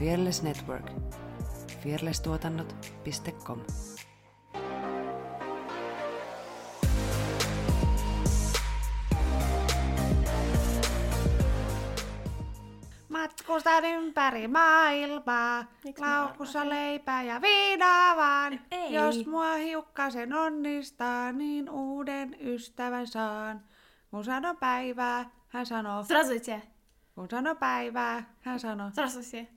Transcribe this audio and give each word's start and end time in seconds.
Fearless 0.00 0.42
Network. 0.42 0.90
fearlesstuotannot.com 1.82 3.60
Matkustan 13.08 13.84
ympäri 13.84 14.48
maailmaa, 14.48 15.64
laukussa 15.98 16.68
leipää 16.68 17.22
ja 17.22 17.42
viinaa 17.42 18.16
vaan. 18.16 18.60
Ei. 18.70 18.94
Jos 18.94 19.26
mua 19.26 19.54
hiukkasen 19.54 20.32
onnistaa, 20.32 21.32
niin 21.32 21.70
uuden 21.70 22.36
ystävän 22.40 23.06
saan. 23.06 23.60
Kun 24.10 24.24
sano 24.24 24.54
päivää, 24.54 25.30
hän 25.48 25.66
sanoo. 25.66 26.02
Здравствуйте. 26.02 26.62
Kun 27.15 27.27
sano 27.29 27.55
päivää, 27.55 28.33
hän 28.41 28.59
sanoo. 28.59 28.91
Sano 28.95 29.09
se 29.09 29.47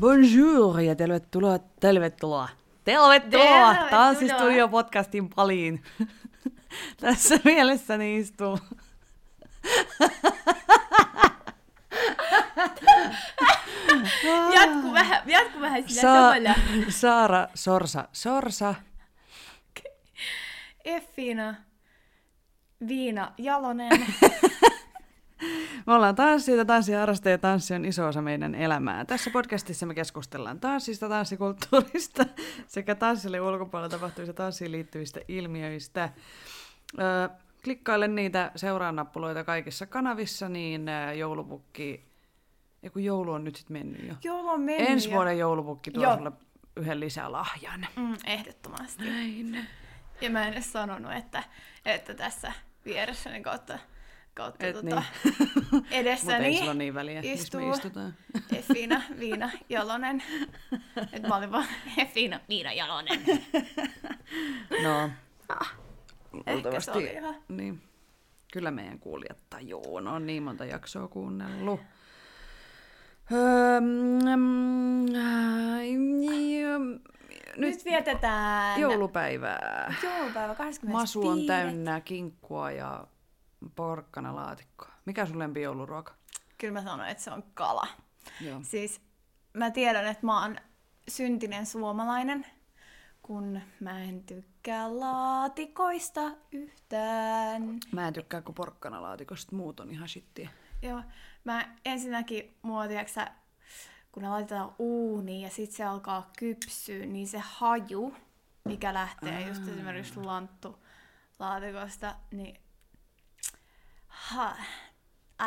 Bonjour 0.00 0.80
ja 0.80 0.94
tervetuloa, 0.94 1.58
tervetuloa. 1.80 2.48
Tervetuloa 2.86 3.20
Tervetuloa. 3.74 3.90
Tanssistudio 3.90 4.68
podcastin 4.68 5.28
paliin. 5.28 5.82
Tässä 7.00 7.38
mielessäni 7.44 8.16
istuu. 8.16 8.58
Jatku 14.54 14.92
vähän, 14.92 15.22
jatku 15.26 15.60
vähän 15.60 15.82
sillä 15.88 16.02
Sa- 16.02 16.08
samalla. 16.08 16.54
Saara 16.88 17.48
Sorsa 17.54 18.08
Sorsa. 18.12 18.74
Effina. 20.84 21.54
Viina 22.88 23.32
Jalonen. 23.38 23.90
Me 25.86 25.94
ollaan 25.94 26.14
tanssijoita, 26.14 26.64
tanssiharrastajia 26.64 27.34
ja 27.34 27.38
tanssi 27.38 27.74
on 27.74 27.84
iso 27.84 28.06
osa 28.06 28.22
meidän 28.22 28.54
elämää. 28.54 29.04
Tässä 29.04 29.30
podcastissa 29.30 29.86
me 29.86 29.94
keskustellaan 29.94 30.60
tanssista, 30.60 31.08
tanssikulttuurista 31.08 32.26
sekä 32.66 32.94
tanssille 32.94 33.40
ulkopuolella 33.40 33.88
tapahtuvista 33.88 34.34
tanssiin 34.34 34.72
liittyvistä 34.72 35.20
ilmiöistä. 35.28 36.08
Öö, 37.00 37.28
klikkaile 37.64 38.08
niitä 38.08 38.50
seuraa-nappuloita 38.56 39.44
kaikissa 39.44 39.86
kanavissa, 39.86 40.48
niin 40.48 40.86
joulupukki... 41.18 42.06
Ja 42.82 42.90
kun 42.90 43.04
joulu 43.04 43.32
on 43.32 43.44
nyt 43.44 43.56
sitten 43.56 43.76
mennyt 43.76 44.08
jo. 44.08 44.14
Joulu 44.24 44.48
on 44.48 44.60
mennyt. 44.60 44.90
Ensi 44.90 45.10
vuoden 45.10 45.38
joulupukki 45.38 45.90
tuo 45.90 46.16
sulle 46.16 46.32
yhden 46.76 47.00
lisälahjan. 47.00 47.86
Mm, 47.96 48.16
ehdottomasti. 48.26 49.04
Näin. 49.04 49.66
Ja 50.20 50.30
mä 50.30 50.46
en 50.46 50.52
edes 50.52 50.72
sanonut, 50.72 51.12
että, 51.12 51.42
että 51.84 52.14
tässä 52.14 52.52
vieressäni 52.84 53.42
kautta, 53.42 53.78
kautta 54.36 54.66
Et 54.66 54.74
tota, 54.74 55.02
niin. 55.24 55.86
Edessäni 55.90 56.44
ei 56.44 56.56
sillä 56.56 56.74
niin 56.74 56.94
väliä, 56.94 57.20
istuu. 57.22 57.60
Effina 58.58 59.02
Viina 59.18 59.50
Jalonen. 59.68 60.22
Et 61.12 61.22
mä 61.22 61.36
olin 61.36 61.52
vaan 61.52 61.66
Effina 61.98 62.40
Viina 62.48 62.72
Jalonen. 62.72 63.20
No, 64.82 65.10
Ehkä 66.46 66.80
se 66.80 66.90
oli 66.90 67.12
ihan... 67.12 67.34
Niin. 67.48 67.82
Kyllä 68.52 68.70
meidän 68.70 68.98
kuulijat 68.98 69.38
tajuu. 69.50 70.00
No 70.00 70.14
on 70.14 70.26
niin 70.26 70.42
monta 70.42 70.64
jaksoa 70.64 71.08
kuunnellut. 71.08 71.80
Öö, 73.32 73.80
mm, 73.80 75.06
Nyt 77.56 77.56
Nyt 77.56 77.84
vietetään 77.84 78.80
joulupäivää. 78.80 79.94
joulupäivä 80.02 80.54
25. 80.54 80.92
Masu 80.92 81.28
on 81.28 81.46
täynnä 81.46 82.00
kinkkua 82.00 82.70
ja 82.70 83.06
porkkanalaatikkoa. 83.76 84.88
Mikä 85.04 85.26
sun 85.26 85.38
lempi 85.38 85.62
jouluruoka? 85.62 86.14
Kyllä 86.58 86.72
mä 86.72 86.82
sanoin, 86.82 87.10
että 87.10 87.22
se 87.22 87.30
on 87.30 87.42
kala. 87.54 87.86
Joo. 88.40 88.60
Siis 88.62 89.00
mä 89.52 89.70
tiedän, 89.70 90.06
että 90.06 90.26
mä 90.26 90.42
oon 90.42 90.56
syntinen 91.08 91.66
suomalainen, 91.66 92.46
kun 93.22 93.60
mä 93.80 94.02
en 94.02 94.24
tykkää 94.24 95.00
laatikoista 95.00 96.20
yhtään. 96.52 97.62
Mä 97.92 98.08
en 98.08 98.14
tykkää 98.14 98.42
kuin 98.42 98.54
porkkanalaatikosta, 98.54 99.56
muut 99.56 99.80
on 99.80 99.90
ihan 99.90 100.08
shittiä. 100.08 100.50
Joo, 100.82 101.02
mä 101.44 101.74
ensinnäkin 101.84 102.56
mua, 102.62 102.88
tiiäksä, 102.88 103.30
kun 104.12 104.22
ne 104.22 104.28
laitetaan 104.28 104.74
uuniin 104.78 105.40
ja 105.40 105.50
sit 105.50 105.70
se 105.70 105.84
alkaa 105.84 106.30
kypsyä, 106.38 107.06
niin 107.06 107.28
se 107.28 107.38
haju, 107.38 108.14
mikä 108.64 108.94
lähtee 108.94 109.48
just 109.48 109.68
esimerkiksi 109.68 110.20
lanttu 110.20 110.78
laatikosta, 111.38 112.14
niin 112.30 112.60
ha, 114.16 114.56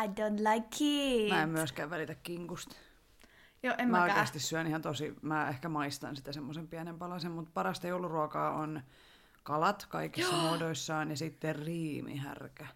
I 0.03 0.07
don't 0.07 0.53
like 0.53 0.77
it. 0.79 1.29
Mä 1.29 1.41
en 1.43 1.49
myöskään 1.49 1.89
välitä 1.89 2.15
kinkusta. 2.15 2.75
Joo, 3.63 3.75
en 3.77 3.87
mä 3.89 3.91
mäkään. 3.97 4.09
oikeasti 4.09 4.39
syön 4.39 4.67
ihan 4.67 4.81
tosi, 4.81 5.15
mä 5.21 5.49
ehkä 5.49 5.69
maistan 5.69 6.15
sitä 6.15 6.31
semmoisen 6.33 6.67
pienen 6.67 6.99
palasen, 6.99 7.31
mutta 7.31 7.51
parasta 7.53 7.87
jouluruokaa 7.87 8.51
on 8.55 8.81
kalat 9.43 9.85
kaikissa 9.89 10.35
Joo. 10.35 10.41
muodoissaan 10.41 11.09
ja 11.09 11.17
sitten 11.17 11.55
riimihärkä. 11.55 12.67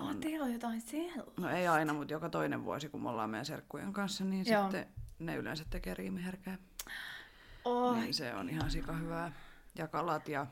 Oh, 0.00 0.16
teillä 0.16 0.44
on 0.44 0.52
jotain 0.52 0.80
siellä. 0.80 1.32
No 1.36 1.48
ei 1.48 1.68
aina, 1.68 1.92
mutta 1.92 2.12
joka 2.12 2.28
toinen 2.28 2.64
vuosi, 2.64 2.88
kun 2.88 3.02
me 3.02 3.08
ollaan 3.08 3.30
meidän 3.30 3.46
serkkujen 3.46 3.92
kanssa, 3.92 4.24
niin 4.24 4.46
Joo. 4.46 4.62
sitten 4.62 4.86
ne 5.18 5.36
yleensä 5.36 5.64
tekee 5.70 5.94
riimihärkää. 5.94 6.58
Oh, 7.64 7.96
Niin 7.96 8.14
se 8.14 8.34
on 8.34 8.48
ihan 8.48 8.70
sika 8.70 8.92
hyvää. 8.92 9.32
Ja 9.74 9.88
kalat 9.88 10.28
ja... 10.28 10.46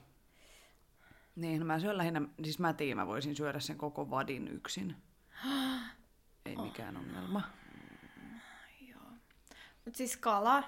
Niin, 1.36 1.60
no 1.60 1.66
mä 1.66 1.78
syön 1.78 1.98
lähinnä, 1.98 2.22
siis 2.42 2.58
mä 2.58 2.72
tiedän, 2.72 2.96
mä 2.96 3.06
voisin 3.06 3.36
syödä 3.36 3.60
sen 3.60 3.78
koko 3.78 4.10
vadin 4.10 4.48
yksin. 4.48 4.96
Ei 6.46 6.56
mikään 6.56 6.96
ongelma. 6.96 7.42
Mutta 9.84 9.98
siis 9.98 10.16
kala, 10.16 10.64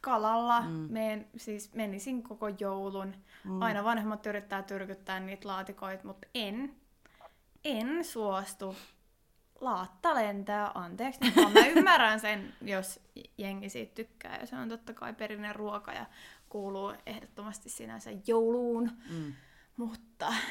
kalalla 0.00 0.60
mm. 0.60 0.68
meen, 0.68 1.26
siis 1.36 1.74
menisin 1.74 2.22
koko 2.22 2.48
joulun. 2.48 3.14
Mm. 3.44 3.62
Aina 3.62 3.84
vanhemmat 3.84 4.26
yrittää 4.26 4.62
tyrkyttää 4.62 5.20
niitä 5.20 5.48
laatikoita, 5.48 6.06
mutta 6.06 6.28
en, 6.34 6.74
en 7.64 8.04
suostu. 8.04 8.76
Laatta 9.60 10.14
lentää, 10.14 10.70
anteeksi. 10.74 11.20
nyt 11.24 11.36
vaan 11.36 11.52
Mä 11.52 11.66
ymmärrän 11.76 12.20
sen, 12.20 12.54
jos 12.60 13.00
jengi 13.38 13.68
siitä 13.68 13.94
tykkää. 13.94 14.38
Ja 14.40 14.46
se 14.46 14.56
on 14.56 14.68
totta 14.68 14.94
kai 14.94 15.14
perinne 15.14 15.52
ruoka 15.52 15.92
ja 15.92 16.06
kuuluu 16.48 16.94
ehdottomasti 17.06 17.68
sinänsä 17.68 18.10
jouluun. 18.26 18.90
Mm. 19.10 19.32
Mutta, 20.22 20.42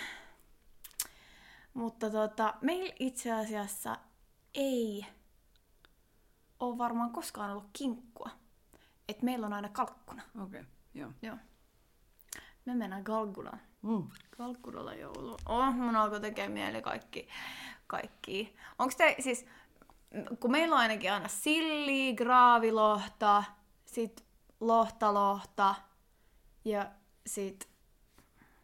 mutta 1.74 2.09
tota, 2.09 2.54
meillä 2.62 2.96
itse 3.00 3.32
asiassa 3.32 3.98
ei 4.54 5.06
ole 6.59 6.78
varmaan 6.78 7.12
koskaan 7.12 7.52
ollut 7.52 7.70
kinkkua. 7.74 8.30
Et 9.10 9.22
meillä 9.22 9.46
on 9.46 9.54
aina 9.54 9.70
kalkkuna. 9.70 10.24
Okei, 10.44 10.60
okay, 10.60 10.72
joo. 10.94 11.12
Joo. 11.22 11.38
Me 12.66 12.76
mennään 12.76 13.04
kalkkunaan. 13.04 13.62
Mm. 13.81 14.08
Kalkkunalla 14.38 14.94
joulu. 14.94 15.38
Oh, 15.46 15.74
mun 15.74 15.96
alkoi 15.96 16.22
tekee 16.22 16.50
mieli 16.50 16.81
kaikki. 16.81 17.28
kaikki. 17.88 18.56
Onko 18.80 18.94
te 18.98 19.16
siis, 19.20 19.46
kun 20.40 20.52
meillä 20.52 20.76
on 20.76 20.81
ainakin 20.81 21.14
aina 21.14 21.28
silli, 21.28 22.14
graavilohta, 22.14 23.44
sit 23.86 24.26
lohtalohta 24.60 25.76
ja 26.66 26.92
sit 27.26 27.71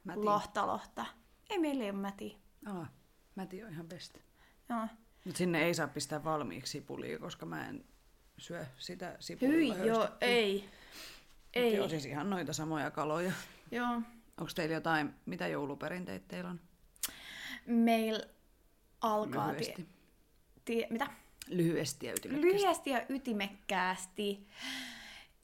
Mäti. 0.07 0.19
lohtalohta. 0.19 1.05
Ei 1.49 1.59
meillä 1.59 1.83
ei 1.83 1.89
ole 1.89 1.99
mätiä. 1.99 2.37
Aa, 2.65 2.87
mäti 3.35 3.63
on 3.63 3.71
ihan 3.71 3.87
best. 3.87 4.17
Joo. 4.69 4.87
Mutta 5.25 5.37
sinne 5.37 5.63
ei 5.63 5.73
saa 5.73 5.87
pistää 5.87 6.23
valmiiksi 6.23 6.71
sipulia, 6.71 7.19
koska 7.19 7.45
mä 7.45 7.67
en 7.67 7.85
syö 8.37 8.65
sitä 8.77 9.15
sipulilla 9.19 9.75
Hyi, 9.75 9.87
joo, 9.87 10.09
ei. 10.21 10.61
Mut 10.61 10.71
Ei. 11.53 11.75
Joo, 11.75 11.89
siis 11.89 12.05
ihan 12.05 12.29
noita 12.29 12.53
samoja 12.53 12.91
kaloja. 12.91 13.31
Joo. 13.71 14.01
Onko 14.37 14.51
teillä 14.55 14.75
jotain, 14.75 15.13
mitä 15.25 15.47
jouluperinteitä 15.47 16.25
teillä 16.27 16.49
on? 16.49 16.59
Meillä 17.65 18.23
alkaa... 19.01 19.47
Lyhyesti. 19.47 19.73
Tie, 19.73 19.85
tie, 20.65 20.87
mitä? 20.89 21.07
Lyhyesti 21.47 22.05
ja 22.05 22.13
ytimekkäästi. 22.13 22.47
Lyhyesti 22.47 22.89
ja 22.89 23.05
ytimekkäästi. 23.09 24.47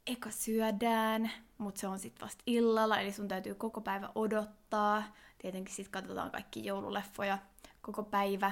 Eka 0.07 0.31
syödään, 0.31 1.31
mutta 1.57 1.81
se 1.81 1.87
on 1.87 1.99
sitten 1.99 2.25
vasta 2.25 2.43
illalla, 2.45 2.99
eli 2.99 3.11
sun 3.11 3.27
täytyy 3.27 3.55
koko 3.55 3.81
päivä 3.81 4.09
odottaa. 4.15 5.03
Tietenkin 5.37 5.75
sitten 5.75 5.91
katsotaan 5.91 6.31
kaikki 6.31 6.65
joululeffoja 6.65 7.37
koko 7.81 8.03
päivä. 8.03 8.51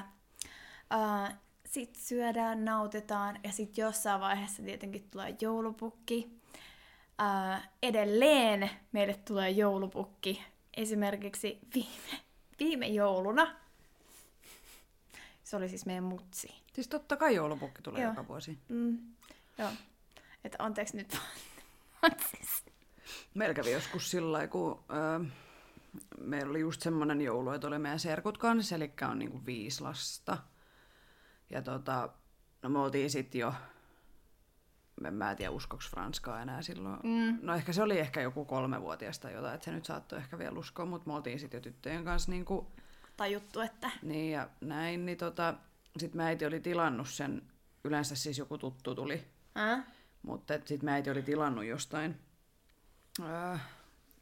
Uh, 0.93 1.35
sitten 1.65 2.03
syödään, 2.03 2.65
nautitaan 2.65 3.39
ja 3.43 3.51
sitten 3.51 3.81
jossain 3.81 4.21
vaiheessa 4.21 4.63
tietenkin 4.63 5.07
tulee 5.11 5.35
joulupukki. 5.41 6.39
Uh, 7.21 7.63
edelleen 7.83 8.69
meille 8.91 9.13
tulee 9.27 9.49
joulupukki. 9.49 10.43
Esimerkiksi 10.77 11.59
viime, 11.73 12.19
viime 12.59 12.87
jouluna 12.87 13.55
Se 15.43 15.55
oli 15.55 15.69
siis 15.69 15.85
meidän 15.85 16.03
mutsi. 16.03 16.55
Siis 16.73 16.87
totta 16.87 17.17
kai 17.17 17.35
joulupukki 17.35 17.81
tulee 17.81 18.01
Joo. 18.01 18.11
joka 18.11 18.27
vuosi. 18.27 18.57
Mm, 18.69 18.97
joo. 19.57 19.69
Että 20.43 20.63
anteeksi 20.63 20.97
nyt 20.97 21.17
vaan. 22.01 22.11
Siis- 22.31 22.65
Meillä 23.33 23.53
kävi 23.53 23.71
joskus 23.71 24.11
sillä 24.11 24.31
lailla, 24.31 24.47
kun 24.47 24.83
öö, 24.93 25.19
meillä 26.19 26.49
oli 26.49 26.59
just 26.59 26.81
semmoinen 26.81 27.21
joulu, 27.21 27.51
että 27.51 27.67
oli 27.67 27.79
meidän 27.79 27.99
serkut 27.99 28.37
kanssa, 28.37 28.75
eli 28.75 28.91
on 29.11 29.19
niinku 29.19 29.45
viisi 29.45 29.81
lasta. 29.81 30.37
Ja 31.49 31.61
tota, 31.61 32.09
no 32.61 32.69
me 32.69 32.79
oltiin 32.79 33.09
sitten 33.09 33.39
jo, 33.41 33.53
en 35.05 35.13
mä 35.13 35.35
tiedä 35.35 35.51
uskoks 35.51 35.89
Franskaa 35.89 36.41
enää 36.41 36.61
silloin. 36.61 36.99
Mm. 37.03 37.39
No 37.41 37.55
ehkä 37.55 37.73
se 37.73 37.83
oli 37.83 37.99
ehkä 37.99 38.21
joku 38.21 38.45
kolmevuotias 38.45 39.19
tai 39.19 39.33
jotain, 39.33 39.55
että 39.55 39.65
se 39.65 39.71
nyt 39.71 39.85
saattoi 39.85 40.19
ehkä 40.19 40.37
vielä 40.37 40.59
uskoa, 40.59 40.85
mutta 40.85 41.07
me 41.09 41.13
oltiin 41.15 41.39
sitten 41.39 41.57
jo 41.57 41.61
tyttöjen 41.61 42.05
kanssa 42.05 42.31
niinku, 42.31 42.71
Tajuttu, 43.17 43.59
että 43.59 43.91
niin 44.01 44.31
ja 44.31 44.49
näin, 44.61 45.05
niin 45.05 45.17
tota, 45.17 45.53
sitten 45.97 46.21
äiti 46.21 46.45
oli 46.45 46.59
tilannut 46.59 47.09
sen, 47.09 47.41
yleensä 47.83 48.15
siis 48.15 48.37
joku 48.37 48.57
tuttu 48.57 48.95
tuli 48.95 49.23
äh? 49.57 49.83
Mutta 50.21 50.53
sitten 50.65 50.89
äiti 50.89 51.09
oli 51.09 51.21
tilannut 51.21 51.65
jostain 51.65 52.15
öö, 53.19 53.57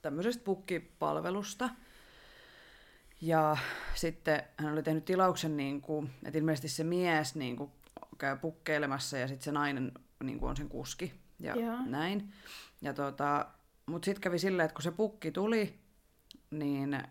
tämmöisestä 0.02 0.44
pukkipalvelusta. 0.44 1.70
Ja 3.22 3.58
sitten 3.96 4.44
hän 4.58 4.74
oli 4.74 4.84
tehnyt 4.84 5.06
tilauksen, 5.06 5.58
niin 5.58 5.82
kuin, 5.82 6.10
että 6.26 6.38
ilmeisesti 6.38 6.70
se 6.70 6.84
mies 6.84 7.36
niin 7.36 7.56
kuin, 7.56 7.72
käy 8.18 8.38
pukkeilemassa 8.38 9.18
ja 9.18 9.28
sitten 9.28 9.44
se 9.44 9.52
nainen 9.52 9.92
niin 10.24 10.40
kuin 10.40 10.50
on 10.50 10.58
sen 10.58 10.70
kuski 10.70 11.14
ja 11.40 11.56
Joo. 11.56 11.78
näin. 11.86 12.34
Ja 12.82 12.94
tota, 12.94 13.46
mutta 13.86 14.06
sitten 14.06 14.22
kävi 14.22 14.40
silleen, 14.40 14.66
että 14.66 14.76
kun 14.76 14.84
se 14.84 14.92
pukki 14.92 15.32
tuli, 15.32 15.80
niin 16.52 17.04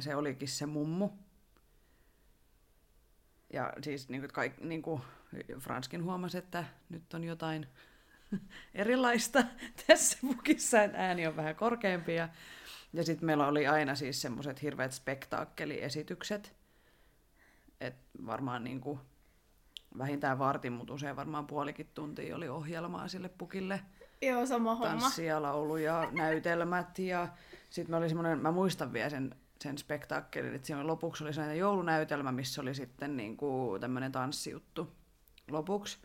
se 0.00 0.16
olikin 0.16 0.48
se 0.48 0.66
mummu. 0.66 1.10
Ja 3.52 3.72
siis 3.82 4.08
niin 4.08 4.20
kuin, 4.20 4.32
kaik, 4.32 4.60
niin 4.60 4.82
kuin 4.82 5.02
Franskin 5.58 6.04
huomasi, 6.04 6.38
että 6.38 6.64
nyt 6.88 7.14
on 7.14 7.24
jotain 7.24 7.66
erilaista 8.74 9.44
tässä 9.86 10.18
pukissa, 10.20 10.82
että 10.82 10.98
ääni 10.98 11.26
on 11.26 11.36
vähän 11.36 11.56
korkeampi. 11.56 12.14
Ja, 12.14 12.28
ja 12.92 13.04
sitten 13.04 13.26
meillä 13.26 13.46
oli 13.46 13.66
aina 13.66 13.94
siis 13.94 14.20
semmoiset 14.20 14.62
hirveät 14.62 14.92
spektaakkeliesitykset. 14.92 16.56
Et 17.80 17.96
varmaan 18.26 18.64
niin 18.64 18.80
kuin, 18.80 19.00
vähintään 19.98 20.38
vartin, 20.38 20.72
mutta 20.72 20.94
usein 20.94 21.16
varmaan 21.16 21.46
puolikin 21.46 21.90
tuntia 21.94 22.36
oli 22.36 22.48
ohjelmaa 22.48 23.08
sille 23.08 23.28
pukille 23.28 23.80
Joo, 24.22 24.46
sama 24.46 24.74
homma. 24.74 25.00
tanssi 25.00 25.26
ja 25.26 25.42
laulu 25.42 25.76
ja 25.88 26.08
näytelmät. 26.12 26.98
Ja 26.98 27.28
sitten 27.70 27.94
oli 27.94 28.08
semmoinen, 28.08 28.38
mä 28.38 28.52
muistan 28.52 28.92
vielä 28.92 29.10
sen, 29.10 29.34
sen 29.60 29.78
spektaakkelin, 29.78 30.54
että 30.54 30.66
siinä 30.66 30.86
lopuksi 30.86 31.24
oli 31.24 31.32
sellainen 31.32 31.58
joulunäytelmä, 31.58 32.32
missä 32.32 32.62
oli 32.62 32.74
sitten 32.74 33.16
niinku 33.16 33.76
tämmöinen 33.80 34.12
tanssijuttu 34.12 34.92
lopuksi. 35.54 35.98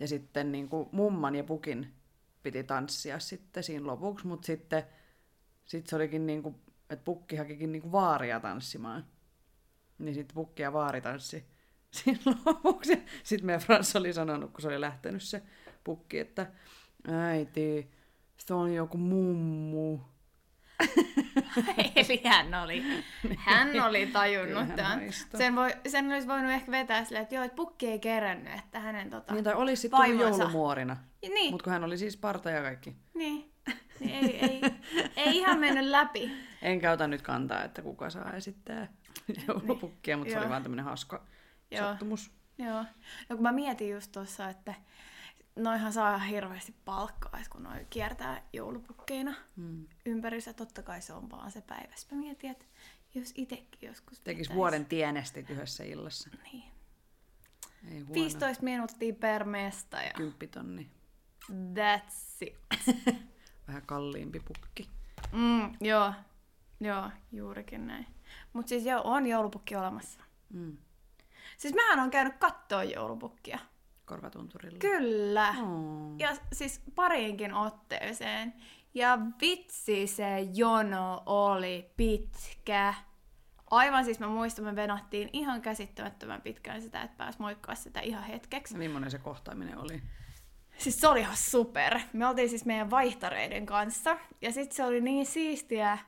Ja 0.00 0.08
sitten 0.08 0.52
niinku 0.52 0.88
mumman 0.92 1.34
ja 1.34 1.44
pukin 1.44 1.94
piti 2.42 2.64
tanssia 2.64 3.18
sitten 3.18 3.62
siinä 3.62 3.86
lopuksi, 3.86 4.26
mutta 4.26 4.46
sitten 4.46 4.82
sit 5.64 5.86
se 5.86 5.96
olikin 5.96 6.26
niinku, 6.26 6.54
että 6.90 7.04
pukki 7.04 7.36
hakikin 7.36 7.72
niinku 7.72 7.92
vaaria 7.92 8.40
tanssimaan. 8.40 9.06
Niin 9.98 10.14
sitten 10.14 10.34
pukki 10.34 10.62
ja 10.62 10.72
vaari 10.72 11.00
tanssi 11.00 11.44
siinä 11.90 12.20
lopuksi. 12.46 13.02
Sitten 13.22 13.46
meidän 13.46 13.60
Frans 13.60 13.96
oli 13.96 14.12
sanonut, 14.12 14.50
kun 14.50 14.62
se 14.62 14.68
oli 14.68 14.80
lähtenyt 14.80 15.22
se 15.22 15.42
pukki, 15.84 16.18
että 16.18 16.46
äiti, 17.08 17.90
se 18.38 18.54
on 18.54 18.74
joku 18.74 18.98
mummu. 18.98 20.00
Eli 21.96 22.22
hän 22.24 22.54
oli, 22.54 22.82
hän 23.36 23.80
oli 23.82 24.06
tajunnut 24.06 24.48
Kyllä 24.48 24.64
hän 24.64 24.76
tämän. 24.76 25.12
Sen, 25.38 25.56
voi, 25.56 25.70
sen 25.88 26.12
olisi 26.12 26.28
voinut 26.28 26.50
ehkä 26.50 26.72
vetää 26.72 27.04
silleen, 27.04 27.22
että 27.22 27.34
joo, 27.34 27.44
että 27.44 27.56
pukki 27.56 27.86
ei 27.86 27.98
kerännyt, 27.98 28.54
että 28.58 28.80
hänen 28.80 29.10
tota... 29.10 29.34
Niin, 29.34 29.44
tai 29.44 29.54
olisi 29.54 29.82
sitten 29.82 30.00
tullut 30.04 30.20
joulumuorina. 30.20 30.96
Ja 31.22 31.28
niin, 31.28 31.50
Mutta 31.50 31.64
kun 31.64 31.72
hän 31.72 31.84
oli 31.84 31.98
siis 31.98 32.16
parta 32.16 32.50
ja 32.50 32.62
kaikki. 32.62 32.96
niin. 33.14 33.52
niin 34.00 34.24
ei, 34.24 34.38
ei, 34.40 34.60
ei 35.16 35.36
ihan 35.36 35.58
mennyt 35.58 35.84
läpi. 35.84 36.32
Enkä 36.62 36.92
ota 36.92 37.06
nyt 37.06 37.22
kantaa, 37.22 37.64
että 37.64 37.82
kuka 37.82 38.10
saa 38.10 38.32
esittää 38.32 38.88
joulupukkia, 39.48 40.16
mutta 40.16 40.30
se 40.32 40.36
oli 40.38 40.44
Joo. 40.44 40.50
vaan 40.50 40.62
tämmöinen 40.62 40.84
hauska 40.84 41.26
Joo. 41.70 41.88
sattumus. 41.88 42.30
Joo. 42.58 42.84
No 43.28 43.36
kun 43.36 43.42
mä 43.42 43.52
mietin 43.52 43.90
just 43.90 44.12
tuossa, 44.12 44.48
että 44.48 44.74
noihan 45.56 45.92
saa 45.92 46.18
hirveästi 46.18 46.74
palkkaa, 46.84 47.40
kun 47.50 47.62
noi 47.62 47.86
kiertää 47.90 48.42
joulupukkeina 48.52 49.34
Hmm. 49.56 49.86
ympärissä. 50.06 50.52
Totta 50.52 50.82
kai 50.82 51.02
se 51.02 51.12
on 51.12 51.30
vaan 51.30 51.50
se 51.50 51.60
päivä. 51.60 51.94
Mä 52.10 52.18
mietin, 52.18 52.50
että 52.50 52.64
jos 53.14 53.32
itekin 53.36 53.88
joskus 53.88 54.20
Tekis 54.20 54.48
pitäis- 54.48 54.54
vuoden 54.56 54.86
tienestit 54.86 55.50
yhdessä 55.50 55.84
illassa. 55.84 56.30
Niin. 56.52 56.64
Ei 57.90 58.00
huono. 58.00 58.14
15 58.14 58.64
minuuttia 58.64 59.14
per 59.14 59.44
mesta 59.44 59.96
ja 60.02 60.10
Kymppitonni. 60.16 60.90
that's 61.52 62.36
it. 62.40 62.56
Vähän 63.68 63.82
kalliimpi 63.86 64.40
pukki. 64.40 64.90
Mm, 65.32 65.76
joo, 65.80 66.12
joo, 66.80 67.10
juurikin 67.32 67.86
näin. 67.86 68.06
Mutta 68.52 68.68
siis 68.68 68.84
joo, 68.86 69.00
on 69.04 69.26
joulupukki 69.26 69.76
olemassa. 69.76 70.20
Mm. 70.52 70.76
Siis 71.58 71.74
mähän 71.74 71.98
on 72.00 72.10
käynyt 72.10 72.36
kattoo 72.38 72.82
joulupukkia. 72.82 73.58
Korvatunturilla. 74.04 74.78
Kyllä. 74.78 75.54
Oh. 75.62 76.14
Ja 76.18 76.36
siis 76.52 76.82
pariinkin 76.94 77.54
otteeseen. 77.54 78.54
Ja 78.94 79.18
vitsi 79.40 80.06
se 80.06 80.40
jono 80.54 81.22
oli 81.26 81.90
pitkä. 81.96 82.94
Aivan 83.70 84.04
siis 84.04 84.20
mä 84.20 84.26
muistan, 84.26 84.64
me 84.64 84.76
venattiin 84.76 85.30
ihan 85.32 85.62
käsittämättömän 85.62 86.42
pitkään 86.42 86.82
sitä, 86.82 87.02
että 87.02 87.16
pääs 87.16 87.38
moikkaa 87.38 87.74
sitä 87.74 88.00
ihan 88.00 88.24
hetkeksi. 88.24 88.76
Millainen 88.76 89.10
se 89.10 89.18
kohtaaminen 89.18 89.78
oli? 89.78 90.02
Siis 90.78 91.00
se 91.00 91.08
oli 91.08 91.20
ihan 91.20 91.36
super. 91.36 91.98
Me 92.12 92.26
oltiin 92.26 92.48
siis 92.48 92.64
meidän 92.64 92.90
vaihtareiden 92.90 93.66
kanssa. 93.66 94.16
Ja 94.40 94.52
sitten 94.52 94.76
se 94.76 94.84
oli 94.84 95.00
niin 95.00 95.26
siistiä, 95.26 95.98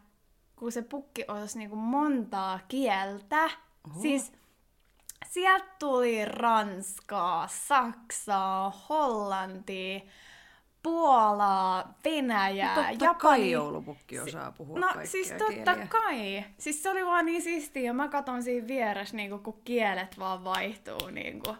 kun 0.57 0.73
se 0.73 0.83
pukki 0.83 1.25
osasi 1.29 1.59
niinku 1.59 1.77
montaa 1.77 2.61
kieltä. 2.69 3.45
Oho. 3.45 4.01
Siis 4.03 4.33
sieltä 5.29 5.67
tuli 5.79 6.25
Ranskaa, 6.25 7.49
Saksaa, 7.49 8.71
Hollantia, 8.89 10.01
Puolaa, 10.83 11.95
Venäjää, 12.05 12.77
No 12.77 12.83
totta 12.83 13.05
Japani. 13.05 13.19
kai 13.21 13.51
joulupukki 13.51 14.19
osaa 14.21 14.53
puhua 14.53 14.79
No 14.79 14.89
siis 15.05 15.29
totta 15.39 15.75
kieliä. 15.75 15.87
kai. 15.87 16.45
Siis 16.59 16.83
se 16.83 16.91
oli 16.91 17.07
vaan 17.07 17.27
niin 17.27 17.43
siistiä 17.43 17.83
ja 17.83 17.93
mä 17.95 18.09
katon 18.09 18.43
siinä 18.43 18.67
vieressä, 18.67 19.17
niin 19.17 19.43
kun 19.43 19.61
kielet 19.65 20.19
vaan 20.19 20.45
vaihtuu. 20.45 21.09
Niin 21.11 21.43
kuin. 21.43 21.57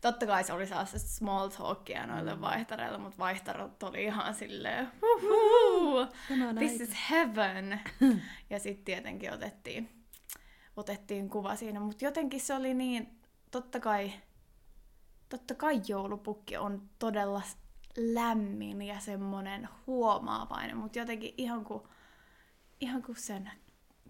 Totta 0.00 0.26
kai 0.26 0.44
se 0.44 0.52
oli 0.52 0.66
sellaista 0.66 0.98
small 0.98 1.48
talkia 1.48 2.06
noille 2.06 2.34
mm. 2.34 2.40
vaihtareille, 2.40 2.98
mutta 2.98 3.18
vaihtarot 3.18 3.82
oli 3.82 4.04
ihan 4.04 4.34
silleen, 4.34 4.88
"Huhuu, 5.02 6.06
Tämä 6.28 6.48
on 6.48 6.54
this 6.56 6.72
aika." 6.72 6.84
is 6.84 7.10
heaven. 7.10 7.80
ja 8.50 8.58
sitten 8.58 8.84
tietenkin 8.84 9.32
otettiin, 9.32 9.88
otettiin 10.78 11.28
kuva 11.30 11.56
siinä, 11.56 11.80
mutta 11.80 12.04
jotenkin 12.04 12.40
se 12.40 12.54
oli 12.54 12.74
niin, 12.74 13.08
totta 13.50 13.80
kai, 13.80 14.12
totta 15.28 15.54
kai 15.54 15.80
joulupukki 15.88 16.56
on 16.56 16.82
todella 16.98 17.42
lämmin 17.96 18.82
ja 18.82 19.00
semmonen 19.00 19.68
huomaavainen, 19.86 20.76
mutta 20.76 20.98
jotenkin 20.98 21.34
ihan 21.36 21.64
kuin, 21.64 21.82
ihan 22.80 23.02
kuin 23.02 23.16
sen 23.16 23.50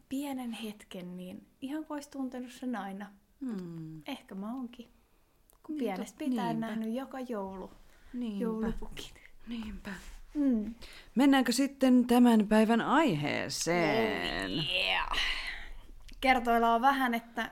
pienen 0.09 0.53
hetken, 0.53 1.17
niin 1.17 1.47
ihan 1.61 1.85
kuin 1.85 1.97
olisi 1.97 2.11
tuntenut 2.11 2.53
sen 2.53 2.77
aina. 2.77 3.07
Hmm. 3.41 4.03
Ehkä 4.07 4.35
mä 4.35 4.55
oonkin. 4.55 4.89
Kun 5.63 5.75
Niin, 5.75 5.79
pienestä 5.79 6.19
pitää 6.19 6.47
niinpä. 6.53 6.67
nähnyt 6.67 6.95
joka 6.95 7.21
joulu 7.21 7.71
Niinpä. 8.13 8.43
joulupukin. 8.43 9.11
Niinpä. 9.47 9.91
Mm. 10.35 10.75
Mennäänkö 11.15 11.53
sitten 11.53 12.07
tämän 12.07 12.49
päivän 12.49 12.81
aiheeseen? 12.81 14.51
Yeah. 14.51 15.09
Kertoillaan 16.21 16.81
vähän, 16.81 17.15
että 17.15 17.51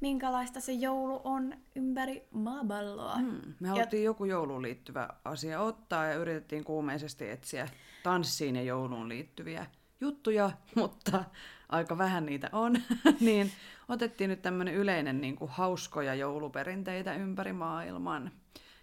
minkälaista 0.00 0.60
se 0.60 0.72
joulu 0.72 1.20
on 1.24 1.54
ympäri 1.76 2.28
maapalloa. 2.30 3.16
Hmm. 3.16 3.40
Me 3.60 3.68
haluttiin 3.68 4.04
joku 4.04 4.24
jouluun 4.24 4.62
liittyvä 4.62 5.08
asia 5.24 5.60
ottaa 5.60 6.06
ja 6.06 6.14
yritettiin 6.14 6.64
kuumeisesti 6.64 7.30
etsiä 7.30 7.68
tanssiin 8.02 8.56
ja 8.56 8.62
jouluun 8.62 9.08
liittyviä 9.08 9.66
juttuja, 10.00 10.50
mutta 10.74 11.24
aika 11.68 11.98
vähän 11.98 12.26
niitä 12.26 12.48
on. 12.52 12.82
niin 13.20 13.52
otettiin 13.88 14.30
nyt 14.30 14.42
tämmöinen 14.42 14.74
yleinen 14.74 15.20
niin 15.20 15.36
kuin 15.36 15.50
hauskoja 15.50 16.14
jouluperinteitä 16.14 17.14
ympäri 17.14 17.52
maailman. 17.52 18.30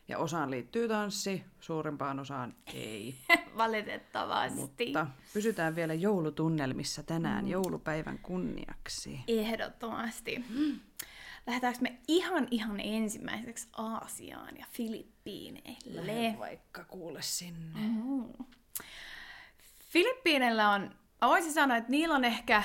Ja 0.07 0.17
osaan 0.17 0.51
liittyy 0.51 0.87
tanssi, 0.87 1.43
suurimpaan 1.59 2.19
osaan 2.19 2.55
ei. 2.73 3.15
Valitettavasti. 3.57 4.59
Mutta 4.85 5.07
pysytään 5.33 5.75
vielä 5.75 5.93
joulutunnelmissa 5.93 7.03
tänään 7.03 7.47
joulupäivän 7.47 8.19
kunniaksi. 8.19 9.19
Ehdottomasti. 9.27 10.45
Lähdetäänkö 11.47 11.79
me 11.81 11.99
ihan 12.07 12.47
ihan 12.51 12.79
ensimmäiseksi 12.79 13.67
Aasiaan 13.73 14.57
ja 14.57 14.65
Filippiineille? 14.71 16.07
Lähde 16.07 16.35
vaikka 16.39 16.83
kuule 16.83 17.21
sinne. 17.21 17.79
Mm. 17.79 18.45
Filippiineillä 19.89 20.69
on, 20.69 20.81
mä 21.21 21.27
voisin 21.27 21.53
sanoa, 21.53 21.77
että 21.77 21.91
niillä 21.91 22.15
on 22.15 22.25
ehkä 22.25 22.63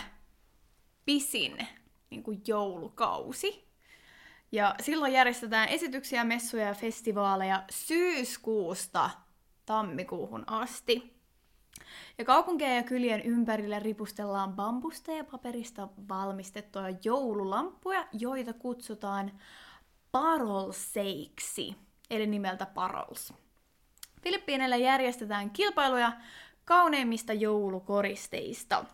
pisin 1.04 1.66
niin 2.10 2.22
kuin 2.22 2.42
joulukausi. 2.46 3.69
Ja 4.52 4.74
silloin 4.80 5.12
järjestetään 5.12 5.68
esityksiä, 5.68 6.24
messuja 6.24 6.66
ja 6.66 6.74
festivaaleja 6.74 7.62
syyskuusta 7.70 9.10
tammikuuhun 9.66 10.44
asti. 10.46 11.20
Ja 12.18 12.24
kaupunkien 12.24 12.76
ja 12.76 12.82
kylien 12.82 13.22
ympärillä 13.22 13.78
ripustellaan 13.78 14.52
bambusta 14.52 15.12
ja 15.12 15.24
paperista 15.24 15.88
valmistettuja 16.08 16.96
joululampuja, 17.04 18.06
joita 18.12 18.52
kutsutaan 18.52 19.32
parolseiksi, 20.12 21.76
eli 22.10 22.26
nimeltä 22.26 22.66
parols. 22.66 23.32
Filippiineillä 24.22 24.76
järjestetään 24.76 25.50
kilpailuja 25.50 26.12
kauneimmista 26.64 27.32
joulukoristeista. 27.32 28.84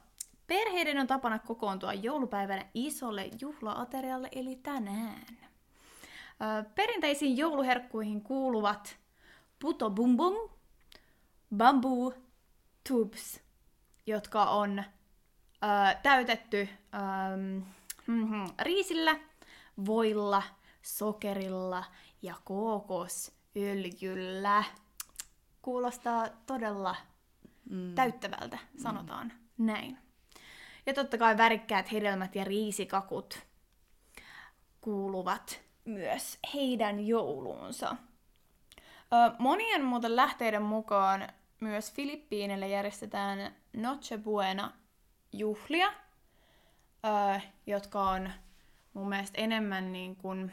Perheiden 0.46 0.98
on 0.98 1.06
tapana 1.06 1.38
kokoontua 1.38 1.92
joulupäivänä 1.92 2.66
isolle 2.74 3.30
juhlaaterialle, 3.40 4.28
eli 4.32 4.56
tänään. 4.56 5.45
Perinteisiin 6.74 7.36
jouluherkkuihin 7.36 8.22
kuuluvat 8.22 8.96
puto 9.58 9.90
bum 9.90 10.16
bum, 10.16 10.50
bamboo 11.56 12.14
tubes, 12.88 13.40
jotka 14.06 14.44
on 14.44 14.78
ö, 14.78 14.84
täytetty 16.02 16.58
ö, 16.58 16.68
mm-hmm, 18.06 18.46
riisillä, 18.62 19.16
voilla, 19.86 20.42
sokerilla 20.82 21.84
ja 22.22 22.34
kookosöljyllä. 22.44 24.64
Kuulostaa 25.62 26.28
todella 26.46 26.96
mm. 27.70 27.94
täyttävältä, 27.94 28.58
sanotaan 28.82 29.32
mm. 29.58 29.66
näin. 29.66 29.98
Ja 30.86 30.94
totta 30.94 31.18
kai 31.18 31.36
värikkäät 31.36 31.92
hedelmät 31.92 32.34
ja 32.34 32.44
riisikakut 32.44 33.38
kuuluvat 34.80 35.65
myös 35.86 36.38
heidän 36.54 37.06
jouluunsa. 37.06 37.96
Monien 39.38 39.84
muuten 39.84 40.16
lähteiden 40.16 40.62
mukaan 40.62 41.28
myös 41.60 41.92
Filippiineille 41.92 42.68
järjestetään 42.68 43.54
Noche 43.72 44.18
Buena 44.18 44.72
juhlia, 45.32 45.92
jotka 47.66 48.10
on 48.10 48.30
mun 48.92 49.08
mielestä 49.08 49.40
enemmän 49.40 49.92
niin 49.92 50.16
kuin 50.16 50.52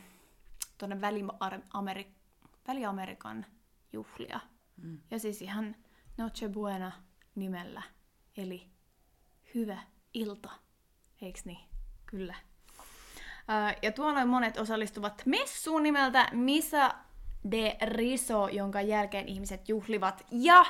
tuonne 0.78 0.96
Väli-Amerik- 1.02 2.14
Väli-Amerikan 2.68 3.46
juhlia. 3.94 4.40
Mm. 4.78 5.00
Ja 5.12 5.20
siis 5.20 5.42
ihan 5.42 5.76
Noche 6.18 6.50
Buena 6.50 6.92
nimellä, 7.36 7.82
eli 8.38 8.70
hyvä 9.56 9.78
ilta, 10.14 10.50
eiks 11.22 11.46
niin? 11.46 11.70
Kyllä. 12.06 12.36
Ja 13.82 13.92
tuolla 13.92 14.26
monet 14.26 14.58
osallistuvat 14.58 15.22
messuun 15.26 15.84
nimeltä 15.84 16.30
Misa 16.32 16.94
de 17.52 17.78
Riso, 17.82 18.48
jonka 18.48 18.82
jälkeen 18.82 19.28
ihmiset 19.28 19.70
juhlivat 19.70 20.26
ja 20.32 20.66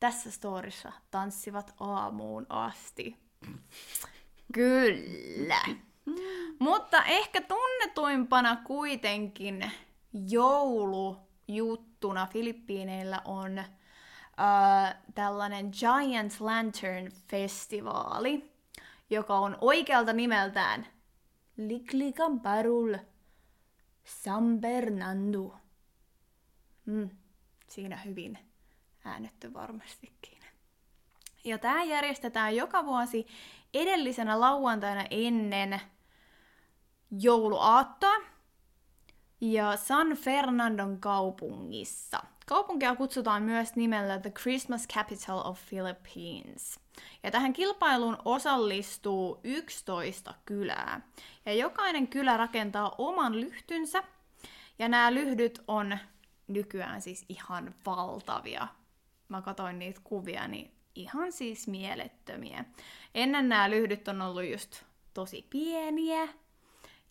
tässä 0.00 0.30
storissa 0.30 0.92
tanssivat 1.10 1.74
aamuun 1.80 2.46
asti. 2.48 3.16
Kyllä. 4.52 5.60
Mutta 6.58 7.04
ehkä 7.04 7.40
tunnetuimpana 7.40 8.56
kuitenkin 8.56 9.70
joulujuttuna 10.28 12.26
Filippiineillä 12.26 13.22
on 13.24 13.58
äh, 13.58 13.66
tällainen 15.14 15.70
Giant 15.78 16.40
Lantern 16.40 17.12
Festivaali, 17.30 18.52
joka 19.10 19.38
on 19.38 19.58
oikealta 19.60 20.12
nimeltään 20.12 20.86
Liklikan 21.56 22.40
Parul 22.40 22.96
San 24.04 24.60
Bernardo. 24.60 25.54
Mm, 26.86 27.10
siinä 27.68 27.96
hyvin 27.96 28.38
äännetty 29.04 29.54
varmastikin. 29.54 30.38
Ja 31.44 31.58
tämä 31.58 31.84
järjestetään 31.84 32.56
joka 32.56 32.84
vuosi 32.84 33.26
edellisenä 33.74 34.40
lauantaina 34.40 35.04
ennen 35.10 35.80
jouluaattoa 37.10 38.31
ja 39.42 39.76
San 39.76 40.16
Fernandon 40.16 41.00
kaupungissa. 41.00 42.20
Kaupunkia 42.46 42.96
kutsutaan 42.96 43.42
myös 43.42 43.76
nimellä 43.76 44.18
The 44.18 44.30
Christmas 44.30 44.88
Capital 44.88 45.42
of 45.44 45.60
Philippines. 45.68 46.80
Ja 47.22 47.30
tähän 47.30 47.52
kilpailuun 47.52 48.18
osallistuu 48.24 49.40
11 49.44 50.34
kylää. 50.46 51.00
Ja 51.46 51.54
jokainen 51.54 52.08
kylä 52.08 52.36
rakentaa 52.36 52.94
oman 52.98 53.40
lyhtynsä. 53.40 54.04
Ja 54.78 54.88
nämä 54.88 55.14
lyhdyt 55.14 55.62
on 55.68 55.98
nykyään 56.48 57.02
siis 57.02 57.24
ihan 57.28 57.74
valtavia 57.86 58.68
mä 59.32 59.42
katsoin 59.42 59.78
niitä 59.78 60.00
kuvia, 60.04 60.48
niin 60.48 60.70
ihan 60.94 61.32
siis 61.32 61.68
mielettömiä. 61.68 62.64
Ennen 63.14 63.48
nämä 63.48 63.70
lyhdyt 63.70 64.08
on 64.08 64.22
ollut 64.22 64.44
just 64.44 64.82
tosi 65.14 65.46
pieniä, 65.50 66.28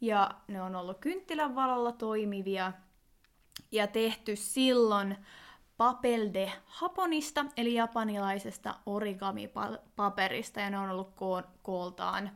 ja 0.01 0.31
ne 0.47 0.61
on 0.61 0.75
ollut 0.75 0.99
kynttilän 0.99 1.55
valolla 1.55 1.91
toimivia, 1.91 2.73
ja 3.71 3.87
tehty 3.87 4.35
silloin 4.35 5.17
papel 5.77 6.29
de 6.33 6.51
haponista, 6.65 7.45
eli 7.57 7.73
japanilaisesta 7.73 8.75
origami-paperista, 8.85 10.59
ja 10.59 10.69
ne 10.69 10.79
on 10.79 10.89
ollut 10.89 11.09
ko- 11.15 11.47
kooltaan, 11.63 12.31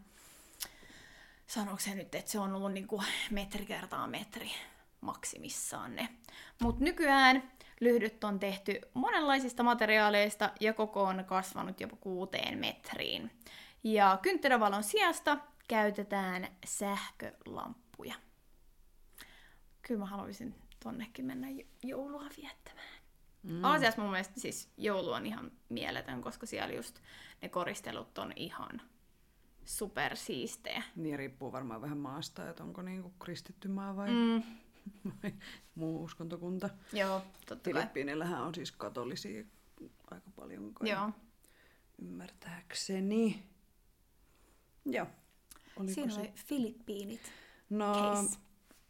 sanoiko 1.48 1.80
se 1.80 1.96
nyt, 1.96 2.16
että 2.16 2.32
se 2.32 2.40
on 2.40 2.56
ollut 2.56 2.74
niinku 2.74 3.04
metri 3.32 3.66
kertaa 3.66 4.08
metri 4.08 4.52
maksimissaan 5.02 5.96
ne. 5.96 6.10
Mutta 6.62 6.84
nykyään 6.84 7.52
Lyhdyt 7.80 8.24
on 8.24 8.40
tehty 8.40 8.82
monenlaisista 8.94 9.64
materiaaleista 9.64 10.50
ja 10.60 10.74
koko 10.74 11.04
on 11.04 11.26
kasvanut 11.26 11.82
jopa 11.82 11.96
kuuteen 11.96 12.58
metriin. 12.58 13.32
Ja 13.84 14.20
kynttilävalon 14.22 14.84
sijasta 14.84 15.38
käytetään 15.68 16.48
sähkölamppuja. 16.66 18.16
Kyllä 19.82 20.00
mä 20.00 20.06
haluaisin 20.06 20.56
tonnekin 20.84 21.26
mennä 21.26 21.48
joulua 21.84 22.26
viettämään. 22.38 23.02
Mm. 23.44 23.64
Aasiassa 23.64 24.02
mun 24.02 24.12
mielestä 24.12 24.40
siis 24.40 24.70
joulu 24.78 25.12
on 25.12 25.26
ihan 25.26 25.52
mieletön, 25.70 26.22
koska 26.22 26.46
siellä 26.46 26.74
just 26.74 27.00
ne 27.42 27.50
koristelut 27.50 28.18
on 28.18 28.34
ihan 28.36 28.82
supersiistejä. 29.66 30.84
Niin 30.96 31.20
riippuu 31.20 31.52
varmaan 31.52 31.82
vähän 31.82 31.98
maasta, 31.98 32.50
että 32.50 32.64
onko 32.64 32.82
niinku 32.82 33.14
kristitty 33.20 33.68
maa 33.68 33.96
vai 33.96 34.10
mm. 34.10 34.44
muu 35.76 36.04
uskontokunta. 36.04 36.70
Joo, 36.94 37.22
totta 37.46 37.70
Filippiinillähän 37.70 38.42
on 38.42 38.56
siis 38.56 38.72
katolisia 38.72 39.44
aika 40.12 40.30
paljon 40.36 40.74
kai 40.74 40.90
Joo. 40.90 41.12
ymmärtääkseni. 42.02 43.44
Joo. 44.86 45.08
Oliko 45.80 45.94
Siinä 45.94 46.14
se? 46.14 46.20
oli 46.20 46.32
Filippiinit. 46.36 47.22
No, 47.70 47.94
case. 47.94 48.38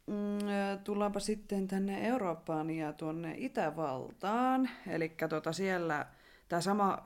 Mm, 0.08 0.84
tullaanpa 0.84 1.20
sitten 1.20 1.68
tänne 1.68 2.08
Eurooppaan 2.08 2.70
ja 2.70 2.94
tuonne 2.94 3.36
Itävaltaan. 3.38 4.70
Eli 4.88 5.16
tota 5.30 5.54
siellä 5.54 6.08
tämä 6.50 6.62
sama, 6.62 7.04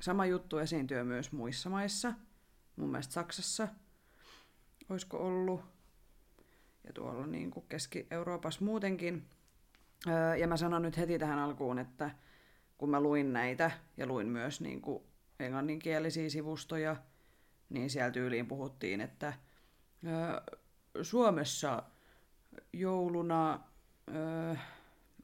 sama 0.00 0.26
juttu 0.26 0.58
esiintyy 0.58 1.02
myös 1.04 1.32
muissa 1.32 1.70
maissa. 1.70 2.12
Mun 2.76 2.90
mielestä 2.90 3.12
Saksassa 3.12 3.68
olisiko 4.88 5.26
ollut 5.26 5.60
ja 6.84 6.92
tuolla 6.92 7.26
niin 7.26 7.50
kuin 7.50 7.66
Keski-Euroopassa 7.68 8.64
muutenkin. 8.64 9.26
Ja 10.38 10.48
mä 10.48 10.56
sanon 10.56 10.82
nyt 10.82 10.96
heti 10.96 11.18
tähän 11.18 11.38
alkuun, 11.38 11.78
että 11.78 12.10
kun 12.78 12.90
mä 12.90 13.00
luin 13.00 13.32
näitä 13.32 13.70
ja 13.96 14.06
luin 14.06 14.28
myös 14.28 14.60
niin 14.60 14.80
kuin 14.82 15.02
englanninkielisiä 15.40 16.30
sivustoja, 16.30 16.96
niin 17.68 17.90
siellä 17.90 18.10
tyyliin 18.10 18.46
puhuttiin, 18.46 19.00
että 19.00 19.32
Suomessa 21.02 21.82
jouluna, 22.72 23.60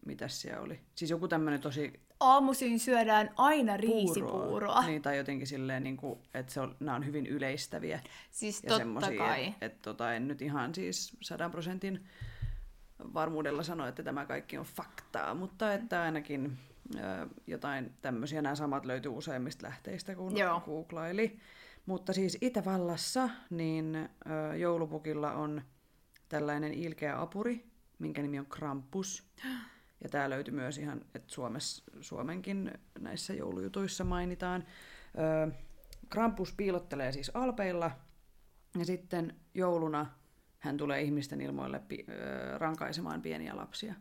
mitä 0.06 0.28
siellä 0.28 0.62
oli? 0.62 0.80
Siis 0.94 1.11
joku 1.11 1.28
tämmöinen 1.28 1.61
tosi 1.61 2.00
aamuisin 2.22 2.80
syödään 2.80 3.30
aina 3.37 3.76
riisipuuroa. 3.76 4.82
Niin, 4.87 5.02
tai 5.02 5.16
jotenkin 5.16 5.46
silleen, 5.46 5.82
niin 5.82 5.96
kuin, 5.96 6.18
että 6.34 6.52
se 6.52 6.61
on, 6.61 6.76
nämä 6.80 6.96
on 6.96 7.06
hyvin 7.06 7.26
yleistäviä. 7.26 8.00
Siis 8.30 8.62
ja 8.62 8.78
totta 8.78 9.12
kai. 9.18 9.46
Että 9.46 9.66
et, 9.66 9.82
tota, 9.82 10.14
en 10.14 10.28
nyt 10.28 10.42
ihan 10.42 10.75
siis 10.75 11.16
sadan 11.20 11.50
prosentin 11.50 12.06
varmuudella 13.14 13.62
sano, 13.62 13.87
että 13.87 14.02
tämä 14.02 14.26
kaikki 14.26 14.58
on 14.58 14.64
faktaa, 14.64 15.34
mutta 15.34 15.75
että 15.75 16.02
ainakin 16.02 16.58
ö, 16.96 17.00
jotain 17.46 17.92
tämmöisiä, 18.02 18.42
nämä 18.42 18.54
samat 18.54 18.87
löytyy 18.87 19.12
useimmista 19.12 19.66
lähteistä, 19.66 20.14
kun 20.14 20.37
Joo. 20.37 20.61
googlaili. 20.61 21.38
Mutta 21.87 22.12
siis 22.12 22.39
Itävallassa 22.41 23.29
niin 23.51 24.09
joulupukilla 24.59 25.33
on 25.33 25.62
tällainen 26.29 26.75
ilkeä 26.75 27.21
apuri, 27.21 27.67
minkä 27.99 28.23
nimi 28.23 28.39
on 28.39 28.47
Krampus. 28.47 29.33
Ja 30.03 30.09
tämä 30.09 30.31
löytyy 30.31 30.55
myös 30.55 30.79
ihan, 30.79 31.01
että 31.15 31.35
Suomessa, 31.35 31.85
Suomenkin 32.01 32.73
näissä 33.01 33.35
joulujutuissa 33.35 34.05
mainitaan. 34.05 34.65
Öö, 35.19 35.49
Krampus 36.09 36.53
piilottelee 36.53 37.12
siis 37.12 37.31
alpeilla 37.35 37.91
Ja 38.79 38.85
sitten 38.85 39.37
jouluna 39.55 40.07
hän 40.59 40.77
tulee 40.77 41.03
ihmisten 41.03 41.41
ilmoille 41.41 41.81
pi- 41.89 42.07
rankaisemaan 42.59 43.23
pieniä 43.23 43.57
lapsia. 43.57 43.95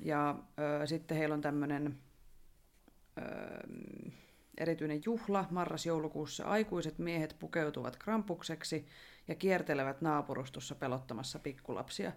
Ja 0.00 0.38
ö, 0.82 0.86
sitten 0.86 1.16
heillä 1.16 1.34
on 1.34 1.40
tämmöinen 1.40 1.98
erityinen 4.60 5.00
juhla 5.04 5.44
marras-joulukuussa. 5.50 6.44
Aikuiset 6.44 6.98
miehet 6.98 7.36
pukeutuvat 7.38 7.96
krampukseksi 7.96 8.86
ja 9.28 9.34
kiertelevät 9.34 10.00
naapurustossa 10.00 10.74
pelottamassa 10.74 11.38
pikkulapsia. 11.38 12.12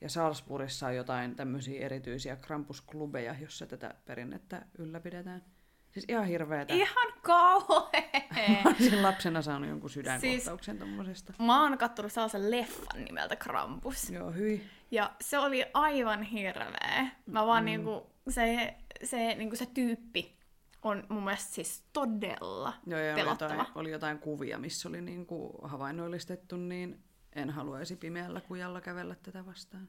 Ja 0.00 0.08
Salzburgissa 0.08 0.86
on 0.86 0.96
jotain 0.96 1.36
tämmöisiä 1.36 1.80
erityisiä 1.80 2.36
krampusklubeja, 2.36 3.34
jossa 3.40 3.66
tätä 3.66 3.94
perinnettä 4.04 4.66
ylläpidetään. 4.78 5.42
Siis 5.90 6.04
ihan 6.08 6.26
hirveetä. 6.26 6.74
Ihan 6.74 7.12
kauhea! 7.22 8.62
Mä 8.64 8.70
olisin 8.70 9.02
lapsena 9.02 9.42
saanut 9.42 9.68
jonkun 9.68 9.90
sydänkohtauksen 9.90 10.76
siis, 10.76 10.88
tommosesta. 10.88 11.32
Mä 11.38 11.62
oon 11.62 11.78
kattonut 11.78 12.12
sellaisen 12.12 12.50
leffan 12.50 13.04
nimeltä 13.04 13.36
Krampus. 13.36 14.10
Joo, 14.10 14.30
hyi. 14.30 14.64
Ja 14.90 15.12
se 15.20 15.38
oli 15.38 15.64
aivan 15.74 16.22
hirveä. 16.22 17.06
Mä 17.26 17.46
vaan 17.46 17.62
mm. 17.62 17.66
niinku, 17.66 18.10
se, 18.28 18.74
se, 19.04 19.34
niinku 19.34 19.56
se 19.56 19.66
tyyppi 19.66 20.39
on 20.82 21.04
mun 21.08 21.24
mielestä 21.24 21.54
siis 21.54 21.84
todella 21.92 22.72
Joo, 22.86 23.00
ja 23.00 23.14
pelottava. 23.14 23.52
Oli 23.52 23.58
jotain, 23.58 23.78
oli 23.78 23.90
jotain 23.90 24.18
kuvia, 24.18 24.58
missä 24.58 24.88
oli 24.88 25.00
niinku 25.00 25.58
havainnollistettu, 25.62 26.56
niin 26.56 27.04
en 27.32 27.50
haluaisi 27.50 27.96
pimeällä 27.96 28.40
kujalla 28.40 28.80
kävellä 28.80 29.14
tätä 29.22 29.46
vastaan. 29.46 29.88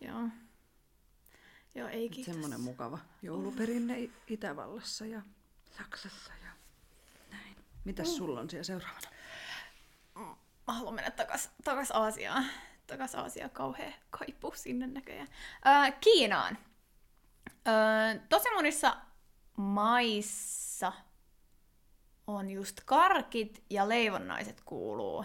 Joo. 0.00 0.28
Joo, 1.74 1.88
ei 1.88 2.08
kiitos. 2.08 2.34
Semmoinen 2.34 2.60
mukava 2.60 2.98
jouluperinne 3.22 4.10
Itävallassa 4.26 5.06
ja 5.06 5.22
Saksassa 5.78 6.32
ja 6.44 6.50
näin. 7.30 7.56
Mitäs 7.84 8.08
mm. 8.08 8.14
sulla 8.14 8.40
on 8.40 8.50
siellä 8.50 8.64
seuraavana? 8.64 9.08
Mä 10.66 10.72
haluan 10.74 10.94
mennä 10.94 11.10
takas, 11.10 11.50
takas 11.64 11.90
Aasiaan. 11.90 12.46
Takas 12.86 13.14
Aasiaan, 13.14 13.50
kauhea 13.50 13.92
kaipuu 14.10 14.52
sinne 14.54 14.86
näköjään. 14.86 15.28
Öö, 15.66 15.92
Kiinaan. 16.00 16.58
Öö, 17.68 18.20
tosi 18.28 18.54
monissa 18.54 18.96
maissa 19.56 20.92
on 22.26 22.50
just 22.50 22.80
karkit 22.84 23.64
ja 23.70 23.88
leivonnaiset 23.88 24.60
kuuluu. 24.64 25.24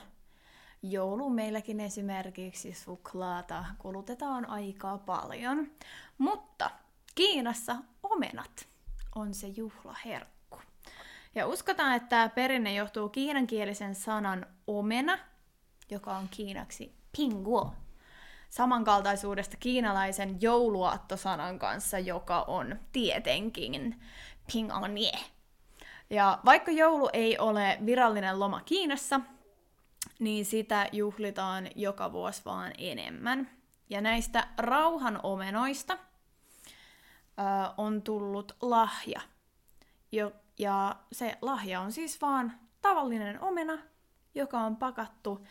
Joulu 0.83 1.29
meilläkin 1.29 1.79
esimerkiksi 1.79 2.73
suklaata 2.73 3.65
kulutetaan 3.79 4.49
aika 4.49 4.97
paljon. 4.97 5.71
Mutta 6.17 6.69
Kiinassa 7.15 7.75
omenat 8.03 8.67
on 9.15 9.33
se 9.33 9.47
juhlaherkku. 9.47 10.59
Ja 11.35 11.47
uskotaan, 11.47 11.95
että 11.95 12.09
tämä 12.09 12.29
perinne 12.29 12.73
johtuu 12.73 13.09
kiinankielisen 13.09 13.95
sanan 13.95 14.45
omena, 14.67 15.19
joka 15.89 16.17
on 16.17 16.27
kiinaksi 16.31 16.95
pinguo, 17.17 17.73
samankaltaisuudesta 18.51 19.57
kiinalaisen 19.57 20.41
jouluaattosanan 20.41 21.59
kanssa, 21.59 21.99
joka 21.99 22.41
on 22.41 22.79
tietenkin 22.91 24.01
pinganie. 24.53 25.19
Ja 26.09 26.39
vaikka 26.45 26.71
joulu 26.71 27.09
ei 27.13 27.37
ole 27.37 27.77
virallinen 27.85 28.39
loma 28.39 28.61
Kiinassa, 28.61 29.21
niin 30.19 30.45
sitä 30.45 30.87
juhlitaan 30.91 31.67
joka 31.75 32.11
vuosi 32.11 32.41
vaan 32.45 32.71
enemmän. 32.77 33.49
Ja 33.89 34.01
näistä 34.01 34.47
rauhan 34.57 35.19
omenoista– 35.23 35.97
on 37.77 38.01
tullut 38.01 38.55
lahja. 38.61 39.21
Jo, 40.11 40.31
ja 40.59 40.95
se 41.11 41.37
lahja 41.41 41.81
on 41.81 41.91
siis 41.91 42.21
vaan 42.21 42.53
tavallinen 42.81 43.41
omena, 43.41 43.77
joka 44.35 44.59
on 44.59 44.75
pakattu 44.75 45.47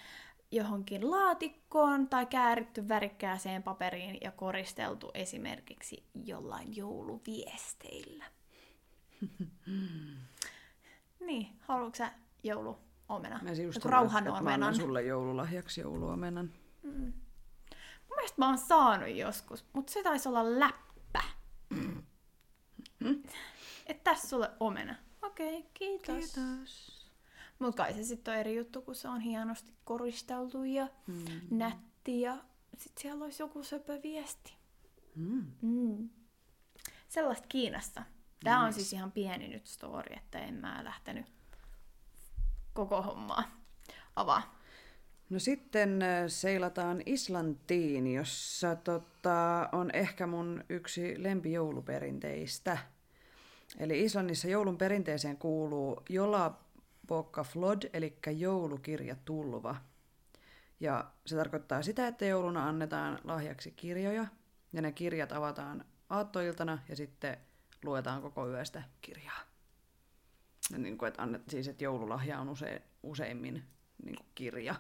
johonkin 0.51 1.11
laatikkoon 1.11 2.09
tai 2.09 2.27
kääritty 2.27 2.89
värikkääseen 2.89 3.63
paperiin 3.63 4.19
ja 4.21 4.31
koristeltu 4.31 5.11
esimerkiksi 5.15 6.05
jollain 6.25 6.77
jouluviesteillä. 6.77 8.25
niin, 11.27 11.49
haluatko 11.61 11.97
sä 11.97 12.13
jouluomena? 12.43 13.41
Mä 13.43 13.53
just 13.53 13.85
rauhan 13.85 14.29
annan 14.29 14.75
sulle 14.75 15.03
joululahjaksi 15.03 15.81
jouluomenan. 15.81 16.51
Mm. 16.83 17.13
Mun 18.09 18.17
mielestä 18.17 18.39
mä 18.39 18.47
oon 18.47 18.59
saanut 18.59 19.09
joskus, 19.09 19.65
mutta 19.73 19.93
se 19.93 20.03
taisi 20.03 20.29
olla 20.29 20.61
läppä 20.61 20.91
Mm. 23.01 23.23
Että 23.87 24.11
tässä 24.11 24.29
sulle 24.29 24.51
omena. 24.61 24.95
Okei, 25.23 25.59
okay, 25.59 25.71
kiitos. 25.75 26.33
Kiitos. 26.33 27.00
Mutta 27.61 27.83
kai 27.83 27.95
se 27.95 28.05
sitten 28.05 28.35
on 28.35 28.41
eri 28.41 28.57
juttu, 28.57 28.83
kun 28.83 28.95
se 28.95 29.09
on 29.09 29.21
hienosti 29.21 29.73
koristeltu 29.85 30.65
ja 30.65 30.89
mm. 31.07 31.25
nätti 31.51 32.21
ja 32.21 32.37
sitten 32.79 33.03
siellä 33.03 33.25
olisi 33.25 33.43
joku 33.43 33.63
söpö 33.63 34.03
viesti. 34.03 34.55
Mm. 35.15 35.47
Mm. 35.63 36.11
Sellaista 37.09 37.47
Kiinasta. 37.49 38.03
Tämä 38.45 38.57
nice. 38.57 38.67
on 38.67 38.73
siis 38.73 38.93
ihan 38.93 39.13
pieni 39.13 39.49
nyt 39.49 39.67
story, 39.67 40.17
että 40.17 40.39
en 40.39 40.55
mä 40.55 40.85
lähtenyt 40.85 41.27
koko 42.73 43.03
hommaa 43.03 43.45
avaa. 44.17 44.61
No 45.31 45.39
sitten 45.39 46.01
seilataan 46.27 47.03
Islantiin, 47.07 48.15
jossa 48.15 48.77
tota, 48.77 49.69
on 49.73 49.91
ehkä 49.93 50.27
mun 50.27 50.65
yksi 50.69 51.23
lempijouluperinteistä. 51.23 52.79
Eli 53.79 54.05
Islannissa 54.05 54.49
joulun 54.49 54.79
perinteeseen 54.79 55.37
kuuluu 55.37 56.03
Jola 56.09 56.59
Bokka 57.11 57.45
Flod, 57.45 57.83
eli 57.93 58.19
joulukirjatulva. 58.37 59.77
Ja 60.81 61.11
se 61.27 61.37
tarkoittaa 61.37 61.83
sitä, 61.83 62.07
että 62.07 62.25
jouluna 62.25 62.69
annetaan 62.69 63.19
lahjaksi 63.25 63.71
kirjoja, 63.71 64.27
ja 64.73 64.83
ne 64.83 64.93
kirjat 64.93 65.33
avataan 65.33 65.85
aattoiltana, 66.11 66.79
ja 66.89 66.97
sitten 66.97 67.37
luetaan 67.85 68.23
koko 68.23 68.49
yöstä 68.49 68.83
kirjaa. 69.01 69.41
Ja 70.73 70.79
niin 70.79 70.99
kuin, 70.99 71.09
että 71.09 71.23
annet, 71.23 71.43
siis 71.49 71.69
että 71.69 71.85
joululahja 71.85 72.41
on 72.41 72.49
use, 72.49 72.83
useimmin 73.03 73.65
niin 74.05 74.17
kuin 74.17 74.29
kirja. 74.35 74.75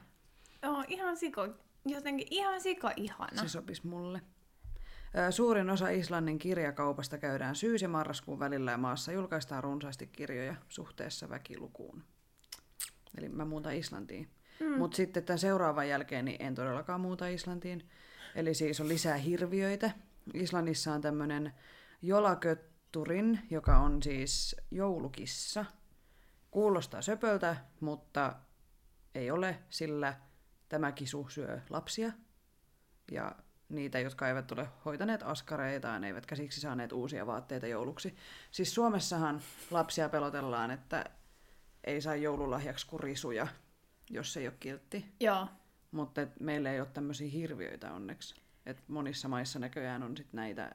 Joo, 0.63 0.85
ihan 0.89 1.17
siko, 1.17 1.49
jotenkin 1.85 2.27
ihan 2.31 2.61
sika 2.61 2.93
ihana. 2.97 3.43
Se 3.43 3.49
sopisi 3.49 3.87
mulle. 3.87 4.21
Suurin 5.31 5.71
osa 5.71 5.89
Islannin 5.89 6.39
kirjakaupasta 6.39 7.19
käydään 7.19 7.57
syys- 7.57 7.83
ja 7.83 7.89
marraskuun 7.89 8.39
välillä 8.39 8.71
ja 8.71 8.79
maassa 8.79 9.13
julkaistaan 9.13 9.65
runsaasti 9.65 10.07
kirjoja 10.07 10.55
suhteessa 10.69 11.29
väkilukuun. 11.29 12.05
Eli 13.19 13.29
mä 13.29 13.45
muutan 13.45 13.75
Islantiin. 13.75 14.29
Mm. 14.61 14.79
Mutta 14.79 14.97
sitten 14.97 15.25
tämän 15.25 15.39
seuraavan 15.39 15.89
jälkeen 15.89 16.25
niin 16.25 16.43
en 16.43 16.55
todellakaan 16.55 17.01
muuta 17.01 17.29
Islantiin. 17.29 17.89
Eli 18.35 18.55
siis 18.55 18.81
on 18.81 18.89
lisää 18.89 19.17
hirviöitä. 19.17 19.91
Islannissa 20.35 20.93
on 20.93 21.01
tämmöinen 21.01 21.53
jolakötturin, 22.03 23.41
joka 23.51 23.79
on 23.79 24.03
siis 24.03 24.57
joulukissa. 24.71 25.65
Kuulostaa 26.51 27.03
söpöltä, 27.03 27.57
mutta 27.81 28.37
ei 29.15 29.31
ole, 29.31 29.59
sillä 29.69 30.15
tämä 30.69 30.93
kisu 30.93 31.29
syö 31.29 31.61
lapsia 31.71 32.13
ja 33.13 33.35
niitä, 33.69 33.99
jotka 33.99 34.29
eivät 34.29 34.53
ole 34.53 34.69
hoitaneet 34.85 35.23
askareitaan, 35.23 36.05
eivätkä 36.05 36.35
siksi 36.35 36.61
saaneet 36.61 36.93
uusia 36.93 37.27
vaatteita 37.27 37.67
jouluksi. 37.67 38.17
Siis 38.51 38.75
Suomessahan 38.75 39.41
lapsia 39.71 40.09
pelotellaan, 40.09 40.71
että 40.71 41.05
ei 41.85 42.01
saa 42.01 42.17
joululahjaksi 42.17 42.87
kurisuja, 42.87 43.47
jos 44.11 44.37
ei 44.37 44.47
ole 44.47 44.57
kiltti. 44.61 45.07
Joo. 45.21 45.47
Mutta 45.91 46.21
meillä 46.41 46.73
ei 46.73 46.81
ole 46.81 46.89
tämmöisiä 46.95 47.29
hirviöitä 47.31 47.93
onneksi. 47.93 48.35
Et 48.67 48.89
monissa 48.89 49.29
maissa 49.29 49.59
näköjään 49.59 50.03
on 50.03 50.17
sit 50.17 50.33
näitä, 50.33 50.75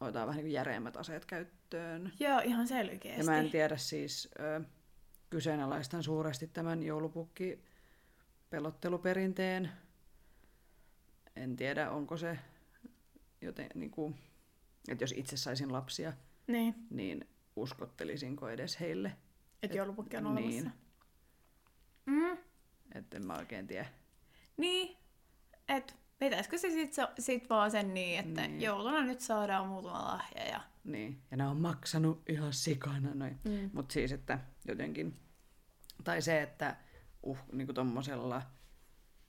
otetaan 0.00 0.28
vähän 0.28 0.44
niin 0.44 0.52
järeämmät 0.52 0.96
aseet 0.96 1.24
käyttöön. 1.24 2.12
Joo, 2.20 2.40
ihan 2.40 2.68
selkeästi. 2.68 3.20
Ja 3.20 3.24
mä 3.24 3.38
en 3.38 3.50
tiedä 3.50 3.76
siis, 3.76 4.28
ö, 4.40 4.60
kyseenalaistan 5.30 6.02
suuresti 6.02 6.46
tämän 6.46 6.82
joulupukki 6.82 7.64
pelotteluperinteen. 8.50 9.72
En 11.36 11.56
tiedä, 11.56 11.90
onko 11.90 12.16
se 12.16 12.38
joten, 13.40 13.68
niin 13.74 13.90
kuin, 13.90 14.14
että 14.88 15.04
jos 15.04 15.14
itse 15.16 15.36
saisin 15.36 15.72
lapsia, 15.72 16.12
niin, 16.46 16.74
niin 16.90 17.28
uskottelisinko 17.56 18.48
edes 18.48 18.80
heille. 18.80 19.16
Että 19.62 19.74
et, 19.74 19.74
joulupukki 19.74 20.16
on 20.16 20.26
olemassa. 20.26 20.48
Niin. 20.50 20.72
Mm. 22.06 22.38
Että 22.94 23.16
en 23.16 23.26
mä 23.26 23.36
oikein 23.36 23.66
tiedä. 23.66 23.86
Niin, 24.56 24.96
että 25.68 25.94
pitäisikö 26.18 26.58
se 26.58 26.70
sit, 26.70 26.94
sit 27.18 27.50
vaan 27.50 27.70
sen 27.70 27.94
niin, 27.94 28.18
että 28.20 28.46
niin. 28.46 28.62
jouluna 28.62 29.02
nyt 29.02 29.20
saadaan 29.20 29.66
muutama 29.66 30.04
lahja. 30.04 30.44
Ja... 30.48 30.60
Niin, 30.84 31.22
ja 31.30 31.36
nämä 31.36 31.50
on 31.50 31.60
maksanut 31.60 32.22
ihan 32.28 32.52
sikana 32.52 33.14
noin. 33.14 33.38
Mm. 33.44 33.70
Mutta 33.72 33.92
siis, 33.92 34.12
että 34.12 34.38
jotenkin, 34.68 35.20
tai 36.04 36.22
se, 36.22 36.42
että 36.42 36.76
uh, 37.22 37.38
niin 37.52 37.74
tommosella, 37.74 38.42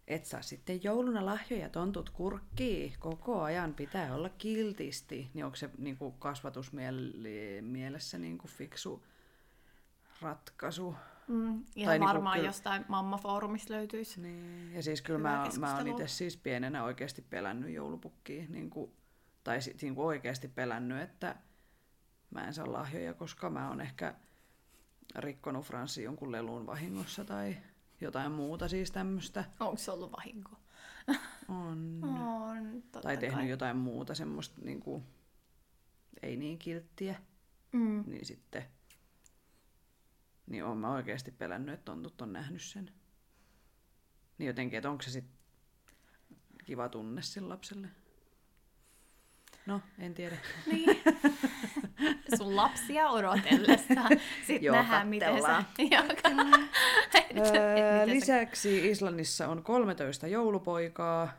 et 0.07 0.25
saa 0.25 0.41
sitten 0.41 0.83
jouluna 0.83 1.25
lahjoja 1.25 1.69
tontut 1.69 2.09
kurkkii 2.09 2.93
koko 2.99 3.41
ajan, 3.41 3.73
pitää 3.73 4.15
olla 4.15 4.29
kiltisti, 4.29 5.29
niin 5.33 5.45
onko 5.45 5.55
se 5.55 5.69
niin 5.77 5.97
kuin 5.97 6.13
kasvatusmielessä 6.19 8.17
niin 8.17 8.37
kuin 8.37 8.51
fiksu 8.51 9.05
ratkaisu? 10.21 10.95
Mm, 11.27 11.63
ihan 11.75 11.89
Tai 11.91 11.99
niinku 11.99 12.07
varmaan 12.13 12.35
kyllä- 12.37 12.49
jostain 12.49 12.85
mammafoorumista 12.87 13.73
löytyisi. 13.73 14.21
Niin, 14.21 14.73
ja 14.73 14.83
siis 14.83 15.01
kyllä 15.01 15.19
mä, 15.19 15.47
mä 15.59 15.75
oon 15.77 15.87
itse 15.87 16.07
siis 16.07 16.37
pienenä 16.37 16.83
oikeasti 16.83 17.21
pelännyt 17.21 17.73
joulupukkia, 17.73 18.45
niin 18.49 18.69
kuin, 18.69 18.91
tai 19.43 19.61
sit, 19.61 19.81
niin 19.81 19.95
kuin 19.95 20.05
oikeasti 20.05 20.47
pelännyt, 20.47 21.01
että 21.01 21.35
mä 22.31 22.47
en 22.47 22.53
saa 22.53 22.73
lahjoja, 22.73 23.13
koska 23.13 23.49
mä 23.49 23.67
oon 23.69 23.81
ehkä 23.81 24.15
rikkonut 25.15 25.65
Franssi 25.65 26.03
jonkun 26.03 26.31
lelun 26.31 26.65
vahingossa 26.65 27.25
tai 27.25 27.57
jotain 28.01 28.31
muuta 28.31 28.67
siis 28.67 28.91
tämmöistä. 28.91 29.43
Onko 29.59 29.77
se 29.77 29.91
ollut 29.91 30.11
vahinko? 30.11 30.51
On. 31.49 31.99
On, 32.03 32.83
tai 33.01 33.17
tehnyt 33.17 33.39
kai. 33.39 33.49
jotain 33.49 33.77
muuta 33.77 34.15
semmoista 34.15 34.61
niin 34.61 34.79
kuin, 34.79 35.03
ei 36.21 36.37
niin 36.37 36.57
kilttiä, 36.59 37.15
Mm. 37.71 38.03
niin 38.07 38.25
sitten 38.25 38.63
niin 40.49 40.63
oon 40.63 40.77
mä 40.77 40.93
oikeasti 40.93 41.31
pelännyt, 41.31 41.73
että 41.73 41.85
tontut 41.85 42.21
on 42.21 42.33
nähnyt 42.33 42.61
sen. 42.61 42.91
Niin 44.37 44.47
jotenkin, 44.47 44.77
että 44.77 44.89
onko 44.89 45.01
se 45.03 45.11
sitten 45.11 45.39
kiva 46.65 46.89
tunne 46.89 47.21
sille 47.21 47.47
lapselle? 47.47 47.87
No, 49.65 49.81
en 49.99 50.13
tiedä. 50.13 50.37
Niin. 50.65 51.03
Sun 52.37 52.55
lapsia 52.55 53.09
odotellessa. 53.09 54.01
Sitten 54.47 54.63
Joo, 54.63 54.75
nähdään, 54.75 55.07
miten 55.07 55.35
se... 55.35 55.47
kattellaan. 55.47 55.65
Joo, 55.91 56.03
Öö, 57.13 57.33
miten 57.33 57.45
se- 57.45 58.03
lisäksi 58.05 58.89
Islannissa 58.89 59.47
on 59.47 59.63
13 59.63 60.27
joulupoikaa, 60.27 61.31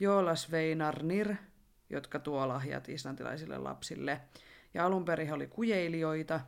Joolas 0.00 0.50
Veinarnir, 0.50 1.34
jotka 1.90 2.18
tuo 2.18 2.48
lahjat 2.48 2.88
islantilaisille 2.88 3.58
lapsille. 3.58 4.20
Ja 4.74 4.86
alun 4.86 5.04
perin 5.04 5.26
he 5.26 5.32
oli 5.32 5.46
kujeilijoita, 5.46 6.40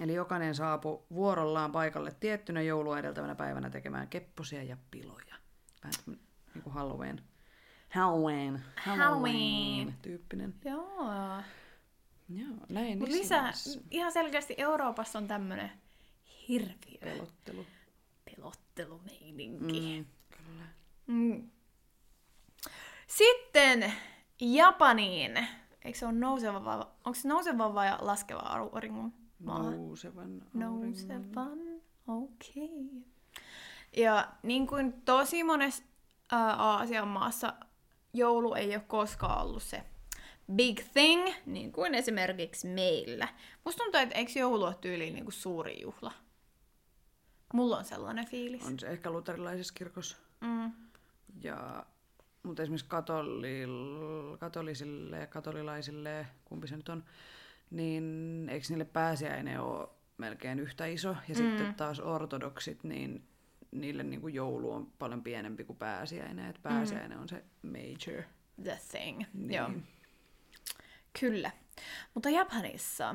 eli 0.00 0.14
jokainen 0.14 0.54
saapui 0.54 1.02
vuorollaan 1.12 1.72
paikalle 1.72 2.12
tiettynä 2.20 2.62
joulua 2.62 2.98
edeltävänä 2.98 3.34
päivänä 3.34 3.70
tekemään 3.70 4.08
kepposia 4.08 4.62
ja 4.62 4.76
piloja. 4.90 5.34
Vähän 5.84 6.18
niin 6.54 6.62
kuin 6.62 6.74
Halloween. 6.74 7.22
Halloween. 7.94 8.62
Halloween. 8.76 9.94
Tyyppinen. 10.02 10.54
Joo. 10.64 11.42
Joo, 12.28 12.56
näin 12.68 12.98
Mutta 12.98 13.14
lisää, 13.14 13.38
Islannissa. 13.50 13.80
ihan 13.90 14.12
selkeästi 14.12 14.54
Euroopassa 14.58 15.18
on 15.18 15.28
tämmönen 15.28 15.72
hirviö 16.48 16.98
Pelottelu. 17.00 17.66
pelottelumeininki. 18.24 19.98
Mm, 19.98 20.06
kyllä. 20.36 20.64
Mm. 21.06 21.50
Sitten 23.06 23.92
Japaniin. 24.40 25.46
Eikö 25.84 25.98
se 25.98 26.06
ole 26.06 26.14
nouseva 26.14 26.64
vai, 26.64 26.78
onko 26.78 27.14
se 27.14 27.28
nouseva 27.28 27.74
vai 27.74 27.96
laskeva 28.00 28.40
auringon? 28.40 29.12
Nousevan 29.40 30.22
auringon. 30.24 30.50
Nousevan, 30.54 31.58
okei. 32.06 32.64
Okay. 32.64 33.02
Ja 33.96 34.28
niin 34.42 34.66
kuin 34.66 34.92
tosi 35.02 35.44
monessa 35.44 35.84
ää, 36.32 36.54
Aasian 36.54 37.08
maassa 37.08 37.54
joulu 38.12 38.54
ei 38.54 38.74
ole 38.74 38.84
koskaan 38.88 39.46
ollut 39.46 39.62
se 39.62 39.84
big 40.56 40.80
thing, 40.92 41.28
niin 41.46 41.72
kuin 41.72 41.94
esimerkiksi 41.94 42.66
meillä. 42.66 43.28
Musta 43.64 43.82
tuntuu, 43.84 44.00
että 44.00 44.14
eikö 44.14 44.32
joulu 44.38 44.64
ole 44.64 44.74
tyyliin 44.80 45.14
niin 45.14 45.24
kuin 45.24 45.32
suuri 45.32 45.82
juhla? 45.82 46.12
Mulla 47.54 47.78
on 47.78 47.84
sellainen 47.84 48.26
fiilis. 48.26 48.66
On 48.66 48.78
se 48.78 48.86
ehkä 48.86 49.10
luterilaisessa 49.10 49.74
kirkossa. 49.74 50.16
Mm. 50.40 50.72
Ja, 51.42 51.86
mutta 52.42 52.62
esimerkiksi 52.62 52.88
katolil, 52.88 54.36
katolisille 54.36 55.18
ja 55.18 55.26
katolilaisille, 55.26 56.26
kumpi 56.44 56.68
se 56.68 56.76
nyt 56.76 56.88
on, 56.88 57.04
niin 57.70 58.46
eikö 58.50 58.66
niille 58.68 58.84
pääsiäinen 58.84 59.60
ole 59.60 59.88
melkein 60.18 60.58
yhtä 60.58 60.86
iso? 60.86 61.08
Ja 61.08 61.34
mm. 61.34 61.34
sitten 61.34 61.74
taas 61.74 62.00
ortodoksit, 62.00 62.84
niin 62.84 63.24
niille 63.70 64.02
niin 64.02 64.20
kuin 64.20 64.34
joulu 64.34 64.72
on 64.72 64.92
paljon 64.98 65.22
pienempi 65.22 65.64
kuin 65.64 65.76
pääsiäinen. 65.76 66.50
Että 66.50 66.62
pääsiäinen 66.62 67.18
on 67.18 67.28
se 67.28 67.44
major. 67.62 68.22
The 68.62 68.78
thing. 68.90 69.22
Niin. 69.34 69.54
Joo. 69.54 69.70
Kyllä. 71.20 71.50
Mutta 72.14 72.30
Japanissa, 72.30 73.14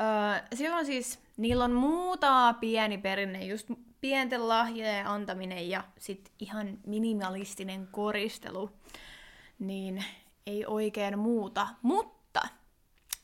öö, 0.00 0.46
siellä 0.54 0.76
on 0.76 0.86
siis, 0.86 1.20
niillä 1.36 1.64
on 1.64 1.72
muutama 1.72 2.54
pieni 2.54 2.98
perinne, 2.98 3.46
just 3.46 3.70
pienten 4.00 4.48
lahjojen 4.48 5.06
antaminen 5.06 5.70
ja 5.70 5.84
sit 5.98 6.32
ihan 6.38 6.78
minimalistinen 6.86 7.86
koristelu, 7.86 8.70
niin 9.58 10.04
ei 10.46 10.66
oikein 10.66 11.18
muuta. 11.18 11.68
Mutta 11.82 12.21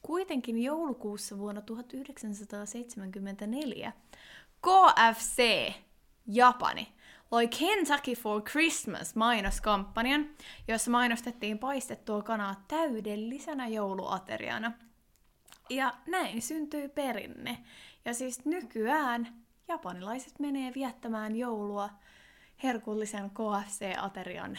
kuitenkin 0.03 0.63
joulukuussa 0.63 1.39
vuonna 1.39 1.63
1974 1.63 3.93
KFC 4.61 5.73
Japani 6.27 6.99
loi 7.31 7.49
Kentucky 7.49 8.15
for 8.15 8.43
Christmas 8.43 9.15
mainoskampanjan, 9.15 10.31
jossa 10.69 10.91
mainostettiin 10.91 11.59
paistettua 11.59 12.23
kanaa 12.23 12.65
täydellisenä 12.69 13.69
jouluateriana. 13.69 14.73
Ja 15.71 15.95
näin 16.07 16.43
syntyi 16.43 16.89
perinne. 16.89 17.59
Ja 18.05 18.15
siis 18.15 18.45
nykyään 18.45 19.43
japanilaiset 19.69 20.39
menee 20.39 20.73
viettämään 20.75 21.37
joulua 21.37 21.91
herkullisen 22.63 23.31
KFC-aterian 23.31 24.59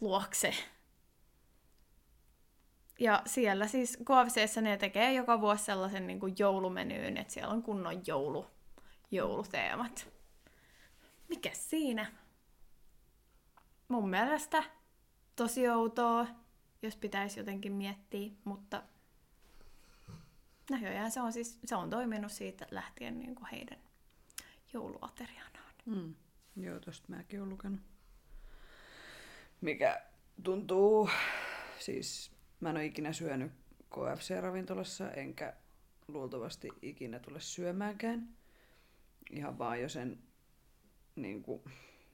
luokse. 0.00 0.54
Ja 3.00 3.22
siellä 3.26 3.66
siis 3.66 3.96
KFCssä 3.96 4.60
ne 4.60 4.76
tekee 4.76 5.14
joka 5.14 5.40
vuosi 5.40 5.64
sellaisen 5.64 6.06
niin 6.06 6.20
kuin 6.20 6.34
joulumenyyn, 6.38 7.16
että 7.16 7.32
siellä 7.32 7.52
on 7.52 7.62
kunnon 7.62 8.02
joulu, 8.06 8.46
jouluteemat. 9.10 10.08
Mikä 11.28 11.50
siinä? 11.52 12.12
Mun 13.88 14.08
mielestä 14.08 14.64
tosi 15.36 15.68
outoa, 15.68 16.26
jos 16.82 16.96
pitäisi 16.96 17.40
jotenkin 17.40 17.72
miettiä, 17.72 18.30
mutta 18.44 18.82
näköjään 20.70 21.10
se 21.10 21.20
on, 21.20 21.32
siis, 21.32 21.58
se 21.64 21.76
on 21.76 21.90
toiminut 21.90 22.32
siitä 22.32 22.66
lähtien 22.70 23.18
niin 23.18 23.34
kuin 23.34 23.48
heidän 23.52 23.78
jouluaterianaan. 24.72 25.74
Mm. 25.86 26.14
Joo, 26.56 26.80
tosta 26.80 27.06
mäkin 27.08 27.40
olen 27.40 27.50
lukenut. 27.50 27.80
Mikä 29.60 30.02
tuntuu, 30.42 31.10
siis 31.78 32.39
mä 32.60 32.70
en 32.70 32.76
ole 32.76 32.84
ikinä 32.84 33.12
syönyt 33.12 33.52
KFC-ravintolassa, 33.90 35.10
enkä 35.12 35.54
luultavasti 36.08 36.68
ikinä 36.82 37.18
tule 37.18 37.40
syömäänkään. 37.40 38.28
Ihan 39.30 39.58
vaan 39.58 39.80
jo 39.80 39.88
sen, 39.88 40.18
niin 41.16 41.42
kuin, 41.42 41.62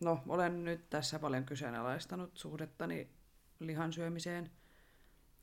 no 0.00 0.22
olen 0.28 0.64
nyt 0.64 0.90
tässä 0.90 1.18
paljon 1.18 1.44
kyseenalaistanut 1.44 2.36
suhdettani 2.36 3.08
lihan 3.60 3.92
syömiseen. 3.92 4.50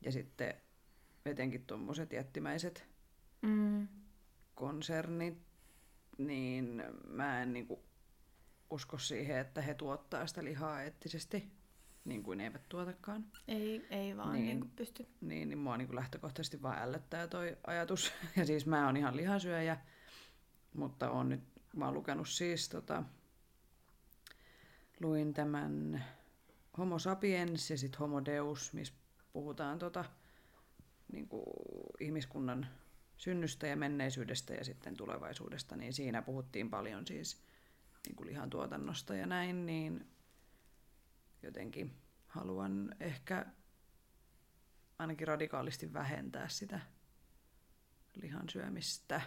Ja 0.02 0.12
sitten 0.12 0.54
etenkin 1.26 1.66
tuommoiset 1.66 2.12
jättimäiset 2.12 2.94
Mm. 3.42 3.88
konsernit, 4.54 5.38
niin 6.18 6.82
mä 7.08 7.42
en 7.42 7.52
niinku 7.52 7.84
usko 8.70 8.98
siihen, 8.98 9.38
että 9.38 9.62
he 9.62 9.74
tuottaa 9.74 10.26
sitä 10.26 10.44
lihaa 10.44 10.82
eettisesti, 10.82 11.52
niin 12.04 12.22
kuin 12.22 12.38
ne 12.38 12.44
eivät 12.44 12.68
tuotakaan. 12.68 13.24
Ei, 13.48 13.86
ei 13.90 14.16
vaan 14.16 14.32
Niin. 14.32 14.46
niin. 14.46 14.60
Niin 14.60 14.70
pysty. 14.70 15.06
Niin, 15.20 15.48
niin 15.48 15.58
mua 15.58 15.76
niinku 15.76 15.94
lähtökohtaisesti 15.94 16.62
vaan 16.62 16.78
ällöttää 16.82 17.26
toi 17.26 17.56
ajatus. 17.66 18.12
Ja 18.36 18.46
siis 18.46 18.66
mä 18.66 18.86
oon 18.86 18.96
ihan 18.96 19.16
lihasyöjä, 19.16 19.78
mutta 20.74 21.10
on 21.10 21.28
nyt, 21.28 21.40
mä 21.76 21.84
oon 21.84 21.94
lukenut 21.94 22.28
siis 22.28 22.68
tota, 22.68 23.02
luin 25.00 25.34
tämän 25.34 26.04
Homo 26.78 26.98
sapiens 26.98 27.70
ja 27.70 27.78
sitten 27.78 27.98
Homo 27.98 28.24
deus, 28.24 28.72
missä 28.72 28.94
puhutaan 29.32 29.78
tota, 29.78 30.04
niin 31.12 31.28
kuin 31.28 31.44
ihmiskunnan 32.00 32.66
synnystä 33.16 33.66
ja 33.66 33.76
menneisyydestä 33.76 34.54
ja 34.54 34.64
sitten 34.64 34.96
tulevaisuudesta, 34.96 35.76
niin 35.76 35.92
siinä 35.92 36.22
puhuttiin 36.22 36.70
paljon 36.70 37.06
siis 37.06 37.42
niin 38.06 38.16
kuin 38.16 38.26
lihan 38.28 38.50
tuotannosta 38.50 39.14
ja 39.14 39.26
näin, 39.26 39.66
niin 39.66 40.06
jotenkin 41.44 41.96
haluan 42.26 42.94
ehkä 43.00 43.46
ainakin 44.98 45.28
radikaalisti 45.28 45.92
vähentää 45.92 46.48
sitä 46.48 46.80
lihan 48.14 48.48
syömistä. 48.48 49.20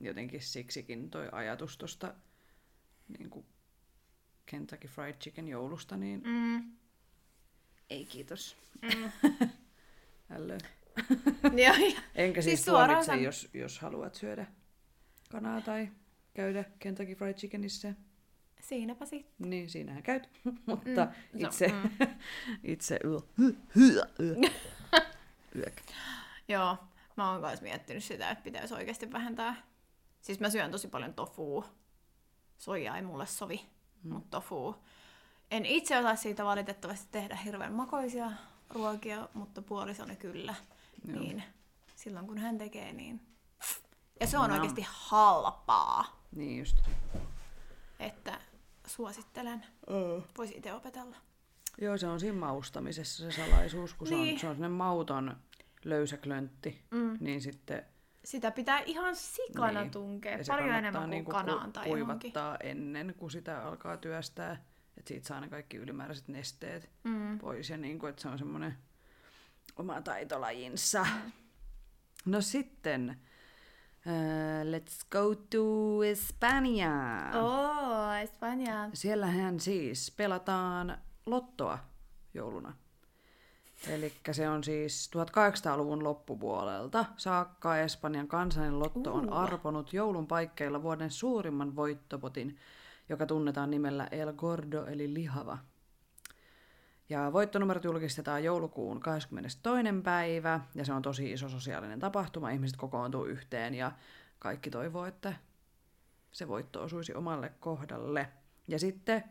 Jotenkin 0.00 0.42
siksikin 0.42 1.10
toi 1.10 1.28
ajatus 1.32 1.78
tuosta 1.78 2.14
niin 3.18 3.30
kuin 3.30 3.46
Kentucky 4.46 4.88
Fried 4.88 5.14
Chicken 5.16 5.48
joulusta, 5.48 5.96
niin 5.96 6.22
Mm. 6.24 6.76
ei 7.90 8.04
kiitos. 8.06 8.56
Mm. 8.82 9.12
Ällö. 10.36 10.58
Enkä 12.14 12.42
siis, 12.42 12.54
Siis 12.58 12.64
tuomitse, 12.64 13.04
san- 13.04 13.22
jos, 13.22 13.48
jos 13.54 13.78
haluat 13.78 14.14
syödä 14.14 14.46
kanaa 15.30 15.60
tai 15.60 15.88
käydä 16.34 16.64
Kentucky 16.78 17.14
Fried 17.14 17.34
Chickenissä. 17.34 17.94
Siinäpä 18.60 19.06
sitten. 19.06 19.50
Niin, 19.50 19.70
siinähän 19.70 20.02
käyt. 20.02 20.28
Mutta 20.66 21.04
Mm, 21.32 21.42
no, 21.42 21.48
itse, 21.48 21.68
mm. 21.68 21.90
itse 22.72 22.98
yö. 23.04 23.20
Joo, 26.48 26.76
mä 27.16 27.30
oon 27.30 27.40
myös 27.40 27.62
miettinyt 27.62 28.04
sitä, 28.04 28.30
että 28.30 28.44
pitäisi 28.44 28.74
oikeasti 28.74 29.12
vähentää 29.12 29.56
Siis 30.26 30.40
mä 30.40 30.50
syön 30.50 30.70
tosi 30.70 30.88
paljon 30.88 31.14
tofua. 31.14 31.64
Soija 32.58 32.96
ei 32.96 33.02
mulle 33.02 33.26
sovi, 33.26 33.66
mm. 34.02 34.12
mutta 34.12 34.30
tofu. 34.30 34.76
En 35.50 35.66
itse 35.66 35.98
osaa 35.98 36.16
siitä 36.16 36.44
valitettavasti 36.44 37.08
tehdä 37.10 37.36
hirveän 37.36 37.72
makoisia 37.72 38.30
ruokia, 38.70 39.28
mutta 39.34 39.62
puolisoni 39.62 40.16
kyllä. 40.16 40.54
Joo. 41.08 41.20
Niin 41.20 41.42
silloin 41.96 42.26
kun 42.26 42.38
hän 42.38 42.58
tekee, 42.58 42.92
niin... 42.92 43.20
Ja 44.20 44.26
se 44.26 44.38
on 44.38 44.50
no. 44.50 44.56
oikeasti 44.56 44.86
halpaa. 44.88 46.26
Niin 46.32 46.58
just. 46.58 46.76
Että 48.00 48.35
suosittelen. 48.86 49.66
Uh. 49.90 50.24
Voisi 50.38 50.54
itse 50.56 50.72
opetella. 50.72 51.16
Joo, 51.80 51.98
se 51.98 52.06
on 52.06 52.20
siinä 52.20 52.38
maustamisessa 52.38 53.30
se 53.30 53.42
salaisuus, 53.42 53.94
kun 53.94 54.08
niin. 54.08 54.26
se 54.26 54.32
on, 54.32 54.40
se 54.40 54.46
on 54.46 54.54
sellainen 54.54 54.76
mauton 54.76 55.36
löysä 55.84 56.16
klöntti, 56.16 56.84
mm. 56.90 57.16
niin 57.20 57.40
sitten... 57.40 57.86
Sitä 58.24 58.50
pitää 58.50 58.80
ihan 58.80 59.16
sikana 59.16 59.80
niin. 59.80 59.90
tunkea, 59.90 60.38
paljon 60.48 60.74
enemmän 60.74 61.02
kuin 61.02 61.10
niinku 61.10 61.30
kanaan 61.30 61.72
tai 61.72 61.88
kuivattaa 61.88 62.44
johonkin. 62.44 62.70
ennen 62.70 63.14
kuin 63.14 63.30
sitä 63.30 63.62
alkaa 63.62 63.96
työstää, 63.96 64.64
että 64.96 65.08
siitä 65.08 65.28
saa 65.28 65.40
ne 65.40 65.48
kaikki 65.48 65.76
ylimääräiset 65.76 66.28
nesteet 66.28 66.90
mm. 67.04 67.38
pois 67.38 67.70
ja 67.70 67.76
niin 67.76 67.98
kuin, 67.98 68.10
että 68.10 68.22
se 68.22 68.28
on 68.28 68.38
semmoinen 68.38 68.76
oma 69.76 70.00
taitolajinsa. 70.00 71.06
Mm. 71.24 71.32
No 72.26 72.40
sitten, 72.40 73.20
Uh, 74.06 74.62
let's 74.70 75.06
go 75.10 75.34
to 75.34 76.02
Espanja. 76.04 76.90
Oh, 77.34 78.14
Espanja. 78.22 78.90
Siellähän 78.94 79.60
siis 79.60 80.10
pelataan 80.16 80.98
lottoa 81.26 81.78
jouluna. 82.34 82.72
Eli 83.88 84.12
se 84.32 84.48
on 84.48 84.64
siis 84.64 85.10
1800-luvun 85.16 86.04
loppupuolelta 86.04 87.04
saakka 87.16 87.78
Espanjan 87.78 88.28
kansallinen 88.28 88.78
lotto 88.78 89.14
on 89.14 89.28
uh. 89.28 89.36
arponut 89.36 89.92
joulun 89.92 90.26
paikkeilla 90.26 90.82
vuoden 90.82 91.10
suurimman 91.10 91.76
voittopotin, 91.76 92.56
joka 93.08 93.26
tunnetaan 93.26 93.70
nimellä 93.70 94.08
El 94.10 94.32
Gordo 94.32 94.86
eli 94.86 95.14
lihava. 95.14 95.58
Ja 97.08 97.32
voittonumerot 97.32 97.84
julkistetaan 97.84 98.44
joulukuun 98.44 99.00
22. 99.00 100.02
päivä, 100.02 100.60
ja 100.74 100.84
se 100.84 100.92
on 100.92 101.02
tosi 101.02 101.32
iso 101.32 101.48
sosiaalinen 101.48 102.00
tapahtuma. 102.00 102.50
Ihmiset 102.50 102.76
kokoontuu 102.76 103.24
yhteen 103.24 103.74
ja 103.74 103.92
kaikki 104.38 104.70
toivoo, 104.70 105.06
että 105.06 105.32
se 106.32 106.48
voitto 106.48 106.82
osuisi 106.82 107.14
omalle 107.14 107.52
kohdalle. 107.60 108.28
Ja 108.68 108.78
sitten 108.78 109.24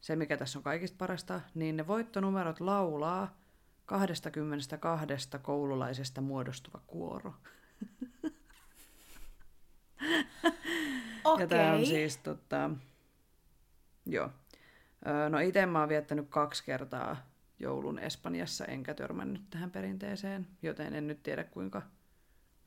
se, 0.00 0.16
mikä 0.16 0.36
tässä 0.36 0.58
on 0.58 0.62
kaikista 0.62 0.96
parasta, 0.98 1.40
niin 1.54 1.76
ne 1.76 1.86
voittonumerot 1.86 2.60
laulaa 2.60 3.38
22 3.86 5.08
koululaisesta 5.42 6.20
muodostuva 6.20 6.80
kuoro. 6.86 7.34
Okay. 11.24 11.40
Ja 11.40 11.46
tämä 11.46 11.72
on 11.72 11.86
siis 11.86 12.16
tota, 12.16 12.70
joo. 14.06 14.30
No 15.30 15.38
itse 15.38 15.66
mä 15.66 15.80
oon 15.80 15.88
viettänyt 15.88 16.26
kaksi 16.28 16.64
kertaa 16.64 17.16
joulun 17.58 17.98
Espanjassa, 17.98 18.64
enkä 18.64 18.94
törmännyt 18.94 19.50
tähän 19.50 19.70
perinteeseen, 19.70 20.46
joten 20.62 20.94
en 20.94 21.06
nyt 21.06 21.22
tiedä 21.22 21.44
kuinka 21.44 21.82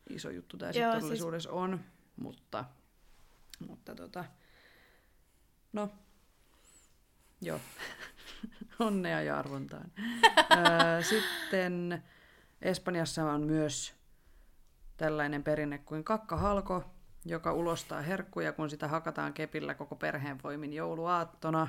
iso 0.10 0.30
juttu 0.30 0.58
tämä 0.58 0.71
sitten 0.71 0.91
siis- 0.91 1.04
todellisuudessa 1.04 1.49
siis... 1.49 1.60
on, 1.62 1.80
mutta, 2.15 2.65
mutta 3.67 3.95
tota, 3.95 4.25
no, 5.73 5.89
joo, 7.41 7.60
onnea 8.80 9.21
ja 9.21 9.39
arvontaan. 9.39 9.91
Sitten 11.10 12.04
Espanjassa 12.62 13.32
on 13.32 13.41
myös 13.41 13.93
tällainen 14.97 15.43
perinne 15.43 15.78
kuin 15.78 16.04
kakkahalko, 16.04 16.84
joka 17.25 17.54
ulostaa 17.54 18.02
herkkuja, 18.02 18.54
kun 18.54 18.69
sitä 18.69 18.88
hakataan 18.88 19.34
kepillä 19.34 19.73
koko 19.73 19.95
perheen 19.95 20.43
voimin 20.43 20.73
jouluaattona. 20.73 21.67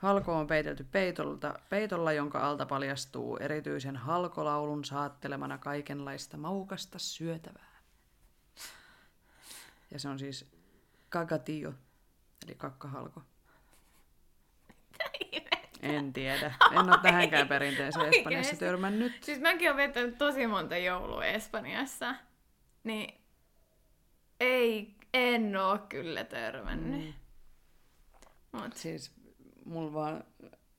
Halko 0.00 0.34
on 0.36 0.46
peitelty 0.46 0.84
peitolta, 0.84 1.58
peitolla, 1.68 2.12
jonka 2.12 2.38
alta 2.48 2.66
paljastuu 2.66 3.36
erityisen 3.36 3.96
halkolaulun 3.96 4.84
saattelemana 4.84 5.58
kaikenlaista 5.58 6.36
maukasta 6.36 6.98
syötävää. 6.98 7.80
Ja 9.90 9.98
se 9.98 10.08
on 10.08 10.18
siis 10.18 10.50
kagatio, 11.08 11.74
eli 12.46 12.54
kakkahalko. 12.54 13.22
En 15.82 16.12
tiedä. 16.12 16.54
En 16.72 16.78
ole 16.78 16.98
tähänkään 17.02 17.48
perinteeseen 17.48 18.14
Espanjassa 18.14 18.56
törmännyt. 18.56 19.12
Siis 19.22 19.40
mäkin 19.40 19.68
olen 19.68 19.76
viettänyt 19.76 20.18
tosi 20.18 20.46
monta 20.46 20.76
joulua 20.76 21.24
Espanjassa. 21.24 22.14
Niin 22.84 23.20
ei, 24.40 24.94
en 25.14 25.56
ole 25.56 25.78
kyllä 25.88 26.24
törmännyt. 26.24 27.04
Mm. 27.04 27.12
Mut. 28.60 28.76
Siis 28.76 29.19
mulla 29.70 29.92
vaan 29.92 30.24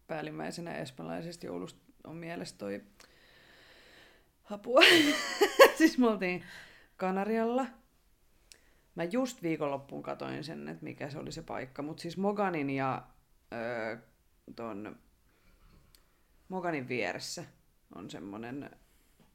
päällimmäisenä 0.07 0.75
espanjalaisesta 0.75 1.45
joulusta 1.45 1.79
on 2.03 2.15
mielestä 2.15 2.57
toi 2.57 2.83
apua. 4.49 4.81
siis 5.77 5.97
me 5.97 6.07
oltiin 6.07 6.43
Kanarialla. 6.97 7.65
Mä 8.95 9.03
just 9.03 9.43
viikonloppuun 9.43 10.03
katoin 10.03 10.43
sen, 10.43 10.67
että 10.67 10.83
mikä 10.83 11.09
se 11.09 11.19
oli 11.19 11.31
se 11.31 11.41
paikka. 11.41 11.81
Mutta 11.81 12.01
siis 12.01 12.17
Moganin 12.17 12.69
ja 12.69 13.07
öö, 13.53 13.97
ton 14.55 14.99
Moganin 16.49 16.87
vieressä 16.87 17.45
on 17.95 18.09
semmonen 18.09 18.69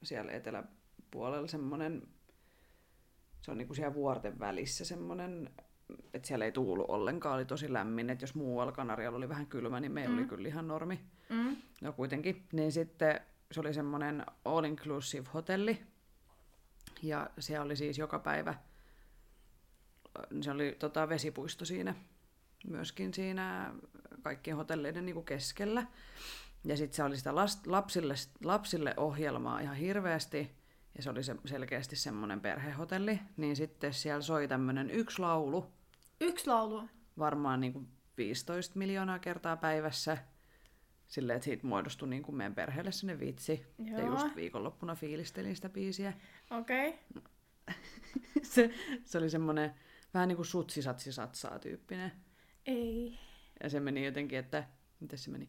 siellä 0.02 0.32
eteläpuolella 0.32 1.48
semmonen, 1.48 2.02
se 3.42 3.50
on 3.50 3.58
niinku 3.58 3.74
siellä 3.74 3.94
vuorten 3.94 4.38
välissä 4.38 4.84
semmonen, 4.84 5.50
että 6.14 6.28
siellä 6.28 6.44
ei 6.44 6.52
tuulu 6.52 6.84
ollenkaan, 6.88 7.34
oli 7.34 7.44
tosi 7.44 7.72
lämmin, 7.72 8.10
että 8.10 8.22
jos 8.22 8.34
muualla 8.34 8.72
Kanarialla 8.72 9.16
oli 9.16 9.28
vähän 9.28 9.46
kylmä, 9.46 9.80
niin 9.80 9.92
meillä 9.92 10.12
mm. 10.12 10.18
oli 10.18 10.28
kyllä 10.28 10.48
ihan 10.48 10.68
normi. 10.68 11.00
Mm. 11.28 11.56
No 11.80 11.92
kuitenkin. 11.92 12.46
Niin 12.52 12.72
sitten 12.72 13.20
se 13.52 13.60
oli 13.60 13.74
semmoinen 13.74 14.26
all-inclusive 14.44 15.28
hotelli, 15.34 15.82
ja 17.02 17.30
siellä 17.38 17.64
oli 17.64 17.76
siis 17.76 17.98
joka 17.98 18.18
päivä, 18.18 18.54
se 20.40 20.50
oli 20.50 20.76
tota, 20.78 21.08
vesipuisto 21.08 21.64
siinä 21.64 21.94
myöskin 22.66 23.14
siinä 23.14 23.74
kaikkien 24.22 24.56
hotelleiden 24.56 25.06
niin 25.06 25.14
kuin 25.14 25.26
keskellä. 25.26 25.86
Ja 26.64 26.76
sitten 26.76 26.96
se 26.96 27.02
oli 27.02 27.16
sitä 27.16 27.34
lapsille, 27.66 28.14
lapsille 28.44 28.94
ohjelmaa 28.96 29.60
ihan 29.60 29.76
hirveästi, 29.76 30.50
ja 30.96 31.02
se 31.02 31.10
oli 31.10 31.22
se, 31.22 31.36
selkeästi 31.44 31.96
semmoinen 31.96 32.40
perhehotelli, 32.40 33.20
niin 33.36 33.56
sitten 33.56 33.92
siellä 33.92 34.22
soi 34.22 34.48
tämmöinen 34.48 34.90
yksi 34.90 35.18
laulu. 35.18 35.66
Yksi 36.20 36.46
laulu? 36.46 36.88
Varmaan 37.18 37.60
niin 37.60 37.72
kuin 37.72 37.88
15 38.16 38.78
miljoonaa 38.78 39.18
kertaa 39.18 39.56
päivässä. 39.56 40.18
Silleen, 41.08 41.36
että 41.36 41.44
siitä 41.44 41.66
muodostui 41.66 42.08
niin 42.08 42.22
kuin 42.22 42.36
meidän 42.36 42.54
perheelle 42.54 42.92
sinne 42.92 43.20
vitsi. 43.20 43.66
Joo. 43.78 43.98
Ja 43.98 44.06
just 44.06 44.36
viikonloppuna 44.36 44.94
fiilistelin 44.94 45.56
sitä 45.56 45.68
biisiä. 45.68 46.12
Okei. 46.50 46.88
Okay. 46.88 47.24
se, 48.54 48.70
se 49.04 49.18
oli 49.18 49.30
semmoinen 49.30 49.74
vähän 50.14 50.28
niin 50.28 50.36
kuin 50.36 50.46
sutsi 50.46 50.82
satsi 50.82 51.12
satsaa 51.12 51.58
tyyppinen. 51.58 52.12
Ei. 52.66 53.18
Ja 53.62 53.70
se 53.70 53.80
meni 53.80 54.04
jotenkin, 54.04 54.38
että... 54.38 54.64
Miten 55.00 55.18
se 55.18 55.30
meni? 55.30 55.48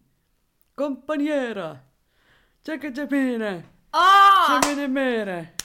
Compañera! 0.81 1.75
Checa 2.65 2.91
chapina! 2.91 3.61
Aa! 3.93 4.61
Se 4.61 4.75
meni 4.75 4.87
mere! 4.87 5.56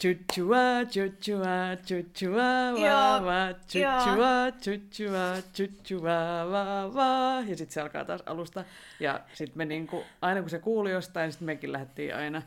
Chuchua, 0.00 0.84
chuchua, 0.90 1.76
chuchua, 1.86 2.72
va, 2.80 3.24
va, 3.24 3.52
chuchua, 3.68 4.50
chuchua, 4.60 5.42
chuchua, 5.54 6.50
va, 6.50 6.94
va. 6.94 7.40
Ja 7.46 7.56
sitten 7.56 7.74
se 7.74 7.80
alkaa 7.80 8.04
taas 8.04 8.22
alusta. 8.26 8.64
Ja 9.00 9.20
sitten 9.32 9.58
me 9.58 9.64
niinku, 9.64 10.04
aina 10.22 10.40
kun 10.40 10.50
se 10.50 10.58
kuuli 10.58 10.90
jostain, 10.90 11.32
sitten 11.32 11.46
mekin 11.46 11.72
lähdettiin 11.72 12.16
aina 12.16 12.42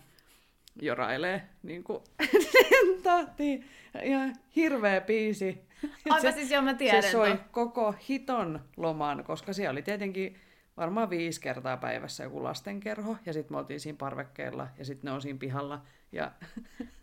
jorailee 0.81 1.43
niinku 1.63 2.03
tahtiin. 3.03 3.65
Ihan 4.03 4.35
hirveä 4.55 5.01
biisi. 5.01 5.61
Aivan 6.09 6.21
se, 6.21 6.31
siis 6.31 6.51
joo, 6.51 6.61
mä 6.61 6.73
tiedän. 6.73 7.03
Se 7.03 7.11
soi 7.11 7.39
koko 7.51 7.95
hiton 8.09 8.59
loman, 8.77 9.23
koska 9.23 9.53
siellä 9.53 9.71
oli 9.71 9.81
tietenkin 9.81 10.39
varmaan 10.77 11.09
viisi 11.09 11.41
kertaa 11.41 11.77
päivässä 11.77 12.23
joku 12.23 12.43
lastenkerho, 12.43 13.17
ja 13.25 13.33
sitten 13.33 13.53
me 13.53 13.59
oltiin 13.59 13.79
siinä 13.79 13.97
parvekkeella, 13.97 14.67
ja 14.77 14.85
sitten 14.85 15.09
ne 15.09 15.11
on 15.11 15.21
siinä 15.21 15.39
pihalla. 15.39 15.81
Ja... 16.11 16.31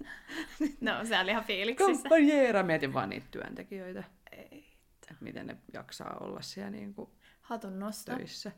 no, 0.81 1.05
se 1.05 1.19
oli 1.19 1.31
ihan 1.31 1.45
fiiliksissä. 1.45 1.93
Kompanjeera, 1.93 2.63
mietin 2.63 2.95
vaan 2.95 3.09
niitä 3.09 3.27
työntekijöitä. 3.31 4.05
Ei. 4.33 4.77
Että 4.93 5.15
miten 5.21 5.47
ne 5.47 5.57
jaksaa 5.73 6.17
olla 6.21 6.43
siellä 6.43 6.71
niin 6.71 6.95
kuin 6.95 7.11
Hatun 7.41 7.79
nosto. 7.79 8.17
töissä. 8.17 8.53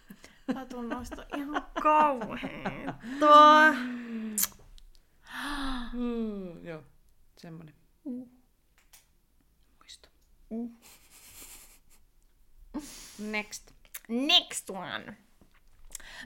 Hatun 0.54 0.88
nosto, 0.88 1.24
ihan 1.36 1.66
kauhean. 1.82 3.00
Tuo. 3.18 3.72
mm, 5.92 6.66
joo, 6.66 6.82
semmoinen. 7.38 7.74
Mm. 8.04 8.42
Mm. 10.52 10.70
Next. 13.18 13.70
Next 14.08 14.70
one. 14.70 15.16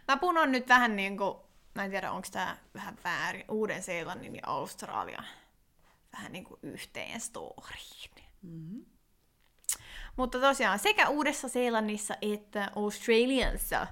Mä 0.08 0.16
punon 0.16 0.52
nyt 0.52 0.68
vähän 0.68 0.96
niinku, 0.96 1.45
mä 1.76 1.84
en 1.84 1.90
tiedä 1.90 2.12
onko 2.12 2.28
tää 2.32 2.56
vähän 2.74 2.98
väärin, 3.04 3.44
Uuden-Seelannin 3.48 4.34
ja 4.34 4.42
Australian 4.46 5.24
vähän 6.12 6.32
niinku 6.32 6.58
yhteen 6.62 7.20
storyin. 7.20 8.10
Mm-hmm. 8.42 8.84
Mutta 10.16 10.40
tosiaan 10.40 10.78
sekä 10.78 11.08
Uudessa-Seelannissa 11.08 12.14
että 12.22 12.70
Australiassa 12.76 13.86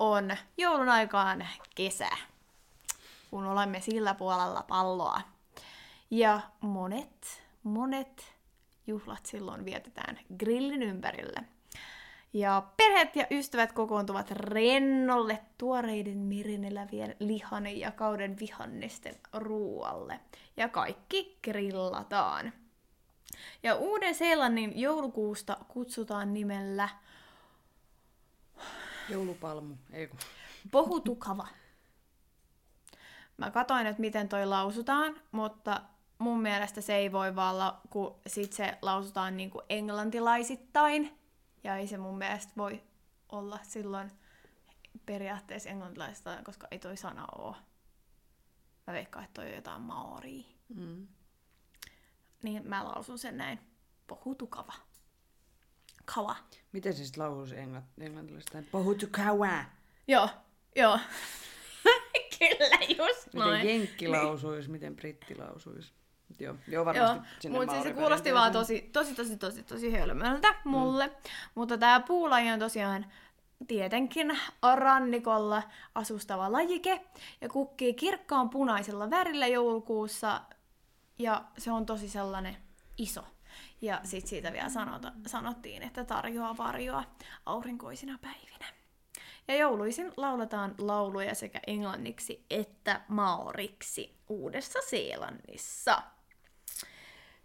on 0.00 0.36
joulun 0.56 0.88
aikaan 0.88 1.48
kesä, 1.74 2.08
kun 3.30 3.46
olemme 3.46 3.80
sillä 3.80 4.14
puolella 4.14 4.62
palloa. 4.62 5.20
Ja 6.10 6.40
monet, 6.60 7.42
monet 7.62 8.34
juhlat 8.86 9.26
silloin 9.26 9.64
vietetään 9.64 10.18
grillin 10.38 10.82
ympärille. 10.82 11.55
Ja 12.36 12.62
perheet 12.76 13.16
ja 13.16 13.26
ystävät 13.30 13.72
kokoontuvat 13.72 14.30
rennolle 14.30 15.38
tuoreiden 15.58 16.18
merinelävien 16.18 17.16
lihan 17.20 17.66
ja 17.66 17.90
kauden 17.90 18.38
vihannisten 18.40 19.14
ruualle. 19.32 20.20
Ja 20.56 20.68
kaikki 20.68 21.38
grillataan. 21.42 22.52
Ja 23.62 23.74
Uuden-Seelannin 23.74 24.80
joulukuusta 24.80 25.56
kutsutaan 25.68 26.34
nimellä 26.34 26.88
Joulupalmu, 29.08 29.74
ei 29.92 30.06
kun. 30.06 30.18
Pohutukava. 30.70 31.46
Mä 33.36 33.50
katoin, 33.50 33.86
että 33.86 34.00
miten 34.00 34.28
toi 34.28 34.46
lausutaan, 34.46 35.20
mutta 35.32 35.80
mun 36.18 36.42
mielestä 36.42 36.80
se 36.80 36.96
ei 36.96 37.12
voi 37.12 37.36
vaan, 37.36 37.58
la- 37.58 37.80
kun 37.90 38.14
sit 38.26 38.52
se 38.52 38.78
lausutaan 38.82 39.36
niin 39.36 39.50
kuin 39.50 39.64
englantilaisittain. 39.68 41.18
Ja 41.66 41.76
ei 41.76 41.86
se 41.86 41.96
mun 41.98 42.18
mielestä 42.18 42.52
voi 42.56 42.82
olla 43.28 43.58
silloin 43.62 44.12
periaatteessa 45.06 45.68
englantilaisittain, 45.70 46.44
koska 46.44 46.66
ei 46.70 46.78
toi 46.78 46.96
sana 46.96 47.26
oo. 47.38 47.56
Mä 48.86 48.92
veikkaan, 48.92 49.24
että 49.24 49.40
toi 49.40 49.50
on 49.50 49.56
jotain 49.56 49.82
maoria. 49.82 50.44
Mm. 50.74 51.06
Niin 52.42 52.68
mä 52.68 52.84
lausun 52.84 53.18
sen 53.18 53.36
näin. 53.36 53.58
Pohutukava. 54.06 54.72
Kava. 56.04 56.36
Miten 56.72 56.94
se 56.94 57.04
sitten 57.04 57.24
lausuisi 57.24 57.54
englant- 57.54 58.02
englantilaisesta? 58.04 58.62
Pohutukawa. 58.70 59.64
Joo, 60.08 60.28
joo. 60.76 60.98
Kyllä, 62.38 62.78
just 62.98 63.26
Miten 63.26 63.40
noin. 63.40 63.66
jenkki 63.68 64.08
lausuisi, 64.08 64.70
miten 64.70 64.96
britti 64.96 65.34
lausuisi. 65.34 65.92
Joo, 66.38 66.54
joo 66.68 66.84
varmasti 66.84 67.16
Joo, 67.16 67.24
sinne 67.40 67.58
mutta 67.58 67.72
siis 67.74 67.84
se 67.84 67.92
kuulosti 67.92 68.34
vaan 68.34 68.52
tosi, 68.52 68.90
tosi, 68.92 69.14
tosi, 69.14 69.36
tosi, 69.36 69.62
tosi 69.62 69.92
hölmöltä 69.92 70.54
mulle. 70.64 71.06
Mm. 71.06 71.12
Mutta 71.54 71.78
tämä 71.78 72.00
puulaji 72.00 72.52
on 72.52 72.58
tosiaan 72.58 73.06
tietenkin 73.68 74.38
rannikolla 74.74 75.62
asustava 75.94 76.52
lajike 76.52 77.06
ja 77.40 77.48
kukkii 77.48 77.94
kirkkaan 77.94 78.50
punaisella 78.50 79.10
värillä 79.10 79.46
joulukuussa 79.46 80.40
ja 81.18 81.44
se 81.58 81.72
on 81.72 81.86
tosi 81.86 82.08
sellainen 82.08 82.56
iso. 82.98 83.24
Ja 83.80 84.00
sitten 84.04 84.28
siitä 84.28 84.52
vielä 84.52 84.68
sanota, 84.68 85.12
sanottiin, 85.26 85.82
että 85.82 86.04
tarjoaa 86.04 86.56
varjoa 86.56 87.04
aurinkoisina 87.46 88.18
päivinä. 88.22 88.66
Ja 89.48 89.56
jouluisin 89.56 90.12
lauletaan 90.16 90.74
lauluja 90.78 91.34
sekä 91.34 91.60
englanniksi 91.66 92.44
että 92.50 93.00
maoriksi 93.08 94.16
Uudessa 94.28 94.78
Seelannissa. 94.90 96.02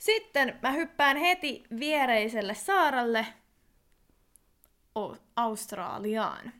Sitten 0.02 0.60
mä 0.62 0.72
hyppään 0.72 1.18
heti 1.18 1.64
viereiselle 1.80 2.56
saarelle 2.56 3.26
O- 4.96 5.18
Australiaan. 5.36 6.52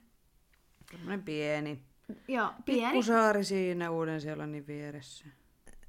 Tämmönen 0.92 1.24
pieni. 1.24 1.80
Ja 2.28 2.54
pieni. 2.66 2.92
Pikkusaari 2.92 3.44
siinä 3.44 3.92
Uuden-Seelannin 3.92 4.68
vieressä. 4.68 5.26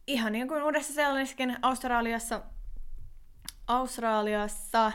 Ihan 0.07 0.33
niin 0.33 0.49
kuin 0.49 0.63
Uudessa 0.63 0.93
Seelannissakin 0.93 1.57
Australiassa, 1.63 2.43
Australiassa 3.67 4.93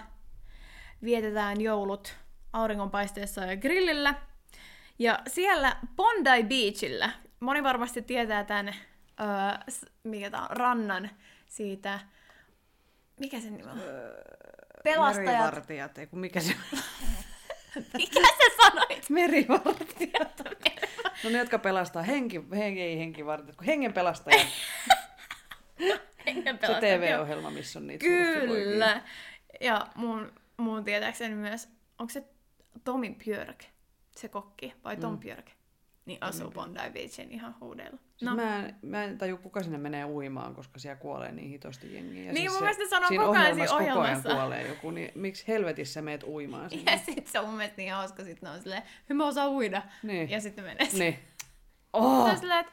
vietetään 1.04 1.62
joulut 1.62 2.15
auringonpaisteessa 2.54 3.41
ja 3.41 3.58
grillillä. 3.58 4.15
Ja 5.00 5.20
siellä 5.28 5.78
Bondi 5.96 6.43
Beachillä, 6.43 7.10
moni 7.39 7.63
varmasti 7.63 8.02
tietää 8.02 8.43
tämän, 8.43 8.67
öö, 8.67 9.74
mikä 10.04 10.30
tää 10.30 10.41
on, 10.41 10.58
rannan 10.58 11.10
siitä, 11.48 12.00
mikä 13.19 13.39
sen 13.39 13.58
nimi 13.58 13.71
on? 13.71 13.82
Pelastajat. 14.84 15.25
Merivartijat, 15.25 15.97
ei 15.97 16.08
kun 16.08 16.19
mikä 16.19 16.39
se? 16.39 16.53
Mikä 17.93 18.19
sä 18.19 18.56
sanoit? 18.62 19.10
Merivartijat. 19.10 20.41
No 21.23 21.30
ne, 21.30 21.38
jotka 21.38 21.60
pelastaa 21.60 22.03
henki, 22.03 22.41
henki 22.56 22.82
ei 22.82 22.97
henkivartijat, 22.97 23.56
kun 23.56 23.65
hengen 23.65 23.93
pelastajat. 23.93 24.47
Hengen 26.25 26.56
Se 26.56 26.62
pelastajat, 26.62 27.01
joo. 27.01 27.10
TV-ohjelma, 27.10 27.51
missä 27.51 27.80
on 27.80 27.88
niitä. 27.88 28.06
Kyllä. 28.06 29.01
Ja 29.62 29.88
mun, 29.95 30.34
mun 30.58 30.84
tietääkseni 30.84 31.36
myös, 31.36 31.69
onko 31.99 32.13
se 32.13 32.23
Tomi 32.84 33.15
Björk, 33.25 33.63
se 34.15 34.27
kokki, 34.27 34.73
vai 34.84 34.97
Tom 34.97 35.13
mm. 35.13 35.19
Björk? 35.19 35.51
Niin 36.08 36.17
asuu 36.22 36.52
Bondi 36.52 36.80
Beachin 36.93 37.32
ihan 37.32 37.56
huudella. 37.62 37.98
Siis 38.17 38.32
mä, 38.36 38.60
en, 38.65 38.76
mä 38.82 39.04
en 39.04 39.17
taju, 39.17 39.38
kuka 39.38 39.63
sinne 39.63 39.78
menee 39.78 40.06
uimaan, 40.06 40.56
koska 40.56 40.80
siellä 40.80 40.96
kuolee 40.96 41.32
niin 41.32 41.50
hitosti 41.50 41.93
jengiä. 41.96 42.24
Ja 42.26 42.34
Niin, 42.34 42.36
siis 42.41 42.50
mun 42.52 42.58
se- 42.58 42.60
mielestä 42.63 42.84
ne 42.84 42.89
sanoo 42.89 43.10
koko 43.10 43.22
ajan 43.22 43.30
ohjelmassa 43.30 43.78
siinä 43.78 43.93
koko 43.93 44.02
ajan 44.06 44.17
ohjelmassa. 44.17 44.30
kuolee 44.36 44.67
joku, 44.67 44.91
niin 44.91 45.12
miksi 45.15 45.48
helvetissä 45.48 46.02
meet 46.02 46.24
uimaan 46.24 46.70
sinne? 46.70 46.91
Ja 46.91 46.98
sit 46.98 47.28
se 47.28 47.39
on 47.39 47.46
mun 47.46 47.56
mielestä 47.58 47.78
niin 47.78 47.93
hauska, 47.93 48.24
sit 48.24 48.41
ne 48.41 48.50
on 48.50 48.60
silleen, 48.62 48.84
hyvä 49.10 49.26
osaa 49.26 49.50
uida. 49.50 49.82
Niin. 50.04 50.30
Ja 50.30 50.41
sitten 50.41 50.63
ne 50.65 50.70
menee. 50.72 50.88
Niin. 50.93 51.13
Se 51.13 51.20
Oh! 51.93 52.30
on 52.30 52.38
silleen, 52.38 52.60
että 52.60 52.72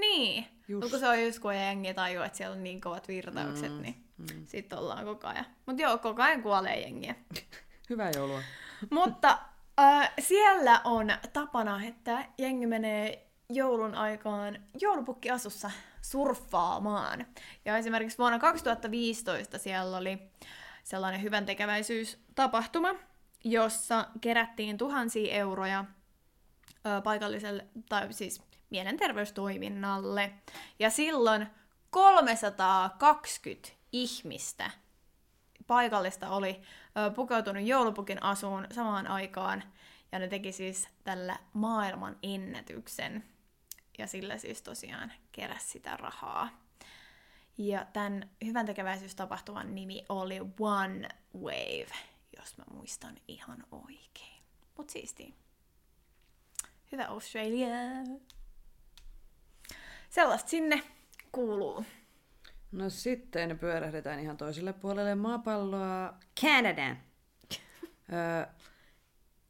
niin. 0.00 0.46
Just. 0.68 0.90
Kun 0.90 1.00
se 1.00 1.08
on 1.08 1.22
just 1.24 1.38
kun 1.38 1.54
jengi 1.54 1.94
tajuu, 1.94 2.22
että 2.22 2.38
siellä 2.38 2.56
on 2.56 2.64
niin 2.64 2.80
kovat 2.80 3.08
virtaukset, 3.08 3.72
mm. 3.72 3.82
niin 3.82 4.04
mm. 4.18 4.46
sit 4.46 4.72
ollaan 4.72 5.04
koko 5.04 5.26
ajan. 5.26 5.46
Mut 5.66 5.78
joo, 5.78 5.98
koko 5.98 6.22
ajan 6.22 6.42
kuolee 6.42 6.80
jengiä. 6.80 7.14
Hyvää 7.90 8.10
joulua. 8.14 8.42
Mutta 8.90 9.38
siellä 10.20 10.80
on 10.84 11.12
tapana, 11.32 11.84
että 11.84 12.24
jengi 12.38 12.66
menee 12.66 13.26
joulun 13.48 13.94
aikaan 13.94 14.58
joulupukkiasussa 14.80 15.70
surffaamaan. 16.02 17.26
Ja 17.64 17.76
esimerkiksi 17.76 18.18
vuonna 18.18 18.38
2015 18.38 19.58
siellä 19.58 19.96
oli 19.96 20.18
sellainen 20.84 21.22
hyvän 21.22 21.46
tekeväisyystapahtuma, 21.46 22.94
jossa 23.44 24.08
kerättiin 24.20 24.78
tuhansia 24.78 25.34
euroja 25.34 25.84
ö, 26.86 27.00
paikalliselle, 27.00 27.66
tai 27.88 28.12
siis 28.12 28.42
mielenterveystoiminnalle. 28.70 30.32
Ja 30.78 30.90
silloin 30.90 31.46
320 31.90 33.68
ihmistä 33.92 34.70
paikallista 35.66 36.30
oli 36.30 36.62
pukeutunut 37.14 37.66
joulupukin 37.66 38.22
asuun 38.22 38.66
samaan 38.72 39.06
aikaan, 39.06 39.62
ja 40.12 40.18
ne 40.18 40.28
teki 40.28 40.52
siis 40.52 40.88
tällä 41.04 41.38
maailman 41.52 42.16
ennätyksen. 42.22 43.24
Ja 43.98 44.06
sillä 44.06 44.38
siis 44.38 44.62
tosiaan 44.62 45.12
keräsi 45.32 45.68
sitä 45.68 45.96
rahaa. 45.96 46.48
Ja 47.58 47.86
tämän 47.92 48.30
hyvän 48.44 48.66
tekeväisyystapahtuman 48.66 49.74
nimi 49.74 50.04
oli 50.08 50.40
One 50.60 51.08
Wave, 51.36 51.92
jos 52.36 52.58
mä 52.58 52.64
muistan 52.70 53.16
ihan 53.28 53.64
oikein. 53.72 54.42
Mut 54.78 54.90
siistiä. 54.90 55.32
Hyvä 56.92 57.06
Australia! 57.06 57.68
Sellaista 60.10 60.50
sinne 60.50 60.82
kuuluu. 61.32 61.84
No 62.72 62.90
sitten 62.90 63.58
pyörähdetään 63.58 64.20
ihan 64.20 64.36
toiselle 64.36 64.72
puolelle 64.72 65.14
maapalloa. 65.14 66.14
Canadaan. 66.40 66.96
Öö, 68.12 68.46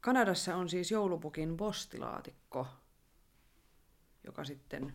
Kanadassa 0.01 0.55
on 0.55 0.69
siis 0.69 0.91
joulupukin 0.91 1.57
postilaatikko, 1.57 2.67
joka 4.23 4.43
sitten 4.43 4.93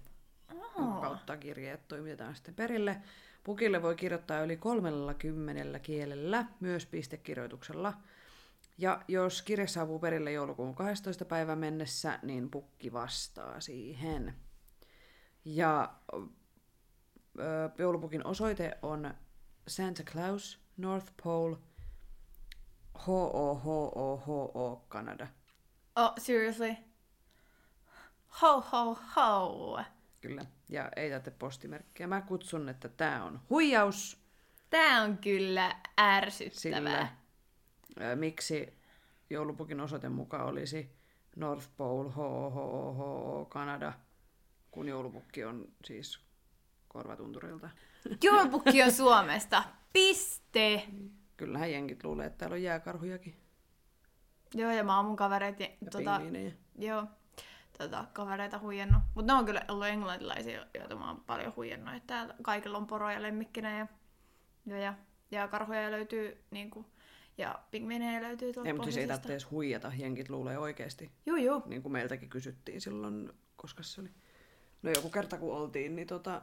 jonka 0.79 1.01
kautta 1.01 1.37
kirjeet 1.37 1.89
toimitetaan 1.89 2.35
sitten 2.35 2.55
perille. 2.55 2.97
Pukille 3.45 3.83
voi 3.83 3.97
kirjoittaa 3.97 4.43
yli 4.43 4.57
30 4.57 5.79
kielellä, 5.79 6.45
myös 6.61 6.87
pistekirjoituksella. 6.87 7.95
Ja 8.79 9.03
jos 9.09 9.43
kirje 9.43 9.67
saapuu 9.67 9.99
perille 9.99 10.33
joulukuun 10.33 10.75
12. 10.75 11.25
päivän 11.25 11.59
mennessä, 11.59 12.19
niin 12.23 12.51
pukki 12.51 12.93
vastaa 12.93 13.61
siihen. 13.61 14.35
Ja 15.45 15.95
joulupukin 17.79 18.27
osoite 18.27 18.79
on 18.83 19.15
Santa 19.69 20.03
Claus, 20.03 20.61
North 20.77 21.13
Pole, 21.23 21.57
H-O-H-O-H-O, 22.99 24.85
Kanada. 24.89 25.27
Oh, 25.97 26.13
seriously? 26.19 26.77
Ho, 28.43 28.61
ho, 28.61 28.99
ho. 29.17 29.81
Kyllä. 30.21 30.45
Ja 30.69 30.89
ei 30.97 31.11
tätä 31.11 31.31
postimerkkiä. 31.31 32.07
Mä 32.07 32.21
kutsun, 32.21 32.69
että 32.69 32.89
tämä 32.89 33.25
on 33.25 33.41
huijaus, 33.51 34.29
Tää 34.71 35.03
on 35.03 35.19
kyllä 35.19 35.77
ärsyttävää. 36.01 37.17
sillä 37.87 38.17
miksi 38.17 38.79
joulupukin 39.31 39.81
osoite 39.81 40.09
mukaan 40.09 40.47
olisi 40.47 40.91
North 41.37 41.69
Pole, 41.77 42.11
H-O-H-O, 42.11 43.45
Kanada, 43.45 43.93
kun 44.71 44.89
joulupukki 44.89 45.45
on 45.45 45.73
siis 45.85 46.21
korvatunturilta. 46.89 47.71
Joulupukki 48.25 48.83
on 48.83 48.93
Suomesta. 48.93 49.63
Piste. 49.93 50.83
Kyllähän 51.37 51.73
jenkit 51.73 52.05
luulee, 52.05 52.27
että 52.27 52.39
täällä 52.39 52.55
on 52.55 52.63
jääkarhujakin 52.63 53.49
Joo, 54.55 54.71
ja 54.71 54.85
mä 54.85 54.97
oon 54.97 55.07
mun 55.07 55.17
kavereit, 55.17 55.61
ja, 55.61 55.69
tota, 55.91 56.21
joo, 56.79 57.07
tota, 57.79 58.05
kavereita 58.13 58.59
huijannut. 58.59 59.03
Mutta 59.15 59.33
ne 59.33 59.39
on 59.39 59.45
kyllä 59.45 59.65
ollut 59.69 59.87
englantilaisia, 59.87 60.67
joita 60.75 60.97
mä 60.97 61.09
oon 61.09 61.21
paljon 61.21 61.53
huijannut. 61.57 61.95
Että 61.95 62.07
täällä 62.07 62.35
kaikilla 62.43 62.79
on 62.79 62.87
poroja 62.87 63.23
lemmikkinä 63.23 63.79
ja, 63.79 63.87
ja, 64.67 64.79
ja, 64.79 64.95
ja 65.31 65.49
karhuja 65.49 65.91
löytyy 65.91 66.45
niinku, 66.51 66.87
ja 67.39 67.59
pingviinejä 67.71 68.23
löytyy 68.23 68.53
tuolta 68.53 68.69
Ei, 68.69 68.73
mutta 68.73 68.85
siis 68.85 68.97
ei 68.97 69.07
tarvitse 69.07 69.33
edes 69.33 69.51
huijata, 69.51 69.93
jenkit 69.97 70.31
luulee 70.31 70.59
oikeasti. 70.59 71.11
Juu, 71.27 71.37
juu. 71.37 71.63
Niin 71.67 71.83
kuin 71.83 71.93
meiltäkin 71.93 72.29
kysyttiin 72.29 72.81
silloin, 72.81 73.33
koska 73.57 73.83
se 73.83 74.01
oli... 74.01 74.11
No 74.83 74.91
joku 74.91 75.11
kerta 75.11 75.39
kun 75.39 75.55
oltiin, 75.55 75.97
niin 75.97 76.09
tota, 76.09 76.43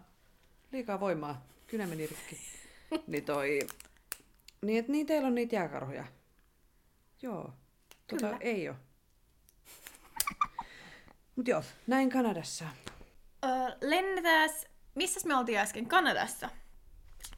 liikaa 0.72 1.00
voimaa, 1.00 1.46
kynä 1.68 1.88
meni 1.88 2.08
rikki. 2.08 2.40
niin 3.08 3.26
toi, 3.26 3.60
niin, 4.62 4.80
et, 4.80 4.88
niin 4.88 5.08
teillä 5.08 5.28
on 5.28 5.36
niitä 5.36 5.56
jääkarhuja. 5.56 6.06
Joo, 7.22 7.54
tota, 8.08 8.26
Kyllä. 8.26 8.38
ei 8.42 8.70
oo. 8.70 8.76
Mut 11.36 11.48
joo, 11.48 11.64
näin 11.88 12.10
Kanadassa. 12.10 12.66
Öö, 13.46 13.52
lennetääs, 13.82 14.66
missäs 14.96 15.26
me 15.26 15.36
oltiin 15.36 15.60
äsken? 15.60 15.88
Kanadassa. 15.88 16.50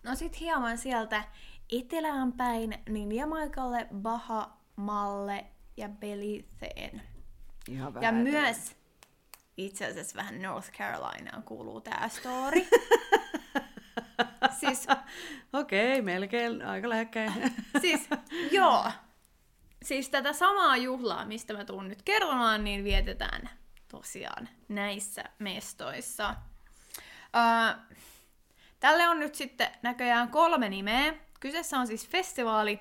No 0.03 0.15
sit 0.15 0.39
hieman 0.39 0.77
sieltä 0.77 1.23
etelään 1.71 2.33
päin, 2.33 2.83
niin 2.89 3.11
Jamaikalle, 3.11 3.87
Bahamalle 3.95 5.45
ja 5.77 5.89
Belizeen. 5.89 7.01
Ihan 7.69 7.93
Ja 8.01 8.11
myös 8.11 8.76
itse 9.57 9.85
asiassa 9.85 10.15
vähän 10.15 10.41
North 10.41 10.71
Carolinaan 10.71 11.43
kuuluu 11.43 11.81
tää 11.81 12.09
story. 12.09 12.67
siis, 14.59 14.87
Okei, 15.53 16.01
melkein 16.01 16.61
aika 16.65 16.89
lähekkäin. 16.89 17.33
siis, 17.81 18.09
joo. 18.51 18.91
Siis 19.83 20.09
tätä 20.09 20.33
samaa 20.33 20.77
juhlaa, 20.77 21.25
mistä 21.25 21.53
mä 21.53 21.65
tuun 21.65 21.87
nyt 21.87 22.01
kertomaan, 22.01 22.63
niin 22.63 22.83
vietetään 22.83 23.49
tosiaan 23.87 24.49
näissä 24.67 25.23
mestoissa. 25.39 26.35
Öö, 27.35 27.95
tälle 28.79 29.09
on 29.09 29.19
nyt 29.19 29.35
sitten 29.35 29.67
näköjään 29.81 30.29
kolme 30.29 30.69
nimeä. 30.69 31.13
Kyseessä 31.39 31.79
on 31.79 31.87
siis 31.87 32.07
festivaali, 32.07 32.79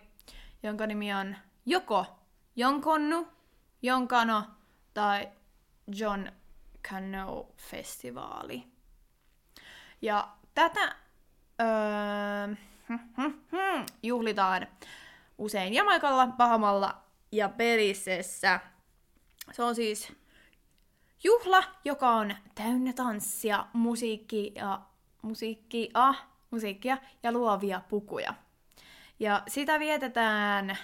jonka 0.62 0.86
nimi 0.86 1.14
on 1.14 1.36
joko 1.66 2.06
Jonkonnu, 2.56 3.28
Jonkano 3.82 4.42
tai 4.94 5.28
John 5.86 6.28
Cano 6.90 7.48
Festivaali. 7.56 8.66
Ja 10.02 10.28
tätä 10.54 10.96
öö, 11.60 12.54
juhlitaan 14.02 14.66
usein 15.38 15.74
Jamaikalla, 15.74 16.26
Bahamalla 16.26 17.02
ja 17.32 17.48
Belisessä. 17.48 18.60
Se 19.52 19.62
on 19.62 19.74
siis 19.74 20.12
juhla, 21.24 21.64
joka 21.84 22.10
on 22.10 22.34
täynnä 22.54 22.92
tanssia, 22.92 23.66
musiikkia, 23.72 24.80
musiikkia, 25.22 26.14
musiikkia 26.50 26.98
ja 27.22 27.32
luovia 27.32 27.80
pukuja. 27.88 28.34
Ja 29.20 29.42
sitä 29.48 29.78
vietetään 29.78 30.78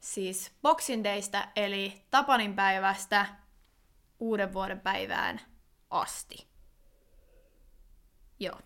siis 0.00 0.52
Boxing 0.62 1.04
Daystä, 1.04 1.48
eli 1.56 2.02
Tapanin 2.10 2.54
päivästä 2.54 3.26
uuden 4.18 4.52
vuoden 4.52 4.80
päivään 4.80 5.40
asti. 5.90 6.46
Joo, 8.40 8.60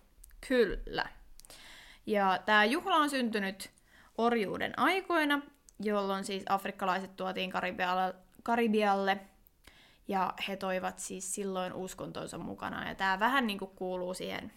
kyllä. 0.47 1.09
Ja 2.05 2.39
tämä 2.45 2.65
juhla 2.65 2.95
on 2.95 3.09
syntynyt 3.09 3.71
orjuuden 4.17 4.79
aikoina, 4.79 5.41
jolloin 5.79 6.23
siis 6.23 6.43
afrikkalaiset 6.49 7.15
tuotiin 7.15 7.51
Karibialle, 7.51 8.15
Karibialle 8.43 9.19
ja 10.07 10.33
he 10.47 10.55
toivat 10.55 10.99
siis 10.99 11.35
silloin 11.35 11.73
uskontonsa 11.73 12.37
mukana. 12.37 12.89
Ja 12.89 12.95
tämä 12.95 13.19
vähän 13.19 13.47
niin 13.47 13.59
kuin 13.59 13.71
kuuluu 13.75 14.13
siihen 14.13 14.53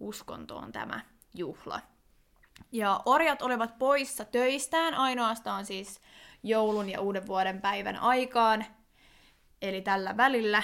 uskontoon 0.00 0.72
tämä 0.72 1.00
juhla. 1.34 1.80
Ja 2.72 3.00
orjat 3.04 3.42
olivat 3.42 3.78
poissa 3.78 4.24
töistään 4.24 4.94
ainoastaan 4.94 5.66
siis 5.66 6.00
joulun 6.42 6.88
ja 6.88 7.00
uuden 7.00 7.26
vuoden 7.26 7.60
päivän 7.60 7.96
aikaan, 7.96 8.64
eli 9.62 9.80
tällä 9.80 10.16
välillä, 10.16 10.62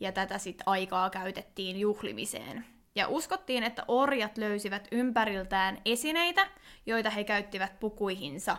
ja 0.00 0.12
tätä 0.12 0.38
sitten 0.38 0.68
aikaa 0.68 1.10
käytettiin 1.10 1.80
juhlimiseen. 1.80 2.64
Ja 2.94 3.08
uskottiin, 3.08 3.62
että 3.62 3.84
orjat 3.88 4.38
löysivät 4.38 4.88
ympäriltään 4.92 5.78
esineitä, 5.84 6.46
joita 6.86 7.10
he 7.10 7.24
käyttivät 7.24 7.80
pukuihinsa, 7.80 8.56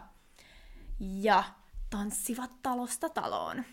ja 1.00 1.44
tanssivat 1.90 2.52
talosta 2.64 3.10
taloon. 3.10 3.64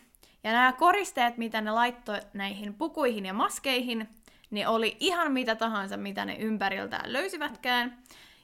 Ja 0.44 0.52
nämä 0.52 0.72
koristeet, 0.72 1.36
mitä 1.36 1.60
ne 1.60 1.70
laittoi 1.70 2.20
näihin 2.34 2.74
pukuihin 2.74 3.26
ja 3.26 3.34
maskeihin, 3.34 4.08
niin 4.50 4.68
oli 4.68 4.96
ihan 5.00 5.32
mitä 5.32 5.54
tahansa, 5.54 5.96
mitä 5.96 6.24
ne 6.24 6.36
ympäriltään 6.36 7.12
löysivätkään. 7.12 7.98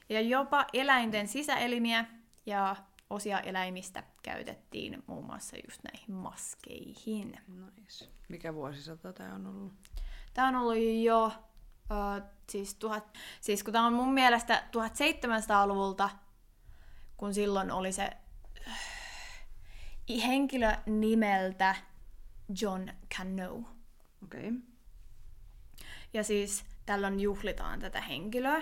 Ja 0.09 0.21
jopa 0.21 0.65
eläinten 0.73 1.27
sisäelimiä 1.27 2.05
ja 2.45 2.75
osia 3.09 3.39
eläimistä 3.39 4.03
käytettiin 4.25 5.03
muun 5.07 5.25
muassa 5.25 5.57
just 5.67 5.83
näihin 5.83 6.15
maskeihin. 6.15 7.39
Nice. 7.47 8.09
Mikä 8.29 8.53
vuosisata 8.53 9.13
tämä 9.13 9.35
on 9.35 9.47
ollut? 9.47 9.73
Tämä 10.33 10.47
on 10.47 10.55
ollut 10.55 11.03
jo, 11.03 11.25
uh, 11.25 12.29
siis, 12.49 12.75
tuhat, 12.75 13.17
siis 13.41 13.63
kun 13.63 13.73
tämä 13.73 13.87
on 13.87 13.93
mun 13.93 14.13
mielestä 14.13 14.63
1700-luvulta, 14.71 16.09
kun 17.17 17.33
silloin 17.33 17.71
oli 17.71 17.91
se 17.91 18.09
äh, 18.67 18.79
henkilö 20.27 20.75
nimeltä 20.85 21.75
John 22.61 22.89
Cano. 23.15 23.55
Okei. 24.23 24.49
Okay. 24.49 24.51
Ja 26.13 26.23
siis 26.23 26.65
tällöin 26.85 27.19
juhlitaan 27.19 27.79
tätä 27.79 28.01
henkilöä. 28.01 28.61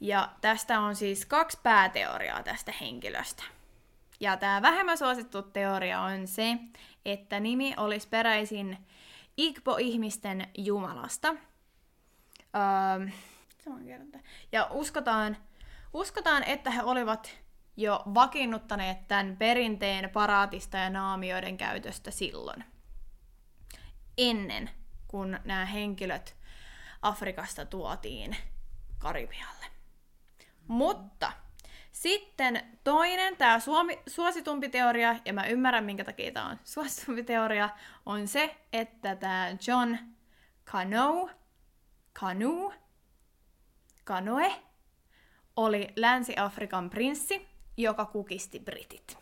Ja 0.00 0.32
tästä 0.40 0.80
on 0.80 0.96
siis 0.96 1.26
kaksi 1.26 1.58
pääteoriaa 1.62 2.42
tästä 2.42 2.72
henkilöstä. 2.80 3.55
Ja 4.20 4.36
tämä 4.36 4.62
vähemmän 4.62 4.98
suosittu 4.98 5.42
teoria 5.42 6.00
on 6.00 6.26
se, 6.26 6.58
että 7.04 7.40
nimi 7.40 7.74
olisi 7.76 8.08
peräisin 8.08 8.78
Igbo-ihmisten 9.36 10.48
jumalasta. 10.58 11.34
Öö, 12.54 13.08
ja 14.52 14.68
uskotaan, 14.70 15.36
uskotaan, 15.92 16.44
että 16.44 16.70
he 16.70 16.82
olivat 16.82 17.36
jo 17.76 18.02
vakiinnuttaneet 18.14 19.08
tämän 19.08 19.36
perinteen 19.36 20.10
paraatista 20.10 20.76
ja 20.76 20.90
naamioiden 20.90 21.56
käytöstä 21.56 22.10
silloin. 22.10 22.64
Ennen 24.18 24.70
kun 25.08 25.38
nämä 25.44 25.64
henkilöt 25.66 26.36
Afrikasta 27.02 27.64
tuotiin 27.64 28.36
Karibialle. 28.98 29.66
Mutta 30.68 31.32
sitten 31.96 32.62
toinen, 32.84 33.36
tämä 33.36 33.58
suositumpi 34.06 34.68
teoria, 34.68 35.16
ja 35.24 35.32
mä 35.32 35.46
ymmärrän 35.46 35.84
minkä 35.84 36.04
takia 36.04 36.32
tämä 36.32 36.48
on 36.48 36.58
suositumpi 36.74 37.22
teoria, 37.22 37.68
on 38.06 38.28
se, 38.28 38.56
että 38.72 39.16
tämä 39.16 39.48
John 39.66 39.96
Cano, 40.66 41.30
Canu, 42.14 42.72
Canoe, 44.06 44.52
oli 45.56 45.88
Länsi-Afrikan 45.96 46.90
prinssi, 46.90 47.48
joka 47.76 48.04
kukisti 48.04 48.60
britit. 48.60 49.18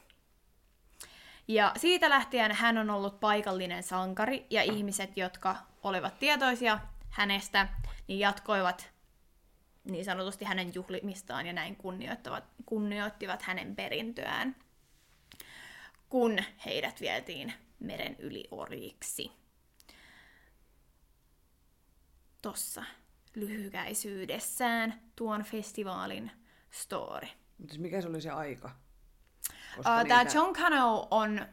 Ja 1.49 1.73
siitä 1.77 2.11
lähtien 2.11 2.53
hän 2.53 2.79
on 2.79 2.91
ollut 2.91 3.21
paikallinen 3.21 3.83
sankari, 3.83 4.47
ja 4.51 4.63
ihmiset, 4.63 5.17
jotka 5.17 5.57
olivat 5.83 6.19
tietoisia 6.19 6.79
hänestä, 7.11 7.69
niin 8.09 8.19
jatkoivat 8.19 8.94
niin 9.85 10.05
sanotusti 10.05 10.45
hänen 10.45 10.75
juhlimistaan 10.75 11.47
ja 11.47 11.53
näin 11.53 11.77
kunnioittavat, 11.77 12.45
kunnioittivat 12.67 13.43
hänen 13.43 13.77
perintöään, 13.77 14.57
kun 16.09 16.39
heidät 16.65 17.01
vietiin 17.01 17.53
meren 17.81 18.17
yli 18.19 18.45
orjiksi. 18.51 19.33
Tossa 22.43 22.85
lyhykäisyydessään 23.35 25.01
tuon 25.17 25.43
festivaalin 25.43 26.31
story. 26.71 27.29
Mutta 27.59 27.73
siis 27.73 27.83
mikä 27.83 28.01
se 28.01 28.09
oli 28.09 28.21
se 28.21 28.31
aika? 28.31 28.71
Uh, 29.79 29.85
Tämä 30.09 30.25
John 30.35 30.53
Cano 30.53 31.09
on, 31.11 31.47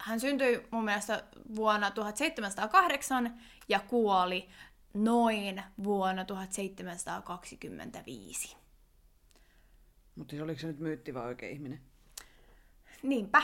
hän 0.00 0.20
syntyi 0.20 0.68
mun 0.70 0.84
mielestä 0.84 1.24
vuonna 1.54 1.90
1708 1.90 3.40
ja 3.68 3.80
kuoli 3.80 4.48
noin 4.94 5.62
vuonna 5.84 6.24
1725. 6.24 8.56
Mutta 10.16 10.30
siis 10.30 10.42
oliko 10.42 10.60
se 10.60 10.66
nyt 10.66 10.78
myytti 10.78 11.14
vai 11.14 11.26
oikea 11.26 11.48
ihminen? 11.48 11.80
Niinpä. 13.02 13.42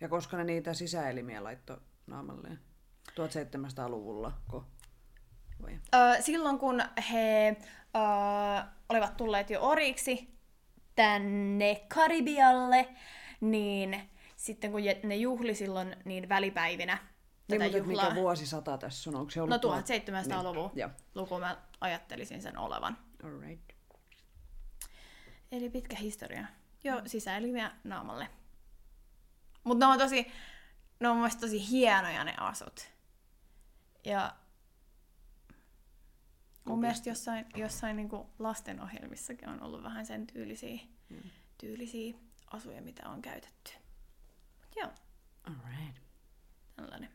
Ja 0.00 0.08
koska 0.08 0.36
ne 0.36 0.44
niitä 0.44 0.74
sisäelimiä 0.74 1.44
laittoi 1.44 1.80
naamalleen? 2.06 2.60
1700-luvulla, 3.10 4.32
ko? 4.48 4.64
Vai? 5.62 5.80
Öö, 5.94 6.22
silloin 6.22 6.58
kun 6.58 6.82
he 7.12 7.56
öö, 7.96 8.02
olivat 8.88 9.16
tulleet 9.16 9.50
jo 9.50 9.60
oriksi 9.60 10.32
tänne 10.94 11.86
Karibialle, 11.94 12.88
niin 13.40 14.10
sitten 14.36 14.72
kun 14.72 14.80
ne 15.02 15.16
juhli 15.16 15.54
silloin 15.54 15.96
niin 16.04 16.28
välipäivinä 16.28 17.11
tätä 17.58 17.64
et 17.78 17.84
juhlaa, 17.86 18.04
mikä 18.10 18.20
vuosisata 18.20 18.78
tässä 18.78 19.10
on? 19.10 19.16
Onko 19.16 19.30
se 19.30 19.40
ollut 19.42 19.50
no 19.50 19.58
tuhat- 19.58 19.84
1700-luvun 19.86 20.70
Niin, 20.74 20.80
joo. 20.80 20.90
luku 21.14 21.38
mä 21.38 21.56
ajattelisin 21.80 22.42
sen 22.42 22.58
olevan. 22.58 22.98
Alright. 23.24 23.72
Eli 25.52 25.70
pitkä 25.70 25.96
historia. 25.96 26.46
Jo 26.84 27.02
sisäelimiä 27.06 27.72
naamalle. 27.84 28.28
Mutta 29.64 29.86
ne 29.86 29.92
on 29.92 29.98
tosi, 29.98 30.26
ne 31.00 31.08
on 31.08 31.16
mun 31.16 31.30
tosi 31.40 31.68
hienoja 31.70 32.24
ne 32.24 32.34
asut. 32.38 32.90
Ja 34.04 34.36
mun 36.64 36.80
mielestä 36.80 37.08
jossain, 37.08 37.46
jossain 37.56 37.96
niinku 37.96 38.30
lastenohjelmissakin 38.38 39.48
on 39.48 39.62
ollut 39.62 39.82
vähän 39.82 40.06
sen 40.06 40.26
tyylisiä, 40.26 40.80
Mm. 41.08 41.30
tyylisiä 41.58 42.14
asuja, 42.52 42.82
mitä 42.82 43.08
on 43.08 43.22
käytetty. 43.22 43.72
Mut 44.60 44.76
joo, 44.76 44.90
Alright. 45.44 45.96
tällainen. 46.76 47.10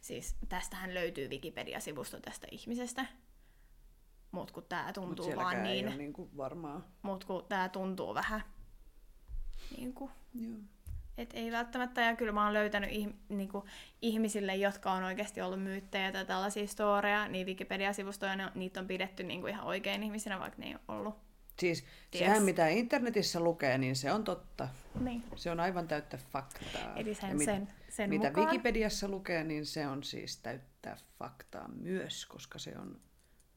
Siis 0.00 0.36
tästähän 0.48 0.94
löytyy 0.94 1.28
Wikipedia-sivusto 1.28 2.20
tästä 2.20 2.46
ihmisestä. 2.50 3.06
Mut 4.30 4.50
kun 4.50 4.64
tää 4.68 4.84
Mut 4.84 4.94
tuntuu 4.94 5.24
sielläkään 5.24 5.56
vaan 5.56 5.66
ei 5.66 5.74
niin, 5.74 5.88
ole 5.88 5.96
niinku 5.96 6.30
varmaa. 6.36 6.82
mut 7.02 7.24
kun 7.24 7.44
tää 7.48 7.68
tuntuu 7.68 8.14
vähän 8.14 8.42
niin 9.76 9.94
kuin 9.94 10.10
Joo. 10.34 10.58
Et 11.18 11.30
ei 11.34 11.52
välttämättä, 11.52 12.00
ja 12.00 12.16
kyllä 12.16 12.32
mä 12.32 12.44
oon 12.44 12.52
löytänyt 12.54 12.90
ihm- 12.90 13.14
niinku, 13.28 13.64
ihmisille, 14.02 14.56
jotka 14.56 14.92
on 14.92 15.02
oikeasti 15.02 15.40
ollut 15.40 15.62
myyttejä 15.62 16.12
tai 16.12 16.24
tällaisia 16.24 16.66
storeja, 16.66 17.28
niin 17.28 17.46
Wikipedia-sivustoja, 17.46 18.36
ne, 18.36 18.52
niitä 18.54 18.80
on 18.80 18.86
pidetty 18.86 19.22
niinku 19.22 19.46
ihan 19.46 19.66
oikein 19.66 20.02
ihmisinä, 20.02 20.40
vaikka 20.40 20.58
ne 20.60 20.66
ei 20.66 20.74
ole 20.74 20.98
ollut. 20.98 21.27
Siis 21.60 21.84
Ties. 22.10 22.24
sehän 22.24 22.42
mitä 22.42 22.68
internetissä 22.68 23.40
lukee, 23.40 23.78
niin 23.78 23.96
se 23.96 24.12
on 24.12 24.24
totta. 24.24 24.68
Niin. 25.00 25.24
Se 25.36 25.50
on 25.50 25.60
aivan 25.60 25.88
täyttä 25.88 26.16
faktaa. 26.32 26.96
Eli 26.96 27.08
Ja 27.08 27.14
sen, 27.14 27.36
mit- 27.36 27.44
sen, 27.44 27.68
sen 27.88 28.10
mitä 28.10 28.26
mukaan. 28.28 28.46
Wikipediassa 28.46 29.08
lukee, 29.08 29.44
niin 29.44 29.66
se 29.66 29.86
on 29.86 30.02
siis 30.04 30.36
täyttää 30.36 30.96
faktaa 31.18 31.68
myös, 31.68 32.26
koska 32.26 32.58
se 32.58 32.78
on 32.78 33.00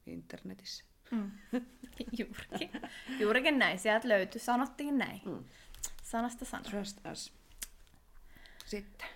internetissä. 0.06 0.84
Mm. 1.10 1.30
Juurikin. 2.18 2.70
Juurikin 3.18 3.58
näin. 3.58 3.78
Sieltä 3.78 4.08
löytyi. 4.08 4.40
Sanottiin 4.40 4.98
näin. 4.98 5.20
Mm. 5.24 5.44
Sanasta 6.02 6.44
sana. 6.44 6.62
Trust 6.64 6.98
us. 7.12 7.32
Sitten. 8.66 9.08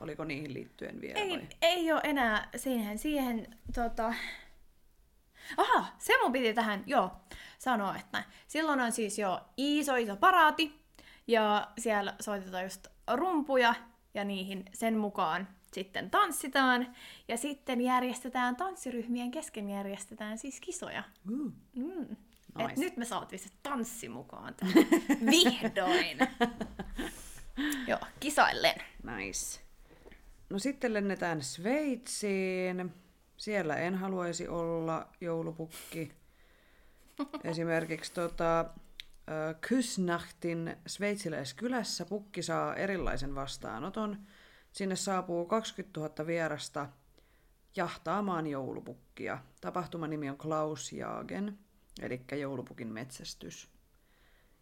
Oliko 0.00 0.24
niihin 0.24 0.54
liittyen 0.54 1.00
vielä 1.00 1.20
Ei, 1.20 1.30
vai? 1.30 1.46
ei 1.62 1.92
ole 1.92 2.00
enää 2.04 2.48
siihen, 2.56 2.98
siihen 2.98 3.58
tota... 3.74 4.14
Aha, 5.56 5.86
se 5.98 6.12
mun 6.22 6.32
piti 6.32 6.54
tähän, 6.54 6.82
joo, 6.86 7.10
sanoa, 7.58 7.96
että 7.96 8.24
silloin 8.48 8.80
on 8.80 8.92
siis 8.92 9.18
jo 9.18 9.40
iso 9.56 9.96
iso 9.96 10.16
paraati, 10.16 10.82
ja 11.26 11.68
siellä 11.78 12.14
soitetaan 12.20 12.64
just 12.64 12.86
rumpuja, 13.14 13.74
ja 14.14 14.24
niihin 14.24 14.64
sen 14.74 14.98
mukaan 14.98 15.48
sitten 15.72 16.10
tanssitaan, 16.10 16.96
ja 17.28 17.36
sitten 17.36 17.80
järjestetään 17.80 18.56
tanssiryhmien 18.56 19.30
kesken 19.30 19.70
järjestetään 19.70 20.38
siis 20.38 20.60
kisoja. 20.60 21.02
Uh. 21.30 21.52
Mm. 21.74 22.16
Nice. 22.58 22.72
Et 22.72 22.78
nyt 22.78 22.96
me 22.96 23.04
saatiin 23.04 23.38
se 23.38 23.48
tanssi 23.62 24.08
mukaan 24.08 24.54
tähän. 24.54 24.74
Vihdoin! 25.30 26.18
joo, 27.88 27.98
kisaillen. 28.20 28.82
Nice. 29.16 29.60
No 30.50 30.58
sitten 30.58 30.94
lennetään 30.94 31.42
Sveitsiin. 31.42 32.94
Siellä 33.42 33.76
en 33.76 33.94
haluaisi 33.94 34.48
olla 34.48 35.08
joulupukki. 35.20 36.12
Esimerkiksi 37.44 38.12
tota, 38.12 38.64
Kysnachtin 39.60 40.76
sveitsiläiskylässä 40.86 42.04
pukki 42.04 42.42
saa 42.42 42.74
erilaisen 42.74 43.34
vastaanoton. 43.34 44.18
Sinne 44.72 44.96
saapuu 44.96 45.46
20 45.46 46.00
000 46.00 46.26
vierasta 46.26 46.88
jahtaamaan 47.76 48.46
joulupukkia. 48.46 49.38
Tapahtuman 49.60 50.10
nimi 50.10 50.30
on 50.30 50.38
Klaus 50.38 50.92
Jagen, 50.92 51.58
eli 52.02 52.20
joulupukin 52.40 52.88
metsästys. 52.88 53.70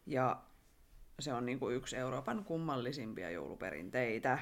Ja 0.06 0.42
se 1.18 1.32
on 1.32 1.46
niinku 1.46 1.70
yksi 1.70 1.96
Euroopan 1.96 2.44
kummallisimpia 2.44 3.30
jouluperinteitä. 3.30 4.38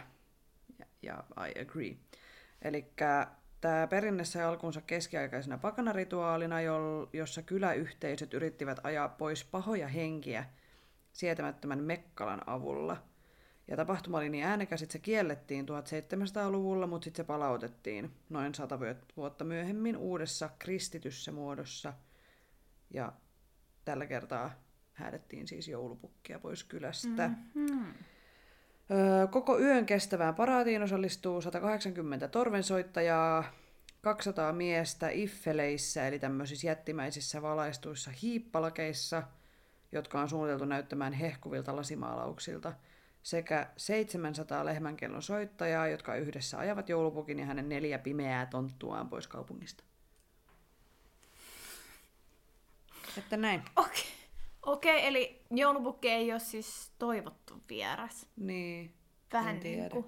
Ja, 0.78 0.86
ja 1.02 1.24
I 1.48 1.60
agree. 1.60 1.96
Eli 2.62 2.92
tämä 3.60 3.86
perinne 3.86 4.24
sai 4.24 4.44
alkunsa 4.44 4.80
keskiaikaisena 4.80 5.58
pakanarituaalina, 5.58 6.56
jossa 7.12 7.42
kyläyhteisöt 7.42 8.34
yrittivät 8.34 8.80
ajaa 8.82 9.08
pois 9.08 9.44
pahoja 9.44 9.88
henkiä 9.88 10.44
sietämättömän 11.12 11.84
Mekkalan 11.84 12.42
avulla. 12.46 12.96
Ja 13.68 13.76
tapahtuma 13.76 14.18
oli 14.18 14.28
niin 14.28 14.44
äänekäs, 14.44 14.82
että 14.82 14.92
se 14.92 14.98
kiellettiin 14.98 15.66
1700-luvulla, 15.68 16.86
mutta 16.86 17.04
sitten 17.04 17.24
se 17.24 17.26
palautettiin 17.26 18.10
noin 18.28 18.54
sata 18.54 18.78
vuotta 19.16 19.44
myöhemmin 19.44 19.96
uudessa 19.96 20.50
kristityssä 20.58 21.32
muodossa. 21.32 21.92
Ja 22.90 23.12
tällä 23.84 24.06
kertaa 24.06 24.50
häädettiin 24.92 25.48
siis 25.48 25.68
joulupukkia 25.68 26.38
pois 26.38 26.64
kylästä. 26.64 27.30
Mm. 27.54 27.94
Koko 29.30 29.58
yön 29.58 29.86
kestävään 29.86 30.34
paraatiin 30.34 30.82
osallistuu 30.82 31.40
180 31.40 32.28
torvensoittajaa, 32.28 33.52
200 34.00 34.52
miestä 34.52 35.08
iffeleissä, 35.08 36.08
eli 36.08 36.18
tämmöisissä 36.18 36.66
jättimäisissä 36.66 37.42
valaistuissa 37.42 38.10
hiippalakeissa, 38.22 39.22
jotka 39.92 40.20
on 40.20 40.28
suunniteltu 40.28 40.64
näyttämään 40.64 41.12
hehkuvilta 41.12 41.76
lasimaalauksilta, 41.76 42.72
sekä 43.22 43.66
700 43.76 44.64
lehmänkellon 44.64 45.22
soittajaa, 45.22 45.88
jotka 45.88 46.14
yhdessä 46.14 46.58
ajavat 46.58 46.88
joulupukin 46.88 47.38
ja 47.38 47.46
hänen 47.46 47.68
neljä 47.68 47.98
pimeää 47.98 48.46
tonttuaan 48.46 49.08
pois 49.08 49.28
kaupungista. 49.28 49.84
Että 53.18 53.36
näin. 53.36 53.62
Okei. 53.76 54.17
Okei, 54.68 55.06
eli 55.06 55.42
joulupukki 55.50 56.08
ei 56.08 56.32
ole 56.32 56.40
siis 56.40 56.92
toivottu 56.98 57.62
vieras. 57.68 58.26
Niin. 58.36 58.94
Vähän 59.32 59.54
en 59.54 59.60
tiedä. 59.60 59.82
niin 59.82 59.90
kuin. 59.90 60.06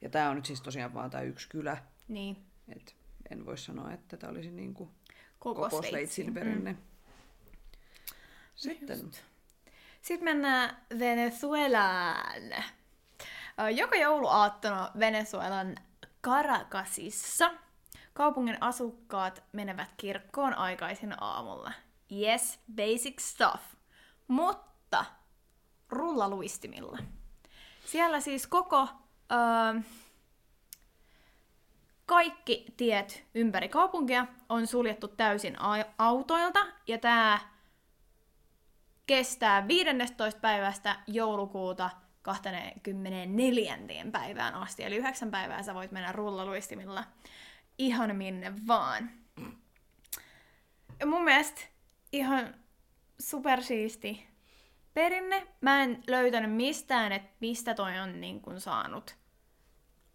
Ja 0.00 0.10
tämä 0.10 0.30
on 0.30 0.36
nyt 0.36 0.46
siis 0.46 0.60
tosiaan 0.60 0.94
vaan 0.94 1.10
tämä 1.10 1.22
yksi 1.22 1.48
kylä. 1.48 1.76
Niin. 2.08 2.36
Et 2.68 2.96
en 3.30 3.46
voi 3.46 3.58
sanoa, 3.58 3.92
että 3.92 4.16
tämä 4.16 4.30
olisi 4.30 4.50
niin 4.50 4.74
kuin 4.74 4.90
Koko, 5.38 5.70
koko 5.70 5.82
Sveitsin. 5.82 6.34
Perinne. 6.34 6.76
Sitten 8.54 9.10
Sitten 10.02 10.24
mennään 10.24 10.76
Venezuelaan. 10.98 12.42
Joka 13.76 13.96
jouluaattona 13.96 14.90
Venezuelan 14.98 15.76
Caracasissa 16.24 17.50
kaupungin 18.12 18.56
asukkaat 18.60 19.42
menevät 19.52 19.88
kirkkoon 19.96 20.54
aikaisin 20.54 21.22
aamulla. 21.22 21.72
Yes, 22.20 22.60
basic 22.76 23.20
stuff. 23.20 23.62
Mutta 24.28 25.04
rullaluistimilla. 25.88 26.98
Siellä 27.84 28.20
siis 28.20 28.46
koko 28.46 28.88
ö, 29.32 29.82
kaikki 32.06 32.64
tiet 32.76 33.24
ympäri 33.34 33.68
kaupunkia 33.68 34.26
on 34.48 34.66
suljettu 34.66 35.08
täysin 35.08 35.56
autoilta, 35.98 36.66
ja 36.86 36.98
tämä 36.98 37.38
kestää 39.06 39.68
15. 39.68 40.40
päivästä 40.40 40.96
joulukuuta 41.06 41.90
24. 42.22 43.78
päivään 44.12 44.54
asti. 44.54 44.84
Eli 44.84 44.96
yhdeksän 44.96 45.30
päivää 45.30 45.62
sä 45.62 45.74
voit 45.74 45.92
mennä 45.92 46.12
rullaluistimilla 46.12 47.04
ihan 47.78 48.16
minne 48.16 48.52
vaan. 48.66 49.10
Mun 51.06 51.24
mielestä 51.24 51.60
ihan 52.12 52.54
supersiisti 53.20 54.26
perinne. 54.94 55.46
Mä 55.60 55.82
en 55.82 56.02
löytänyt 56.06 56.52
mistään, 56.56 57.12
että 57.12 57.28
mistä 57.40 57.74
toi 57.74 57.98
on 57.98 58.20
niin 58.20 58.40
kun 58.40 58.60
saanut 58.60 59.16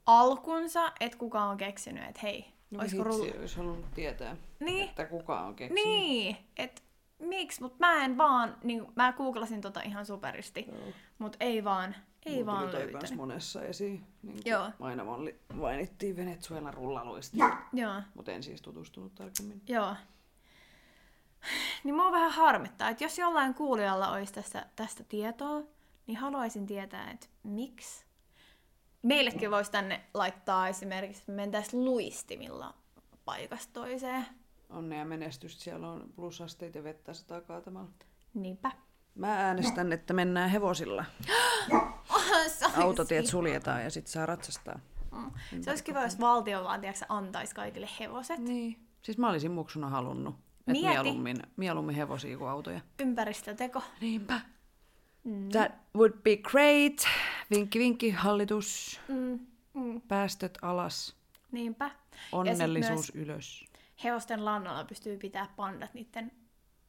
alkunsa, 0.05 0.91
että 0.99 1.17
kuka 1.17 1.43
on 1.43 1.57
keksinyt, 1.57 2.03
että 2.03 2.19
hei, 2.23 2.45
no 2.71 2.79
olisiko 2.79 3.03
rulla... 3.03 3.39
olisi 3.39 3.57
halunnut 3.57 3.93
tietää, 3.93 4.35
Niin, 4.59 4.89
että 4.89 5.05
kuka 5.05 5.39
on 5.41 5.55
keksinyt. 5.55 5.85
niin, 5.85 6.37
että 6.57 6.81
miksi, 7.19 7.61
mutta 7.61 7.77
mä 7.79 8.05
en 8.05 8.17
vaan, 8.17 8.57
niin, 8.63 8.85
mä 8.95 9.13
googlasin 9.13 9.61
tota 9.61 9.81
ihan 9.81 10.05
superisti, 10.05 10.67
mutta 11.19 11.37
ei 11.39 11.63
vaan, 11.63 11.95
ei 12.25 12.33
Mulla 12.35 12.45
vaan 12.45 12.71
löytänyt. 12.73 13.15
monessa 13.15 13.61
esiin. 13.63 14.03
Niin 14.23 14.41
Joo. 14.45 14.69
Aina 14.79 15.03
malli, 15.03 15.39
mainittiin 15.53 16.15
Venezuelan 16.15 16.73
rullaluista, 16.73 17.37
mutta 18.15 18.31
en 18.31 18.43
siis 18.43 18.61
tutustunut 18.61 19.15
tarkemmin. 19.15 19.61
joo. 19.67 19.95
Niin 21.83 21.95
mua 21.95 22.11
vähän 22.11 22.31
harmittaa, 22.31 22.89
että 22.89 23.03
jos 23.03 23.17
jollain 23.17 23.53
kuulijalla 23.53 24.11
olisi 24.11 24.33
tästä, 24.33 24.65
tästä 24.75 25.03
tietoa, 25.03 25.61
niin 26.07 26.17
haluaisin 26.17 26.65
tietää, 26.65 27.11
että 27.11 27.27
miksi. 27.43 28.05
Meillekin 29.03 29.51
voisi 29.51 29.71
tänne 29.71 30.01
laittaa 30.13 30.67
esimerkiksi, 30.67 31.21
että 31.21 31.31
me 31.31 31.35
mentäisiin 31.35 31.85
luistimilla 31.85 32.73
paikasta 33.25 33.73
toiseen. 33.73 34.25
Onnea 34.69 35.05
menestystä. 35.05 35.63
Siellä 35.63 35.91
on 35.91 36.09
plusasteita 36.15 36.77
ja 36.77 36.83
vettä 36.83 37.13
sataa 37.13 37.41
kaatamalla. 37.41 37.89
Niinpä. 38.33 38.71
Mä 39.15 39.33
äänestän, 39.33 39.93
että 39.93 40.13
mennään 40.13 40.49
hevosilla. 40.49 41.05
Autotiet 42.83 43.25
suljetaan 43.25 43.83
ja 43.83 43.89
sitten 43.89 44.11
saa 44.11 44.25
ratsastaa. 44.25 44.79
Mm. 45.11 45.61
Se 45.61 45.69
olisi 45.69 45.83
kiva, 45.83 46.03
jos 46.03 46.19
valtio 46.19 46.63
vaan 46.63 46.81
tiedätkö, 46.81 47.05
antaisi 47.09 47.55
kaikille 47.55 47.89
hevoset. 47.99 48.39
Niin. 48.39 48.87
Siis 49.01 49.17
mä 49.17 49.29
olisin 49.29 49.51
muksuna 49.51 49.89
halunnut. 49.89 50.35
Et 50.67 50.73
mieluummin, 50.73 51.37
mieluummin 51.57 51.95
hevosia 51.95 52.37
kuin 52.37 52.49
autoja. 52.49 52.81
Ympäristöteko. 52.99 53.83
Niinpä. 54.01 54.41
Mm. 55.23 55.49
That 55.49 55.71
would 55.95 56.13
be 56.23 56.37
great. 56.37 57.07
Vinkki, 57.51 57.79
vinkki, 57.79 58.09
hallitus. 58.11 58.99
Mm. 59.07 59.39
Mm. 59.73 60.01
Päästöt 60.01 60.57
alas. 60.61 61.15
Niinpä. 61.51 61.91
Onnellisuus 62.31 63.11
ylös. 63.15 63.65
hevosten 64.03 64.45
lannalla 64.45 64.83
pystyy 64.83 65.17
pitää 65.17 65.47
pandat 65.55 65.93
niiden 65.93 66.31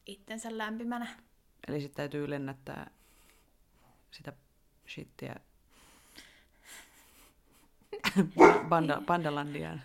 itsensä 0.07 0.59
lämpimänä. 0.59 1.07
Eli 1.69 1.81
sitten 1.81 1.97
täytyy 1.97 2.31
lennättää 2.31 2.91
sitä 4.11 4.33
shittiä 4.89 5.37
Banda, 8.69 9.03
Pandalandiaan. 9.07 9.83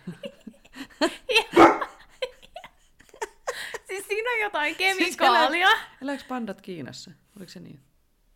Siis 4.34 4.42
jotain 4.42 4.76
kemikaalia. 4.76 5.68
Elääkö 6.02 6.22
pandat 6.28 6.60
Kiinassa? 6.60 7.10
Oliko 7.36 7.50
se 7.50 7.60
niin? 7.60 7.80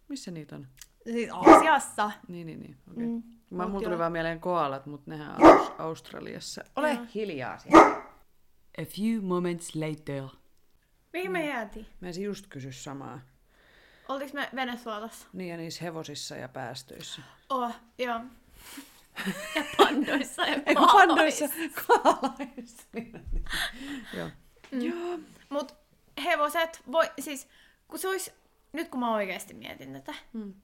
Missä 0.08 0.30
niitä 0.30 0.56
on? 0.56 0.66
Siis 1.04 1.30
Aasiassa. 1.32 2.10
Niin, 2.28 2.46
niin, 2.46 2.60
niin. 2.60 2.76
Okay. 2.90 3.06
Mm, 3.06 3.22
Mä, 3.50 3.66
mulla 3.68 3.84
tuli 3.84 3.98
vaan 3.98 4.12
mieleen 4.12 4.40
koalat, 4.40 4.86
mutta 4.86 5.10
nehän 5.10 5.30
on 5.30 5.58
Aus- 5.60 5.72
Australiassa. 5.78 6.64
Ole 6.76 6.92
Joo. 6.92 7.06
hiljaa 7.14 7.58
siellä. 7.58 7.86
A 8.78 8.84
few 8.84 9.20
moments 9.22 9.74
later. 9.74 10.22
Mihin 11.12 11.30
me 11.30 11.46
jäätiin? 11.46 11.86
Mä 12.00 12.08
ensin 12.08 12.24
just 12.24 12.46
kysy 12.46 12.72
samaa. 12.72 13.20
Oltiinko 14.08 14.34
me 14.34 14.48
Venezuelassa? 14.54 15.26
Niin 15.32 15.50
ja 15.50 15.56
niissä 15.56 15.84
hevosissa 15.84 16.36
ja 16.36 16.48
päästöissä. 16.48 17.22
Oh, 17.50 17.74
joo. 17.98 18.20
ja 19.54 19.64
pandoissa 19.78 20.46
ja 20.46 20.54
Eikö 20.66 20.80
pandoissa? 20.92 21.44
Koalaissa. 21.86 22.82
Niin, 22.92 23.12
niin. 23.32 23.44
Joo. 24.16 24.30
Mm. 24.72 24.80
Joo. 24.80 25.18
Mut 25.48 25.74
hevoset 26.24 26.82
voi, 26.92 27.10
siis 27.20 27.48
kun 27.88 27.98
se 27.98 28.08
olisi, 28.08 28.32
nyt 28.72 28.88
kun 28.88 29.00
mä 29.00 29.14
oikeasti 29.14 29.54
mietin 29.54 29.92
tätä, 29.92 30.14
Mm. 30.32 30.54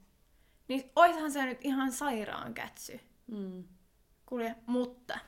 niin 0.67 0.91
oishan 0.95 1.31
se 1.31 1.45
nyt 1.45 1.65
ihan 1.65 1.91
sairaan 1.91 2.53
kätsy. 2.53 2.99
Mm. 3.27 3.63
Kulje, 4.25 4.55
mutta 4.65 5.19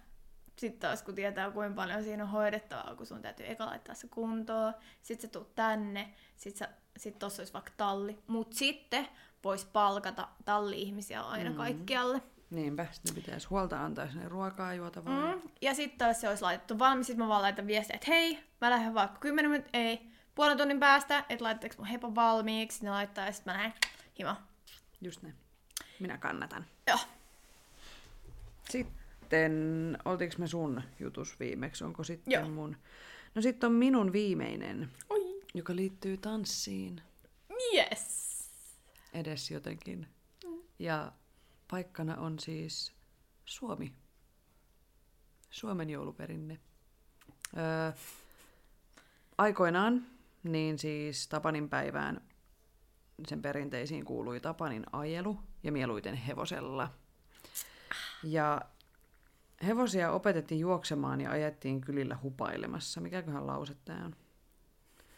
sitten 0.55 0.79
taas 0.79 1.03
kun 1.03 1.15
tietää 1.15 1.51
kuinka 1.51 1.75
paljon 1.75 2.03
siinä 2.03 2.23
on 2.23 2.29
hoidettavaa, 2.29 2.95
kun 2.95 3.05
sun 3.05 3.21
täytyy 3.21 3.45
eka 3.51 3.65
laittaa 3.65 3.95
se 3.95 4.07
kuntoon, 4.07 4.73
sit 5.01 5.21
sä 5.21 5.27
tuut 5.27 5.55
tänne, 5.55 6.13
sit, 6.35 6.55
sä, 6.55 6.69
sit 6.97 7.19
tossa 7.19 7.41
olisi 7.41 7.53
vaikka 7.53 7.71
talli, 7.77 8.17
mut 8.27 8.53
sitten 8.53 9.07
vois 9.43 9.65
palkata 9.65 10.27
talli-ihmisiä 10.45 11.21
aina 11.21 11.49
Mm. 11.49 11.55
kaikkialle. 11.55 12.21
Niinpä, 12.49 12.85
sitten 12.91 13.15
pitäisi 13.15 13.47
huolta 13.47 13.85
antaa 13.85 14.07
sinne 14.07 14.29
ruokaa 14.29 14.73
juotavaa. 14.73 15.35
Mm. 15.35 15.41
Ja 15.61 15.73
sitten 15.73 15.97
taas 15.97 16.21
se 16.21 16.29
olisi 16.29 16.43
laitettu 16.43 16.79
valmis, 16.79 17.07
sit 17.07 17.17
mä 17.17 17.27
vaan 17.27 17.41
laitan 17.41 17.67
viestiä, 17.67 17.95
että 17.95 18.11
hei, 18.11 18.39
mä 18.61 18.69
lähden 18.69 18.93
vaikka 18.93 19.19
10 19.19 19.51
minuutin, 19.51 19.69
ei, 19.73 20.11
puolen 20.37 20.57
tunnin 20.57 20.79
päästä, 20.79 21.25
että 21.29 21.43
laittaako 21.45 21.75
mun 21.77 21.85
hepo 21.87 22.15
valmiiksi, 22.15 22.83
ne 22.83 22.89
laittaa 22.89 23.25
ja 23.25 23.31
sitten 23.31 23.53
mä 23.53 23.57
lähden 23.57 23.73
hima. 24.19 24.47
Just 25.01 25.21
näin. 25.21 25.35
Minä 25.99 26.17
kannatan. 26.17 26.65
Joo. 26.87 26.99
Sitten, 28.69 29.51
oltiinko 30.05 30.35
me 30.37 30.47
sun 30.47 30.81
jutus 30.99 31.39
viimeksi? 31.39 31.83
Onko 31.83 32.03
sitten 32.03 32.31
Joo. 32.31 32.49
mun? 32.49 32.77
No 33.35 33.41
sitten 33.41 33.67
on 33.67 33.73
minun 33.73 34.13
viimeinen, 34.13 34.89
Oi. 35.09 35.41
joka 35.53 35.75
liittyy 35.75 36.17
tanssiin 36.17 37.01
Yes. 37.73 38.27
edes 39.13 39.51
jotenkin. 39.51 40.07
Ja 40.79 41.11
paikkana 41.71 42.15
on 42.15 42.39
siis 42.39 42.93
Suomi. 43.45 43.93
Suomen 45.49 45.89
jouluperinne. 45.89 46.59
Öö, 47.57 47.91
aikoinaan, 49.37 50.05
niin 50.47 50.79
siis 50.79 51.27
Tapanin 51.27 51.69
päivään 51.69 52.21
sen 53.27 53.41
perinteisiin 53.41 54.05
kuului 54.05 54.39
Tapanin 54.39 54.83
ajelu 54.91 55.39
ja 55.63 55.71
mieluiten 55.71 56.15
hevosella. 56.15 56.89
Ja 58.23 58.61
hevosia 59.67 60.11
opetettiin 60.11 60.59
juoksemaan 60.59 61.21
ja 61.21 61.31
ajettiin 61.31 61.81
kylillä 61.81 62.17
hupailemassa. 62.23 63.01
Mikäköhän 63.01 63.47
lause 63.47 63.75
tämä 63.85 64.05
on? 64.05 64.15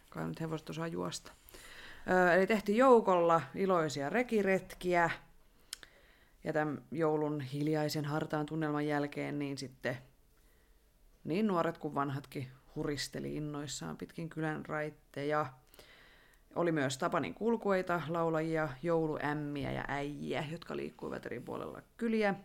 Kai 0.10 0.28
nyt 0.28 0.40
hevoset 0.40 0.70
osaa 0.70 0.88
juosta. 0.88 1.32
Öö, 2.10 2.34
eli 2.34 2.48
tehtiin 2.48 2.78
joukolla 2.78 3.42
iloisia 3.56 4.10
rekiretkiä. 4.10 5.10
Ja 6.44 6.54
tämän 6.54 6.82
joulun 6.92 7.42
hiljaisen 7.42 8.06
hartaan 8.06 8.46
tunnelman 8.46 8.88
jälkeen 8.88 9.40
niin 9.40 9.58
sitten 9.58 9.98
niin 11.24 11.48
nuoret 11.48 11.78
kuin 11.78 11.96
vanhatkin 11.96 12.48
huristeli 12.80 13.36
innoissaan 13.36 13.98
pitkin 13.98 14.30
kylän 14.30 14.66
raitteja. 14.66 15.46
Oli 16.56 16.72
myös 16.72 16.98
Tapanin 16.98 17.34
kulkueita, 17.34 18.02
laulajia, 18.08 18.70
jouluämmiä 18.84 19.72
ja 19.72 19.86
äijiä, 19.88 20.46
jotka 20.52 20.76
liikkuivat 20.76 21.26
eri 21.26 21.40
puolella 21.40 21.82
kyliä. 21.98 22.36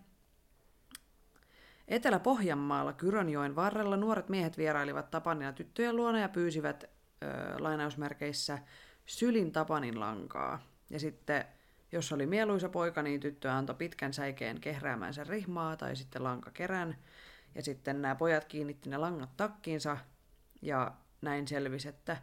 Etelä-Pohjanmaalla 1.89 2.93
Kyrönjoen 2.93 3.57
varrella 3.57 3.97
nuoret 3.97 4.29
miehet 4.29 4.59
vierailivat 4.59 5.11
Tapanilla 5.11 5.53
tyttöjen 5.53 5.97
luona 5.97 6.21
ja 6.21 6.29
pyysivät 6.29 6.85
ö, 6.85 7.27
lainausmerkeissä 7.59 8.59
sylin 9.07 9.53
Tapanin 9.53 10.01
lankaa. 10.01 10.59
Ja 10.91 11.01
sitten, 11.01 11.45
jos 11.93 12.13
oli 12.13 12.27
mieluisa 12.27 12.69
poika, 12.69 13.03
niin 13.03 13.21
tyttö 13.21 13.53
antoi 13.53 13.77
pitkän 13.77 14.13
säikeen 14.13 14.61
kehräämänsä 14.61 15.25
rihmaa 15.25 15.77
tai 15.77 15.97
sitten 15.97 16.25
lankakerän. 16.25 16.97
Ja 17.55 17.63
sitten 17.63 18.03
nämä 18.03 18.15
pojat 18.15 18.45
kiinnitti 18.45 18.91
ne 18.91 18.97
langat 18.97 19.37
takkiinsa 19.37 19.97
ja 20.65 20.93
näin 21.23 21.49
selvisi, 21.49 21.89
että 21.89 22.17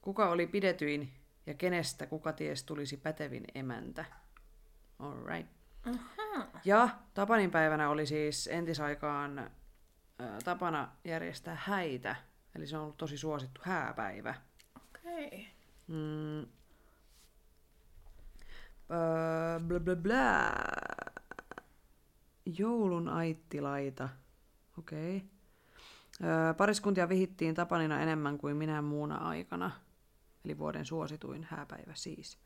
kuka 0.00 0.30
oli 0.30 0.46
pidetyin 0.46 1.12
ja 1.46 1.54
kenestä 1.54 2.06
kuka 2.06 2.32
ties 2.32 2.64
tulisi 2.64 2.96
pätevin 2.96 3.44
emäntä. 3.54 4.04
Alright. 4.98 5.52
Aha. 5.86 6.48
Ja 6.64 6.88
Tapanin 7.14 7.50
päivänä 7.50 7.90
oli 7.90 8.06
siis 8.06 8.46
entisaikaan 8.52 9.38
ö, 9.38 9.48
tapana 10.44 10.88
järjestää 11.04 11.56
häitä, 11.60 12.16
eli 12.54 12.66
se 12.66 12.76
on 12.76 12.82
ollut 12.82 12.96
tosi 12.96 13.18
suosittu 13.18 13.60
hääpäivä. 13.64 14.34
Okei. 14.76 15.26
Okay. 15.26 15.44
Mm. 15.86 16.40
Öö, 18.90 19.60
blä, 19.60 19.96
blä. 19.96 20.52
Joulun 22.58 23.08
aittilaita. 23.08 24.08
Okei. 24.78 25.16
Okay. 25.16 25.28
Pariskuntia 26.56 27.08
vihittiin 27.08 27.54
Tapanina 27.54 28.00
enemmän 28.00 28.38
kuin 28.38 28.56
minä 28.56 28.82
muuna 28.82 29.16
aikana. 29.16 29.70
Eli 30.44 30.58
vuoden 30.58 30.84
suosituin 30.86 31.46
hääpäivä 31.50 31.92
siis. 31.94 32.38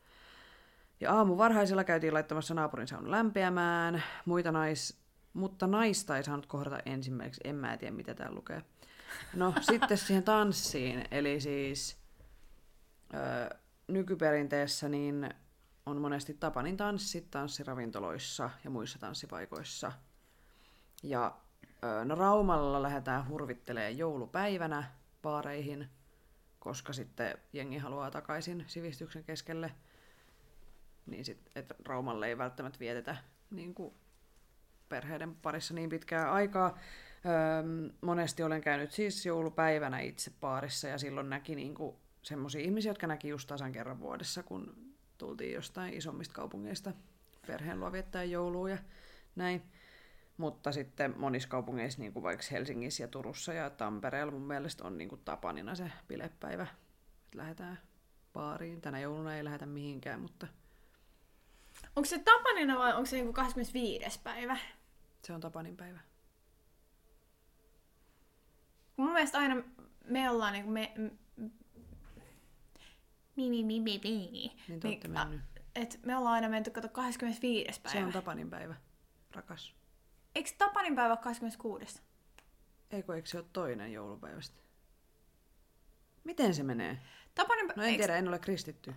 Ja 1.01 1.13
aamu 1.15 1.39
varhaisella 1.39 1.85
käytiin 1.85 2.15
laittamassa 2.15 2.55
naapurin 2.55 2.89
saunun 2.89 3.11
lämpeämään. 3.11 4.03
Muita 4.25 4.53
nais... 4.53 5.01
Mutta 5.33 5.67
naista 5.67 6.17
ei 6.17 6.25
saanut 6.25 6.47
kohdata 6.47 6.79
ensimmäiseksi. 6.87 7.41
En 7.45 7.57
mä 7.57 7.77
tiedä, 7.77 7.97
mitä 7.97 8.15
täällä 8.15 8.37
lukee. 8.37 8.63
No, 9.35 9.55
sitten 9.71 9.99
siihen 9.99 10.23
tanssiin. 10.23 11.05
Eli 11.11 11.41
siis 11.41 11.97
Öö, 13.15 13.59
nykyperinteessä 13.89 14.89
niin 14.89 15.35
on 15.87 16.01
monesti 16.01 16.35
Tapanin 16.35 16.77
tanssit 16.77 17.31
tanssiravintoloissa 17.31 18.51
ja 18.65 18.71
muissa 18.71 18.99
tanssipaikoissa. 18.99 19.93
Ja 21.03 21.37
no 22.05 22.15
Raumalla 22.15 22.83
lähdetään 22.83 23.29
hurvittelee 23.29 23.91
joulupäivänä 23.91 24.85
baareihin, 25.23 25.89
koska 26.59 26.93
sitten 26.93 27.39
jengi 27.53 27.79
haluaa 27.79 28.11
takaisin 28.11 28.65
sivistyksen 28.67 29.25
keskelle. 29.25 29.73
Niin 31.07 31.25
sit, 31.25 31.51
et 31.55 31.73
Raumalle 31.85 32.27
ei 32.27 32.39
välttämättä 32.39 32.79
vietetä 32.79 33.17
niin 33.51 33.75
kuin 33.75 33.95
perheiden 34.89 35.35
parissa 35.35 35.75
niin 35.75 35.91
pitkää 35.91 36.33
aikaa. 36.33 36.79
Öö, 37.27 37.93
monesti 38.01 38.43
olen 38.43 38.61
käynyt 38.61 38.93
siis 38.93 39.27
joulupäivänä 39.27 40.01
itse 40.01 40.31
baarissa 40.41 40.89
ja 40.89 40.99
silloin 40.99 41.31
näki 41.31 41.55
niin 41.55 41.75
kuin 41.75 41.97
semmoisia 42.23 42.61
ihmisiä, 42.61 42.91
jotka 42.91 43.07
näki 43.07 43.29
just 43.29 43.49
tasan 43.49 43.73
kerran 43.73 44.01
vuodessa, 44.01 44.43
kun 44.43 44.75
tultiin 45.19 45.55
jostain 45.55 45.95
isommista 45.95 46.35
kaupungeista 46.35 46.93
perheen 47.47 47.81
luo 47.81 47.93
viettää 47.93 48.25
joulua 48.25 48.71
ja 48.71 48.79
näin. 49.37 49.63
Mutta 50.37 50.73
sitten 50.73 51.15
monissa 51.17 51.49
kaupungeissa, 51.49 52.01
niin 52.01 52.13
kuin 52.13 52.23
vaikka 52.23 52.45
Helsingissä 52.51 53.03
ja 53.03 53.09
Turussa 53.09 53.53
ja 53.53 53.71
Tampereella, 53.71 54.33
mun 54.33 54.47
mielestä 54.47 54.85
on 54.85 54.99
niin 54.99 55.09
kuin 55.09 55.21
tapanina 55.25 55.75
se 55.75 55.93
bilepäivä, 56.09 56.67
että 57.25 57.39
lähdetään 57.39 57.79
baariin. 58.33 58.81
Tänä 58.81 59.01
jouluna 59.01 59.37
ei 59.37 59.45
lähdetä 59.45 59.67
mihinkään, 59.67 60.21
mutta 60.21 60.47
Onko 61.97 62.07
se 62.07 62.19
Tapanina 62.19 62.79
vai 62.79 62.93
onko 62.93 63.07
se 63.07 63.17
niinku 63.17 63.33
25. 63.33 64.21
päivä? 64.21 64.57
se 65.25 65.33
on 65.33 65.41
Tapanin 65.41 65.77
päivä. 65.77 66.01
mun 68.97 69.13
mielestä 69.13 69.39
aina 69.39 69.63
me 70.05 70.31
ollaan 70.31 70.53
niinku 70.53 70.71
me... 70.71 70.95
Mi, 73.37 73.51
mi, 73.51 73.65
mi, 73.65 73.81
mi, 73.81 74.01
mi. 74.03 74.57
Niin 74.69 74.81
te 74.81 74.89
olette 74.89 75.09
mennyt. 75.09 75.41
Et 75.75 76.01
me 76.07 76.17
ollaan 76.17 76.35
aina 76.35 76.49
menty, 76.49 76.71
kato, 76.71 76.89
25. 76.89 77.81
päivä. 77.81 77.99
Se 77.99 78.05
on 78.05 78.13
Tapanin 78.13 78.51
päivä, 78.51 78.75
rakas. 79.33 79.76
Eikö 80.37 80.51
Tapanin 80.59 80.95
päivä 80.95 81.13
ole 81.13 81.19
26? 81.23 82.01
Eikö, 82.91 83.15
eikö 83.15 83.29
se 83.29 83.39
ole 83.39 83.47
toinen 83.53 83.93
joulupäivästä? 83.93 84.61
Miten 86.25 86.55
se 86.55 86.63
menee? 86.63 86.99
Tapanin 87.35 87.73
No 87.77 87.83
en 87.83 87.97
tiedä, 87.97 88.17
en 88.17 88.29
ole 88.29 88.39
kristitty. 88.39 88.95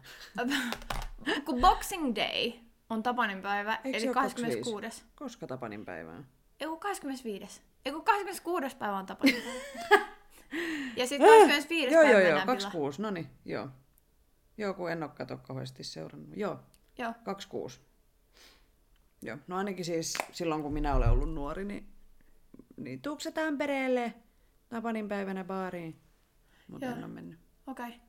kun 1.46 1.62
Boxing 1.62 2.16
Day 2.16 2.52
on 2.90 3.04
Tapanin 3.04 3.42
päivä, 3.42 3.80
Eikö 3.84 3.98
eli 3.98 4.08
ole 4.08 4.14
26. 4.14 5.04
Koska 5.16 5.48
Tapanin 5.48 5.86
päivä 5.86 6.12
on? 6.12 6.26
Ei 6.60 6.68
kun 6.68 6.80
25. 6.80 7.62
Ei 7.86 7.92
kun 7.92 8.06
26. 8.06 8.78
päivä 8.78 8.98
on 8.98 9.06
Tapanin 9.06 9.36
päivä. 9.36 10.06
ja 10.98 11.08
sitten 11.08 11.30
25. 11.30 11.94
Joo, 11.94 12.04
päivä 12.04 12.12
joo, 12.12 12.20
joo, 12.20 12.28
mennään 12.28 12.48
26, 12.48 13.02
no 13.02 13.12
niin, 13.12 13.30
joo. 13.46 13.70
Joo, 14.58 14.74
kun 14.74 14.92
en 14.92 15.04
ole 15.04 15.12
kato 15.16 15.38
kauheasti 15.38 15.84
seurannut. 15.84 16.38
Joo. 16.38 16.60
Joo. 16.98 17.14
26. 17.24 17.89
Joo, 19.22 19.38
no 19.48 19.58
ainakin 19.58 19.86
siis 19.86 20.14
silloin 20.32 20.62
kun 20.62 20.74
minä 20.74 20.96
olen 20.96 21.10
ollut 21.10 21.34
nuori, 21.34 21.66
niin, 21.66 21.94
niin 22.78 23.02
tuukse 23.02 23.30
se 23.30 23.32
Tampereelle 23.32 24.14
Tapanin 24.70 25.08
päivänä 25.08 25.44
baariin? 25.44 26.02
Mutta 26.68 26.86
en 26.86 26.98
ole 26.98 27.08
mennyt. 27.08 27.40
Okei. 27.68 27.88
Okay. 27.88 28.00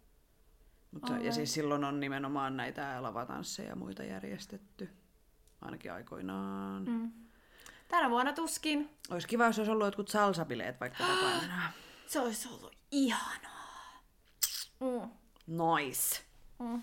Mutta, 0.90 1.08
ja 1.08 1.14
Alright. 1.14 1.34
siis 1.34 1.54
silloin 1.54 1.84
on 1.84 2.00
nimenomaan 2.00 2.56
näitä 2.56 3.02
lavatansseja 3.02 3.68
ja 3.68 3.76
muita 3.76 4.04
järjestetty. 4.04 4.88
Ainakin 5.60 5.92
aikoinaan. 5.92 6.84
Mm. 6.84 7.12
Tänä 7.88 8.10
vuonna 8.10 8.32
tuskin. 8.32 8.90
Olisi 9.10 9.28
kiva, 9.28 9.46
jos 9.46 9.58
olisi 9.58 9.72
ollut 9.72 9.86
jotkut 9.86 10.08
salsabileet 10.08 10.80
vaikka 10.80 11.04
tapaina. 11.04 11.72
Se 12.06 12.20
olisi 12.20 12.48
ollut 12.48 12.76
ihanaa. 12.90 14.02
Mm. 14.80 15.10
Nice. 15.46 16.22
Mm. 16.58 16.82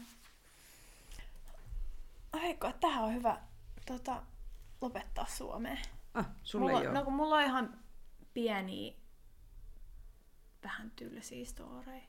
Aika, 2.34 2.72
tähän 2.72 3.04
on 3.04 3.14
hyvä 3.14 3.47
tota, 3.87 4.23
lopettaa 4.81 5.27
Suomeen. 5.27 5.79
Ah, 6.15 6.27
sulle 6.43 6.71
Mulla, 6.71 6.81
ei 6.81 6.87
no 6.89 6.93
ole. 6.93 7.05
kun 7.05 7.13
mulla 7.13 7.37
on 7.37 7.43
ihan 7.43 7.79
pieniä, 8.35 8.93
vähän 10.65 10.91
tylsiä 10.97 11.45
storeja. 11.45 12.03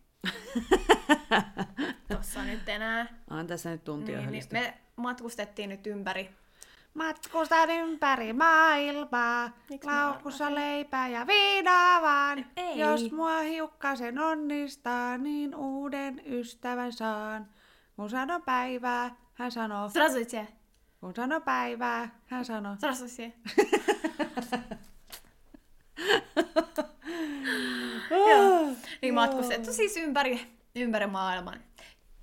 Tossa 2.17 2.43
nyt 2.43 2.69
enää. 2.69 3.07
On 3.29 3.47
tässä 3.47 3.69
nyt 3.69 3.83
tuntia 3.83 4.17
Niin, 4.17 4.31
niin, 4.31 4.45
niin, 4.51 4.63
me 4.63 4.77
matkustettiin 4.95 5.69
nyt 5.69 5.87
ympäri. 5.87 6.29
Matkustan 6.93 7.69
ympäri 7.69 8.33
maailmaa, 8.33 9.49
Miksi 9.69 9.89
mä 9.89 10.05
laukussa 10.05 10.55
leipää 10.55 11.07
ja 11.07 11.27
viinaa 11.27 12.01
vaan. 12.01 12.45
Ei. 12.57 12.79
Jos 12.79 13.11
mua 13.11 13.39
hiukkasen 13.39 14.19
onnistaa, 14.19 15.17
niin 15.17 15.55
uuden 15.55 16.21
ystävän 16.25 16.93
saan. 16.93 17.47
Kun 17.95 18.09
sano 18.09 18.39
päivää, 18.39 19.15
hän 19.33 19.51
sanoo. 19.51 19.89
Здравствуйте! 19.89 20.47
kun 21.00 21.14
sano 21.16 21.40
päivää, 21.40 22.20
hän 22.26 22.44
sanoi. 22.44 22.76
Sano 22.78 22.94
se 22.94 23.08
siihen. 23.08 23.34
Ah, 28.10 28.76
niin 29.02 29.14
matkustettu 29.14 29.72
siis 29.72 29.96
ympäri, 29.96 30.52
ympäri 30.74 31.06
maailman. 31.06 31.60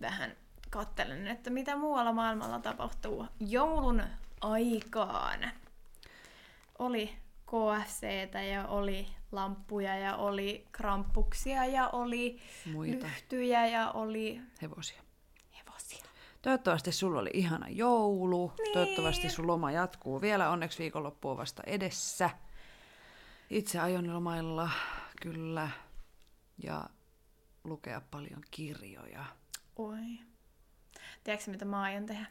Vähän 0.01 0.35
kattelen, 0.69 1.27
että 1.27 1.49
mitä 1.49 1.75
muualla 1.75 2.13
maailmalla 2.13 2.59
tapahtuu 2.59 3.25
joulun 3.39 4.03
aikaan. 4.41 5.51
Oli 6.79 7.15
kfc 7.45 8.03
ja 8.51 8.67
oli 8.67 9.07
lamppuja 9.31 9.97
ja 9.97 10.15
oli 10.15 10.67
krampuksia 10.71 11.65
ja 11.65 11.87
oli 11.89 12.39
Muita. 12.73 13.05
lyhtyjä 13.05 13.67
ja 13.67 13.91
oli... 13.91 14.41
Hevosia. 14.61 15.01
Toivottavasti 16.45 16.91
sulla 16.91 17.19
oli 17.19 17.29
ihana 17.33 17.69
joulu. 17.69 18.53
Niin. 18.57 18.73
Toivottavasti 18.73 19.29
sun 19.29 19.47
loma 19.47 19.71
jatkuu 19.71 20.21
vielä. 20.21 20.49
Onneksi 20.49 20.79
viikonloppu 20.79 21.29
on 21.29 21.37
vasta 21.37 21.63
edessä. 21.65 22.29
Itse 23.49 23.79
aion 23.79 24.13
lomailla 24.13 24.69
kyllä. 25.21 25.69
Ja 26.63 26.89
lukea 27.63 28.01
paljon 28.11 28.41
kirjoja. 28.51 29.25
Oi. 29.75 30.19
Tiedätkö 31.23 31.51
mitä 31.51 31.65
mä 31.65 31.81
aion 31.81 32.05
tehdä? 32.05 32.25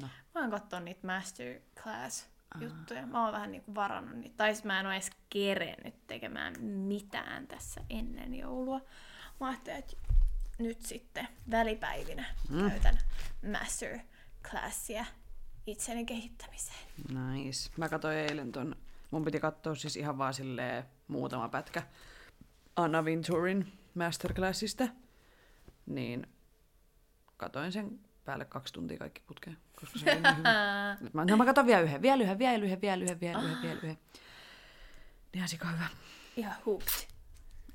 No. 0.00 0.08
Mä 0.34 0.40
oon 0.40 0.50
katsoa 0.50 0.80
niitä 0.80 1.06
masterclass-juttuja. 1.06 3.06
Mä 3.06 3.24
oon 3.24 3.32
vähän 3.32 3.52
niinku 3.52 3.74
varannut 3.74 4.16
niitä. 4.16 4.36
Tai 4.36 4.54
siis 4.54 4.64
mä 4.64 4.80
en 4.80 4.86
oo 4.86 4.92
edes 4.92 5.10
kerennyt 5.30 6.06
tekemään 6.06 6.62
mitään 6.62 7.46
tässä 7.46 7.80
ennen 7.90 8.34
joulua. 8.34 8.80
Mä 9.40 9.48
ajattelin, 9.48 9.78
että 9.78 9.96
nyt 10.58 10.82
sitten 10.82 11.28
välipäivinä 11.50 12.24
mm. 12.48 12.70
käytän 12.70 12.98
masterclassia 13.52 15.04
itseni 15.66 16.04
kehittämiseen. 16.04 16.78
Nice. 17.08 17.70
Mä 17.76 17.88
katsoin 17.88 18.16
eilen 18.16 18.52
ton, 18.52 18.76
mun 19.10 19.24
piti 19.24 19.40
katsoa 19.40 19.74
siis 19.74 19.96
ihan 19.96 20.18
vaan 20.18 20.34
silleen 20.34 20.84
muutama 21.08 21.48
pätkä 21.48 21.82
Anna 22.76 23.02
Winturin 23.02 23.72
masterclassista. 23.94 24.88
Niin 25.86 26.26
katoin 27.36 27.72
sen 27.72 28.00
päälle 28.24 28.44
kaksi 28.44 28.72
tuntia 28.72 28.98
kaikki 28.98 29.22
putkeen, 29.26 29.58
koska 29.80 29.98
se 29.98 30.12
oli 30.12 30.20
niin 30.20 30.36
hyvä. 30.36 30.96
Nyt 31.00 31.14
mä, 31.14 31.24
no 31.24 31.36
mä 31.36 31.44
katson 31.44 31.66
vielä 31.66 31.80
yhden, 31.80 32.02
vielä 32.02 32.22
yhden, 32.22 32.38
vielä 32.38 32.64
yhden, 32.64 32.80
vielä 32.80 33.02
yhden, 33.04 33.20
vielä 33.20 33.42
yhden, 33.42 33.62
vielä 33.62 33.80
yhden. 33.82 33.98
Ihan 35.34 35.48
sika 35.48 35.68
hyvä. 35.68 35.86
Ihan 36.36 36.54
hooked. 36.66 37.08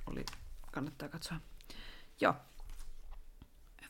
Oli, 0.06 0.26
kannattaa 0.72 1.10
katsoa. 1.10 1.38
Joo. 2.22 2.36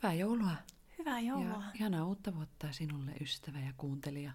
Hyvää 0.03 0.13
joulua. 0.13 0.55
Hyvää 0.97 1.19
joulua. 1.19 1.63
Ja 1.63 1.71
ihanaa 1.73 2.05
uutta 2.05 2.35
vuotta 2.35 2.71
sinulle, 2.71 3.11
ystävä 3.21 3.59
ja 3.59 3.73
kuuntelija. 3.77 4.31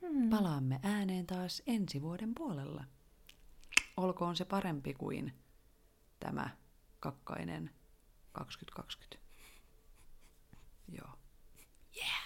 Hmm. 0.00 0.30
Palaamme 0.30 0.80
ääneen 0.82 1.26
taas 1.26 1.62
ensi 1.66 2.02
vuoden 2.02 2.34
puolella. 2.34 2.84
Olkoon 3.96 4.36
se 4.36 4.44
parempi 4.44 4.94
kuin 4.94 5.32
tämä 6.20 6.50
kakkainen 7.00 7.70
2020. 8.32 9.18
Joo. 10.88 11.18
Yeah. 11.96 12.23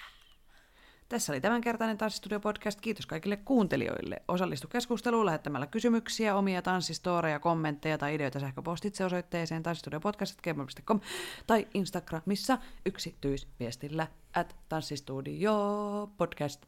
Tässä 1.08 1.32
oli 1.32 1.40
tämänkertainen 1.40 1.98
Tanssistudio-podcast. 1.98 2.80
Kiitos 2.80 3.06
kaikille 3.06 3.36
kuuntelijoille. 3.36 4.22
Osallistu 4.28 4.68
keskusteluun 4.68 5.26
lähettämällä 5.26 5.66
kysymyksiä, 5.66 6.36
omia 6.36 6.62
tanssistoreja, 6.62 7.38
kommentteja 7.38 7.98
tai 7.98 8.14
ideoita 8.14 8.40
sähköpostitse 8.40 9.04
osoitteeseen 9.04 9.62
tanssistudiopodcast.gmail.com 9.62 11.00
tai 11.46 11.66
Instagramissa 11.74 12.58
yksityisviestillä 12.86 14.06
at 14.34 14.56
tanssistudio 14.68 16.10
podcast. 16.16 16.66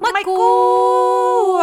Moikkuu! 0.00 1.60